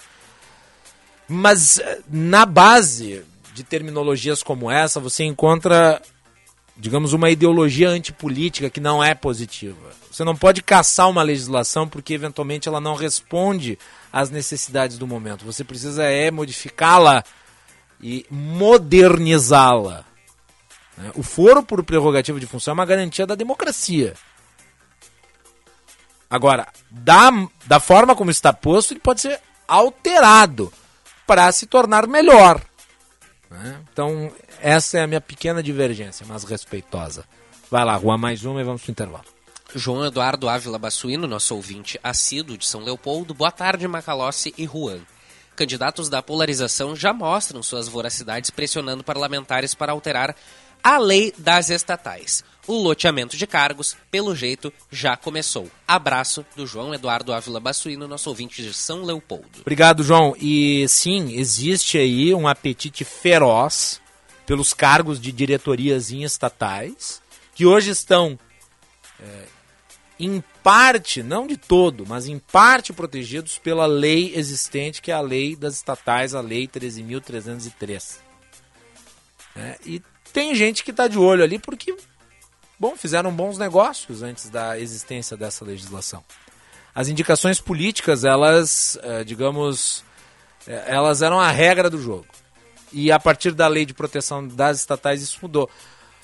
[1.28, 6.00] Mas eh, na base de terminologias como essa, você encontra,
[6.76, 9.90] digamos, uma ideologia antipolítica que não é positiva.
[10.10, 13.78] Você não pode caçar uma legislação porque eventualmente ela não responde
[14.12, 15.44] às necessidades do momento.
[15.44, 17.24] Você precisa é modificá-la
[18.00, 20.04] e modernizá-la.
[20.96, 21.10] Né?
[21.14, 24.14] O foro por prerrogativa de função é uma garantia da democracia.
[26.28, 27.30] Agora, da,
[27.66, 30.72] da forma como está posto, ele pode ser alterado
[31.26, 32.60] para se tornar melhor.
[33.50, 33.80] Né?
[33.92, 37.24] Então, essa é a minha pequena divergência, mas respeitosa.
[37.70, 39.24] Vai lá, Juan, mais uma e vamos para o intervalo.
[39.74, 43.34] João Eduardo Ávila Bassuino, nosso ouvinte assíduo de São Leopoldo.
[43.34, 45.00] Boa tarde, Macalossi e Juan.
[45.56, 50.36] Candidatos da polarização já mostram suas voracidades pressionando parlamentares para alterar
[50.82, 52.44] a lei das estatais.
[52.66, 55.70] O loteamento de cargos, pelo jeito, já começou.
[55.86, 59.60] Abraço do João Eduardo Ávila Bassuino, nosso ouvinte de São Leopoldo.
[59.60, 60.34] Obrigado, João.
[60.40, 64.00] E sim, existe aí um apetite feroz
[64.44, 67.20] pelos cargos de diretorias em estatais,
[67.54, 68.38] que hoje estão,
[69.20, 69.44] é,
[70.18, 75.20] em parte, não de todo, mas em parte protegidos pela lei existente, que é a
[75.20, 78.18] lei das estatais, a Lei 13.303.
[79.54, 80.02] É, e
[80.32, 81.96] tem gente que está de olho ali porque
[82.78, 86.22] Bom, fizeram bons negócios antes da existência dessa legislação.
[86.94, 90.04] As indicações políticas, elas, eh, digamos,
[90.66, 92.26] eh, elas eram a regra do jogo.
[92.92, 95.68] E a partir da lei de proteção das estatais, isso mudou.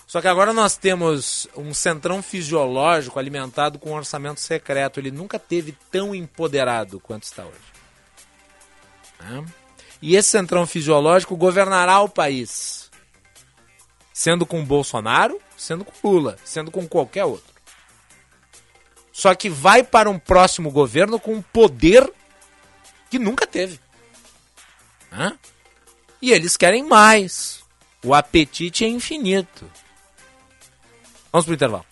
[0.06, 5.00] Só que agora nós temos um centrão fisiológico alimentado com um orçamento secreto.
[5.00, 7.72] Ele nunca teve tão empoderado quanto está hoje.
[9.20, 9.44] Né?
[10.02, 12.90] E esse centrão fisiológico governará o país.
[14.12, 17.52] Sendo com Bolsonaro, sendo com Lula, sendo com qualquer outro.
[19.12, 22.10] Só que vai para um próximo governo com um poder
[23.08, 23.78] que nunca teve.
[25.10, 25.38] Né?
[26.20, 27.62] E eles querem mais.
[28.04, 29.70] O apetite é infinito.
[31.30, 31.86] Vamos pro intervalo.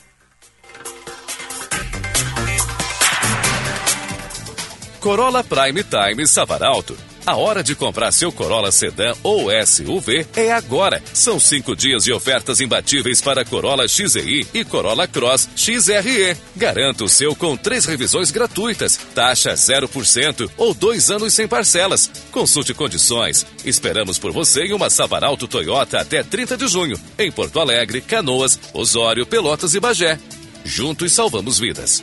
[4.99, 7.10] Corolla Prime Time Savaralto.
[7.31, 11.01] A hora de comprar seu Corolla Sedan ou SUV é agora.
[11.15, 16.37] São cinco dias de ofertas imbatíveis para Corolla XEI e Corolla Cross XRE.
[16.57, 22.11] Garanta o seu com três revisões gratuitas, taxa 0% ou dois anos sem parcelas.
[22.33, 23.47] Consulte condições.
[23.65, 28.59] Esperamos por você em uma Savaralto Toyota até 30 de junho, em Porto Alegre, Canoas,
[28.75, 30.19] Osório, Pelotas e Bagé.
[30.65, 32.03] Juntos salvamos vidas.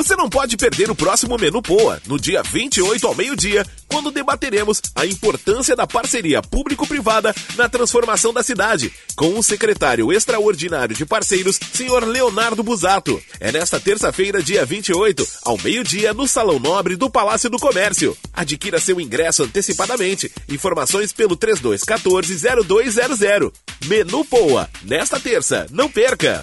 [0.00, 4.80] Você não pode perder o próximo Menu Poa, no dia 28 ao meio-dia, quando debateremos
[4.94, 11.60] a importância da parceria público-privada na transformação da cidade, com o secretário extraordinário de parceiros,
[11.74, 13.22] senhor Leonardo Busato.
[13.38, 18.16] É nesta terça-feira, dia 28, ao meio-dia, no Salão Nobre do Palácio do Comércio.
[18.32, 20.32] Adquira seu ingresso antecipadamente.
[20.48, 23.52] Informações pelo 3214-0200.
[23.84, 26.42] Menu Poa, nesta terça, não perca!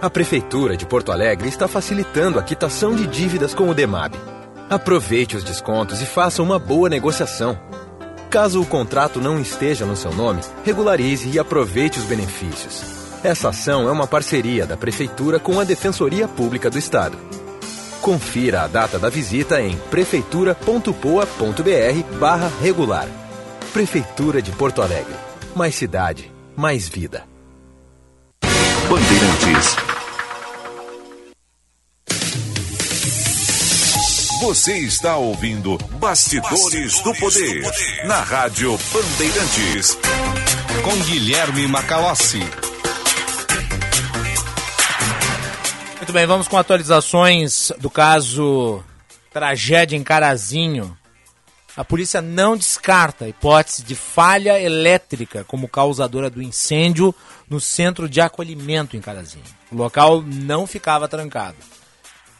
[0.00, 4.14] A Prefeitura de Porto Alegre está facilitando a quitação de dívidas com o DEMAB.
[4.68, 7.58] Aproveite os descontos e faça uma boa negociação.
[8.28, 12.84] Caso o contrato não esteja no seu nome, regularize e aproveite os benefícios.
[13.24, 17.16] Essa ação é uma parceria da Prefeitura com a Defensoria Pública do Estado.
[18.02, 23.08] Confira a data da visita em prefeitura.poa.br regular.
[23.72, 25.14] Prefeitura de Porto Alegre.
[25.54, 27.24] Mais cidade, mais vida.
[28.88, 29.85] Bandeirantes.
[34.46, 39.98] Você está ouvindo Bastidores, Bastidores do, poder, do Poder na Rádio Bandeirantes.
[40.84, 42.38] Com Guilherme Macalossi.
[45.96, 48.84] Muito bem, vamos com atualizações do caso
[49.32, 50.96] Tragédia em Carazinho.
[51.76, 57.12] A polícia não descarta a hipótese de falha elétrica como causadora do incêndio
[57.50, 59.42] no centro de acolhimento em Carazinho.
[59.72, 61.56] O local não ficava trancado.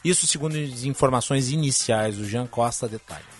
[0.08, 3.35] Isso segundo as informações iniciais, o Jean Costa detalha.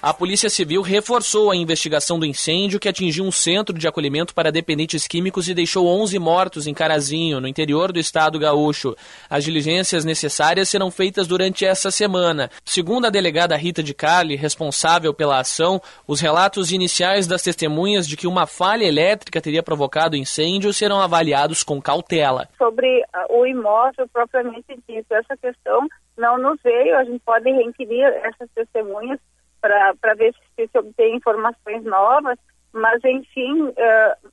[0.00, 4.52] A Polícia Civil reforçou a investigação do incêndio que atingiu um centro de acolhimento para
[4.52, 8.94] dependentes químicos e deixou 11 mortos em Carazinho, no interior do estado gaúcho.
[9.28, 12.48] As diligências necessárias serão feitas durante essa semana.
[12.64, 18.16] Segundo a delegada Rita de Carli, responsável pela ação, os relatos iniciais das testemunhas de
[18.16, 22.48] que uma falha elétrica teria provocado o incêndio serão avaliados com cautela.
[22.56, 28.04] Sobre ah, o imóvel propriamente dito, essa questão não nos veio, a gente pode reinquirir
[28.22, 29.18] essas testemunhas
[29.60, 32.38] para ver se se obtém informações novas,
[32.72, 34.30] mas, enfim, uh,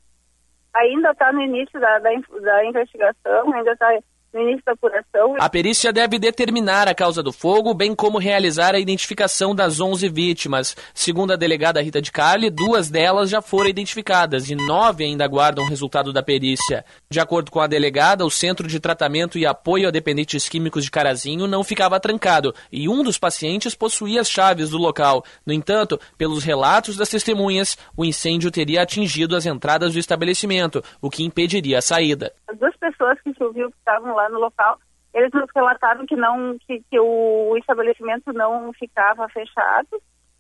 [0.73, 2.10] ainda está no início da, da,
[2.41, 3.99] da investigação, ainda está
[4.34, 5.35] no início da apuração.
[5.39, 10.10] A perícia deve determinar a causa do fogo, bem como realizar a identificação das 11
[10.10, 10.76] vítimas.
[10.93, 15.64] Segundo a delegada Rita de Carli, duas delas já foram identificadas e nove ainda aguardam
[15.64, 16.84] o resultado da perícia.
[17.15, 20.91] De acordo com a delegada, o Centro de Tratamento e Apoio a Dependentes Químicos de
[20.91, 25.23] Carazinho não ficava trancado e um dos pacientes possuía as chaves do local.
[25.47, 31.09] No entanto, pelos relatos das testemunhas, o incêndio teria atingido as entradas do estabelecimento, o
[31.09, 32.33] que impediria a saída.
[32.49, 34.77] As duas pessoas que se ouviu que estavam lá no local,
[35.13, 39.87] eles nos relataram que não que, que o estabelecimento não ficava fechado.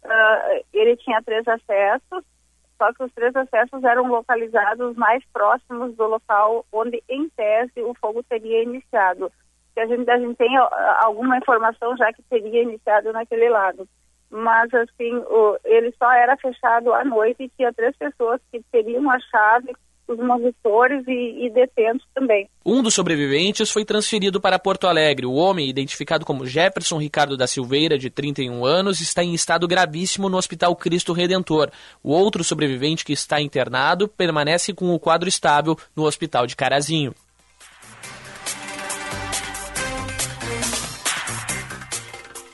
[0.03, 2.21] Uh, ele tinha três acessos,
[2.77, 7.93] só que os três acessos eram localizados mais próximos do local onde, em tese, o
[7.95, 9.31] fogo teria iniciado.
[9.73, 10.55] Que a gente, a gente tem
[11.01, 13.87] alguma informação já que teria iniciado naquele lado.
[14.29, 19.09] Mas, assim, o, ele só era fechado à noite e tinha três pessoas que teriam
[19.09, 19.75] a chave
[20.07, 22.47] os monitores e, e detentos também.
[22.65, 25.25] Um dos sobreviventes foi transferido para Porto Alegre.
[25.25, 30.29] O homem, identificado como Jefferson Ricardo da Silveira, de 31 anos, está em estado gravíssimo
[30.29, 31.71] no Hospital Cristo Redentor.
[32.03, 37.13] O outro sobrevivente que está internado permanece com o quadro estável no Hospital de Carazinho.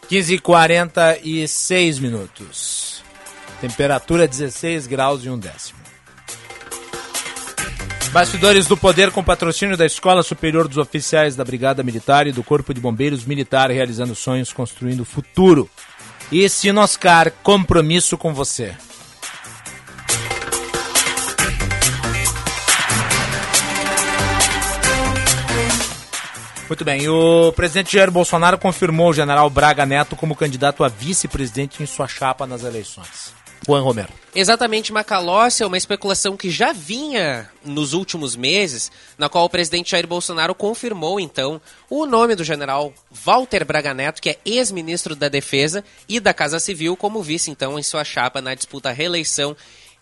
[0.08, 3.02] Quinze e quarenta e seis minutos.
[3.62, 5.81] Temperatura 16 graus e um décimo.
[8.12, 12.44] Bastidores do Poder com patrocínio da Escola Superior dos Oficiais da Brigada Militar e do
[12.44, 15.70] Corpo de Bombeiros Militar, realizando sonhos, construindo o futuro.
[16.30, 18.76] E Sinoscar, compromisso com você.
[26.68, 31.82] Muito bem, o presidente Jair Bolsonaro confirmou o general Braga Neto como candidato a vice-presidente
[31.82, 33.31] em sua chapa nas eleições.
[33.68, 34.14] Juan Romero.
[34.34, 39.92] Exatamente, Macalossi é uma especulação que já vinha nos últimos meses, na qual o presidente
[39.92, 45.28] Jair Bolsonaro confirmou, então, o nome do general Walter Braga Neto, que é ex-ministro da
[45.28, 49.56] Defesa e da Casa Civil, como vice, então, em sua chapa na disputa à reeleição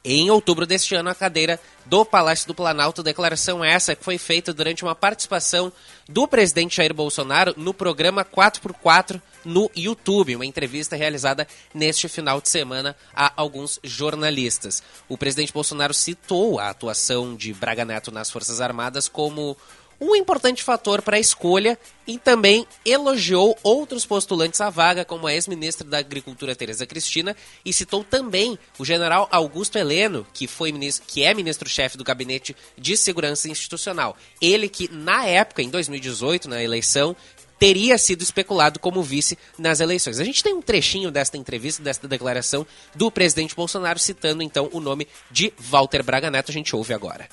[0.04, 3.04] em outubro deste ano, a cadeira do Palácio do Planalto.
[3.04, 5.72] Declaração essa que foi feita durante uma participação
[6.08, 12.50] do presidente Jair Bolsonaro no programa 4x4 no YouTube, uma entrevista realizada neste final de
[12.50, 14.84] semana a alguns jornalistas.
[15.08, 19.58] O presidente Bolsonaro citou a atuação de Braga Neto nas Forças Armadas como
[20.00, 25.34] um importante fator para a escolha e também elogiou outros postulantes à vaga, como a
[25.34, 27.36] ex-ministra da Agricultura Tereza Cristina,
[27.66, 32.56] e citou também o general Augusto Heleno, que, foi ministro, que é ministro-chefe do Gabinete
[32.78, 34.18] de Segurança Institucional.
[34.42, 37.16] Ele que, na época, em 2018, na eleição,
[37.60, 40.20] teria sido especulado como vice nas eleições.
[40.20, 42.66] A gente tem um trechinho desta entrevista, desta declaração
[42.96, 46.50] do presidente Bolsonaro, citando então o nome de Walter Braga Neto.
[46.50, 47.28] A gente ouve agora.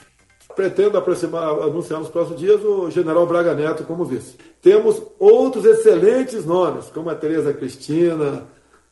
[0.56, 4.36] Pretendo anunciar nos próximos dias o general Braga Neto como vice.
[4.60, 8.44] Temos outros excelentes nomes, como a Tereza Cristina,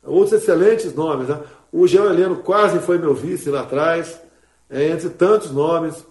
[0.05, 1.29] outros excelentes nomes.
[1.29, 1.41] Né?
[1.73, 4.21] O Jean Heleno quase foi meu vice lá atrás,
[4.71, 6.07] é, entre tantos nomes,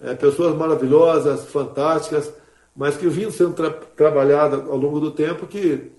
[0.00, 2.30] é, pessoas maravilhosas, fantásticas
[2.76, 5.90] mas que vinham sendo tra trabalhada ao longo do tempo, que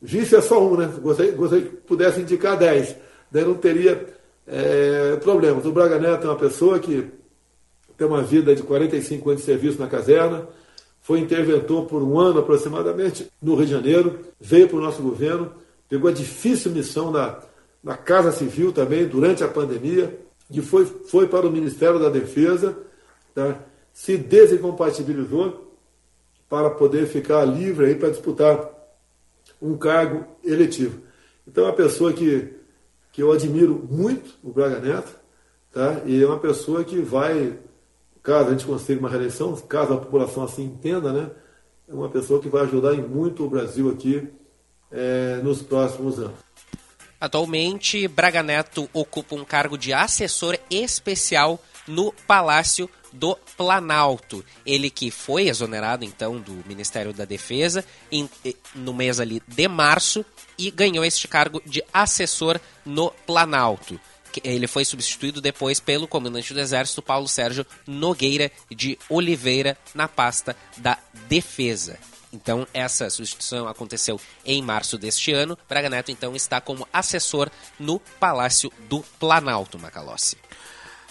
[0.00, 0.90] vice é só um, né?
[1.00, 1.32] Gostaria
[1.62, 2.96] que pudesse indicar dez,
[3.30, 4.06] daí não teria
[4.46, 5.66] é, problemas.
[5.66, 7.10] O Braga Neto é uma pessoa que
[7.96, 10.48] tem uma vida de 45 anos de serviço na caserna,
[11.00, 15.52] foi interventor por um ano aproximadamente no Rio de Janeiro, veio para o nosso governo,
[15.88, 17.38] pegou a difícil missão na,
[17.82, 20.18] na Casa Civil também durante a pandemia,
[20.50, 22.76] e foi, foi para o Ministério da Defesa,
[23.34, 23.58] tá?
[23.92, 25.63] se desincompatibilizou
[26.54, 28.70] para poder ficar livre aí para disputar
[29.60, 31.02] um cargo eletivo.
[31.48, 32.54] Então é uma pessoa que,
[33.12, 35.12] que eu admiro muito, o Braga Neto,
[35.72, 36.02] tá?
[36.06, 37.58] e é uma pessoa que vai,
[38.22, 41.30] caso a gente consiga uma reeleição, caso a população assim entenda, né?
[41.88, 44.28] é uma pessoa que vai ajudar em muito o Brasil aqui
[44.92, 46.38] é, nos próximos anos.
[47.20, 51.58] Atualmente, Braga Neto ocupa um cargo de assessor especial
[51.88, 54.44] no Palácio do Planalto.
[54.66, 58.28] Ele que foi exonerado, então, do Ministério da Defesa em,
[58.74, 60.24] no mês ali de março
[60.58, 63.98] e ganhou este cargo de assessor no Planalto.
[64.42, 70.56] Ele foi substituído depois pelo comandante do Exército, Paulo Sérgio Nogueira de Oliveira, na pasta
[70.76, 71.98] da Defesa.
[72.32, 75.56] Então, essa substituição aconteceu em março deste ano.
[75.68, 80.36] Braga Neto, então, está como assessor no Palácio do Planalto, Macalossi.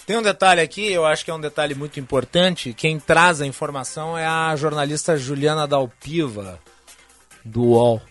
[0.06, 2.74] Tem um detalhe aqui, eu acho que é um detalhe muito importante.
[2.74, 6.60] Quem traz a informação é a jornalista Juliana Dalpiva,
[7.44, 8.02] do UOL.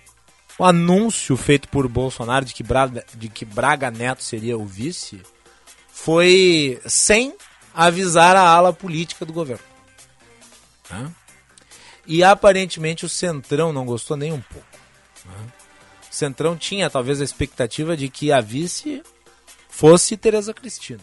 [0.59, 5.21] O anúncio feito por Bolsonaro de que Braga, de que Braga Neto seria o vice
[5.91, 7.35] foi sem
[7.75, 9.65] avisar a ala política do governo.
[12.07, 14.67] E aparentemente o Centrão não gostou nem um pouco.
[16.11, 19.03] O Centrão tinha talvez a expectativa de que a vice
[19.69, 21.01] fosse Tereza Cristina.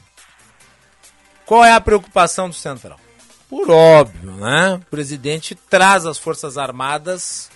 [1.49, 2.95] Qual é a preocupação do Centrão?
[3.49, 4.75] Por óbvio, né?
[4.75, 7.49] O presidente traz as Forças Armadas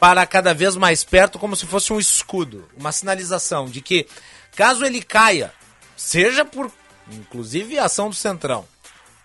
[0.00, 4.08] para cada vez mais perto, como se fosse um escudo, uma sinalização de que,
[4.56, 5.54] caso ele caia,
[5.96, 6.68] seja por,
[7.12, 8.66] inclusive, ação do Centrão,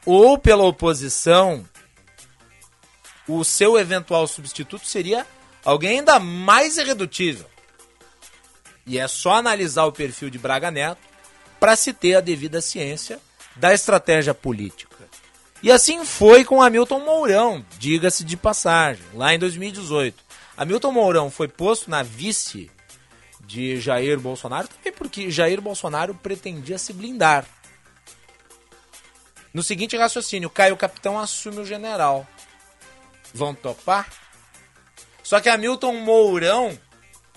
[0.06, 1.68] ou pela oposição,
[3.28, 5.26] o seu eventual substituto seria
[5.64, 7.48] alguém ainda mais irredutível.
[8.86, 11.02] E é só analisar o perfil de Braga Neto
[11.60, 13.20] para se ter a devida ciência
[13.56, 14.96] da estratégia política.
[15.64, 20.24] E assim foi com Hamilton Mourão, diga-se de passagem, lá em 2018.
[20.58, 22.70] Hamilton Mourão foi posto na vice
[23.42, 27.46] de Jair Bolsonaro também porque Jair Bolsonaro pretendia se blindar.
[29.54, 32.28] No seguinte raciocínio, cai o capitão, assume o general.
[33.34, 34.08] Vão topar?
[35.24, 36.78] Só que Hamilton Mourão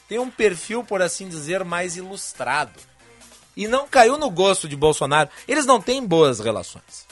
[0.08, 2.78] tem um perfil, por assim dizer, mais ilustrado
[3.58, 5.28] e não caiu no gosto de Bolsonaro.
[5.48, 7.08] Eles não têm boas relações.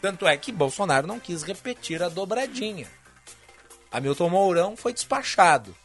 [0.00, 2.90] Tanto é que Bolsonaro não quis repetir a dobradinha.
[3.92, 5.76] Hamilton Mourão foi despachado.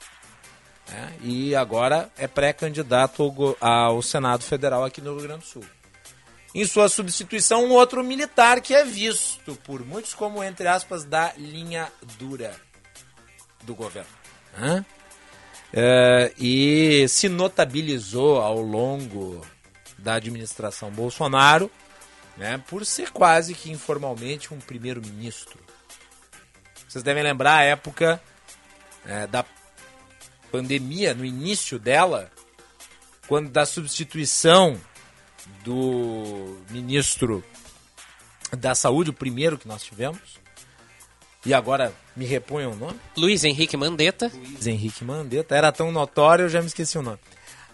[0.88, 1.14] Né?
[1.22, 5.66] E agora é pré-candidato ao Senado Federal aqui no Rio Grande do Sul.
[6.56, 11.34] Em sua substituição, um outro militar que é visto por muitos como, entre aspas, da
[11.38, 12.56] linha dura
[13.64, 14.10] do governo.
[14.58, 14.86] Né?
[15.72, 19.46] É, e se notabilizou ao longo
[19.98, 21.70] da administração Bolsonaro,
[22.38, 25.60] né, por ser quase que informalmente um primeiro-ministro.
[26.88, 28.22] Vocês devem lembrar a época
[29.06, 29.46] é, da
[30.52, 32.32] pandemia, no início dela,
[33.28, 34.80] quando da substituição
[35.64, 37.44] do ministro
[38.58, 40.40] da Saúde, o primeiro que nós tivemos,
[41.46, 43.00] e agora me reponham o nome?
[43.16, 44.30] Luiz Henrique Mandetta.
[44.36, 45.56] Luiz Henrique Mandetta.
[45.56, 47.18] Era tão notório, eu já me esqueci o nome.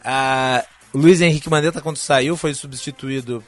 [0.03, 0.63] Ah,
[0.93, 3.43] Luiz Henrique Mandetta, quando saiu, foi substituído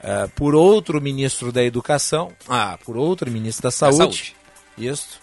[0.00, 2.32] ah, por outro ministro da Educação.
[2.48, 3.98] Ah, por outro ministro da Saúde.
[3.98, 4.36] Da saúde.
[4.78, 5.20] Isso.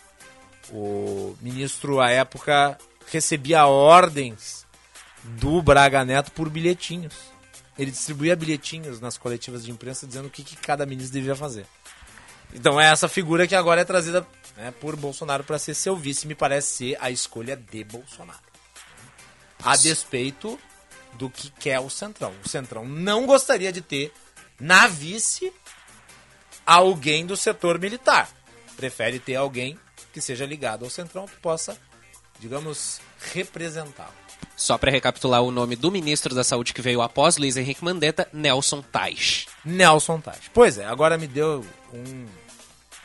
[0.69, 2.77] O ministro, à época,
[3.09, 4.67] recebia ordens
[5.23, 7.13] do Braga Neto por bilhetinhos.
[7.77, 11.65] Ele distribuía bilhetinhos nas coletivas de imprensa dizendo o que, que cada ministro devia fazer.
[12.53, 14.27] Então é essa figura que agora é trazida
[14.59, 18.43] né, por Bolsonaro para ser seu vice, me parece ser a escolha de Bolsonaro.
[19.63, 20.59] A despeito
[21.13, 22.33] do que quer o Centrão.
[22.45, 24.11] O Centrão não gostaria de ter
[24.59, 25.51] na vice
[26.65, 28.29] alguém do setor militar.
[28.75, 29.79] Prefere ter alguém
[30.13, 31.77] que seja ligado ao Centrão que possa,
[32.39, 32.99] digamos,
[33.31, 34.13] representá-lo.
[34.55, 38.27] Só para recapitular o nome do ministro da Saúde que veio após Luiz Henrique Mandetta,
[38.33, 39.47] Nelson Tais.
[39.63, 40.51] Nelson Tais.
[40.53, 42.27] Pois é, agora me deu um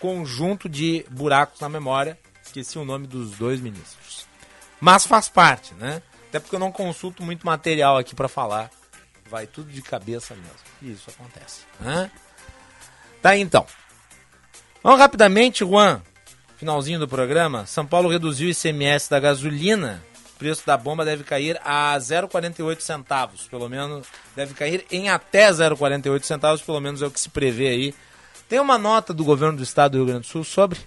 [0.05, 2.19] conjunto de buracos na memória.
[2.43, 4.27] Esqueci o nome dos dois ministros.
[4.79, 6.03] Mas faz parte, né?
[6.29, 8.71] Até porque eu não consulto muito material aqui para falar.
[9.31, 10.59] Vai tudo de cabeça mesmo.
[10.83, 11.63] E isso acontece.
[11.81, 12.11] Né?
[13.23, 13.67] Tá então.
[14.83, 16.03] Vamos rapidamente, Juan.
[16.59, 17.65] Finalzinho do programa.
[17.65, 20.05] São Paulo reduziu o ICMS da gasolina.
[20.35, 23.49] O preço da bomba deve cair a 0,48 centavos.
[23.49, 24.07] Pelo menos
[24.37, 26.61] deve cair em até 0,48 centavos.
[26.61, 27.95] Pelo menos é o que se prevê aí
[28.49, 30.79] tem uma nota do governo do estado do Rio Grande do Sul sobre?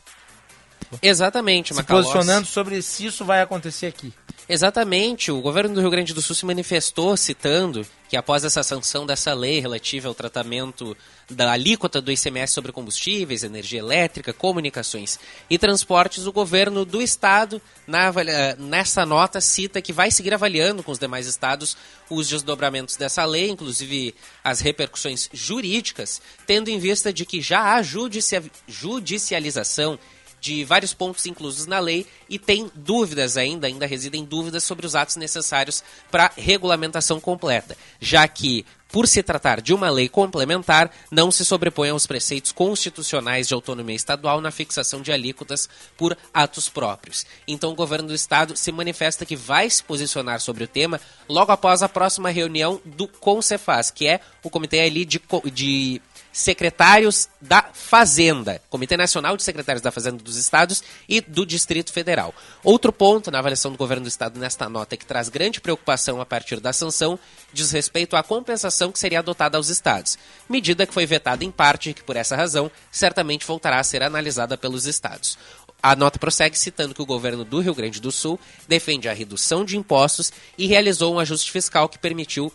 [1.02, 4.14] Exatamente, Se posicionando sobre se isso vai acontecer aqui.
[4.50, 5.30] Exatamente.
[5.30, 9.34] O governo do Rio Grande do Sul se manifestou citando que após essa sanção dessa
[9.34, 10.96] lei relativa ao tratamento
[11.30, 15.20] da alíquota do ICMS sobre combustíveis, energia elétrica, comunicações
[15.50, 18.10] e transportes, o governo do estado, na,
[18.58, 21.76] nessa nota, cita que vai seguir avaliando com os demais estados
[22.10, 27.84] os desdobramentos dessa lei, inclusive as repercussões jurídicas, tendo em vista de que já há
[27.84, 30.00] judicialização
[30.40, 34.96] de vários pontos inclusos na lei e tem dúvidas ainda, ainda residem dúvidas sobre os
[34.96, 41.30] atos necessários para regulamentação completa, já que por se tratar de uma lei complementar, não
[41.30, 47.26] se sobrepõe aos preceitos constitucionais de autonomia estadual na fixação de alíquotas por atos próprios.
[47.48, 51.52] Então, o governo do estado se manifesta que vai se posicionar sobre o tema logo
[51.52, 56.02] após a próxima reunião do CONCEFAS, que é o Comitê ali de, de
[56.32, 62.34] secretários da Fazenda, Comitê Nacional de Secretários da Fazenda dos Estados e do Distrito Federal.
[62.64, 66.26] Outro ponto na avaliação do governo do Estado nesta nota que traz grande preocupação a
[66.26, 67.20] partir da sanção
[67.52, 70.18] diz respeito à compensação que seria adotada aos estados,
[70.50, 74.04] medida que foi vetada em parte e que, por essa razão, certamente voltará a ser
[74.04, 75.38] analisada pelos estados.
[75.82, 79.64] A nota prossegue citando que o governo do Rio Grande do Sul defende a redução
[79.64, 82.52] de impostos e realizou um ajuste fiscal que permitiu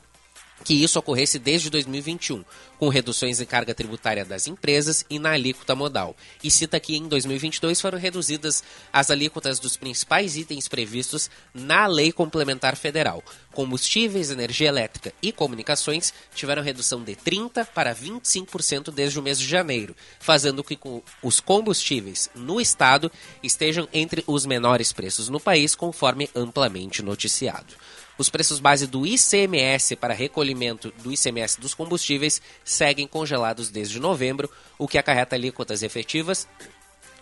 [0.62, 2.44] que isso ocorresse desde 2021,
[2.78, 6.16] com reduções em carga tributária das empresas e na alíquota modal.
[6.42, 8.62] E cita que em 2022 foram reduzidas
[8.92, 13.22] as alíquotas dos principais itens previstos na Lei Complementar Federal.
[13.52, 19.46] Combustíveis, energia elétrica e comunicações tiveram redução de 30% para 25% desde o mês de
[19.46, 23.12] janeiro, fazendo com que os combustíveis no estado
[23.42, 27.74] estejam entre os menores preços no país, conforme amplamente noticiado.
[28.18, 34.50] Os preços base do ICMS para recolhimento do ICMS dos combustíveis seguem congelados desde novembro,
[34.78, 36.46] o que acarreta alíquotas efetivas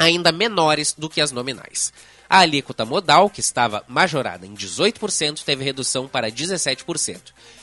[0.00, 1.92] ainda menores do que as nominais.
[2.28, 7.20] A alíquota modal, que estava majorada em 18%, teve redução para 17%.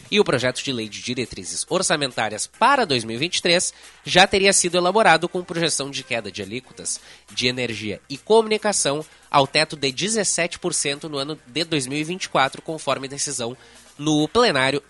[0.10, 3.74] E o projeto de lei de diretrizes orçamentárias para 2023
[4.06, 7.00] já teria sido elaborado com projeção de queda de alíquotas
[7.32, 13.58] de energia e comunicação ao teto de 17% no ano de 2024, conforme decisão
[13.98, 14.82] no plenário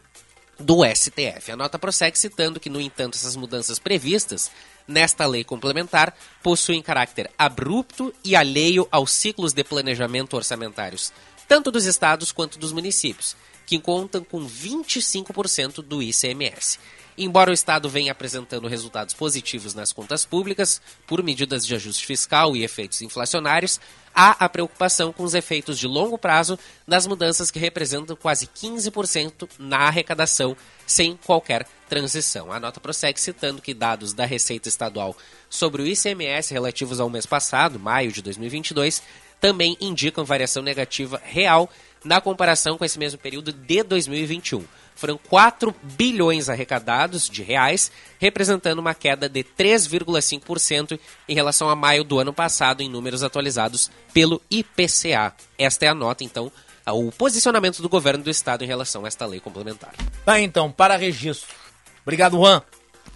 [0.60, 1.52] do STF.
[1.52, 4.52] A nota prossegue citando que, no entanto, essas mudanças previstas
[4.88, 11.12] nesta lei complementar possuem caráter abrupto e alheio aos ciclos de planejamento orçamentários,
[11.48, 13.36] tanto dos estados quanto dos municípios,
[13.68, 16.80] que contam com 25% do ICMS.
[17.18, 22.56] Embora o Estado venha apresentando resultados positivos nas contas públicas, por medidas de ajuste fiscal
[22.56, 23.82] e efeitos inflacionários,
[24.16, 26.58] há a preocupação com os efeitos de longo prazo
[26.88, 32.52] das mudanças que representam quase 15% na arrecadação, sem qualquer transição.
[32.52, 35.18] A nota prossegue citando que dados da Receita Estadual
[35.50, 39.02] sobre o ICMS relativos ao mês passado, maio de 2022,
[39.40, 41.70] também indicam variação negativa real
[42.04, 44.64] na comparação com esse mesmo período de 2021
[44.98, 51.00] foram 4 bilhões arrecadados de reais, representando uma queda de 3,5%
[51.30, 55.36] em relação a maio do ano passado, em números atualizados pelo IPCA.
[55.58, 56.52] Esta é a nota, então,
[56.88, 59.94] o posicionamento do governo do estado em relação a esta lei complementar.
[60.26, 61.54] Tá, então, para registro.
[62.02, 62.64] Obrigado, Juan.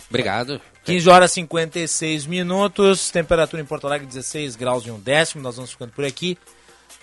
[0.07, 0.61] Obrigado.
[0.83, 5.41] 15 horas e 56 minutos, temperatura em Porto Alegre 16 graus e um décimo.
[5.41, 6.37] Nós vamos ficando por aqui.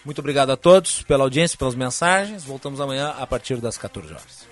[0.05, 2.45] Muito obrigado a todos pela audiência, pelas mensagens.
[2.45, 4.48] Voltamos amanhã a partir das 14 horas.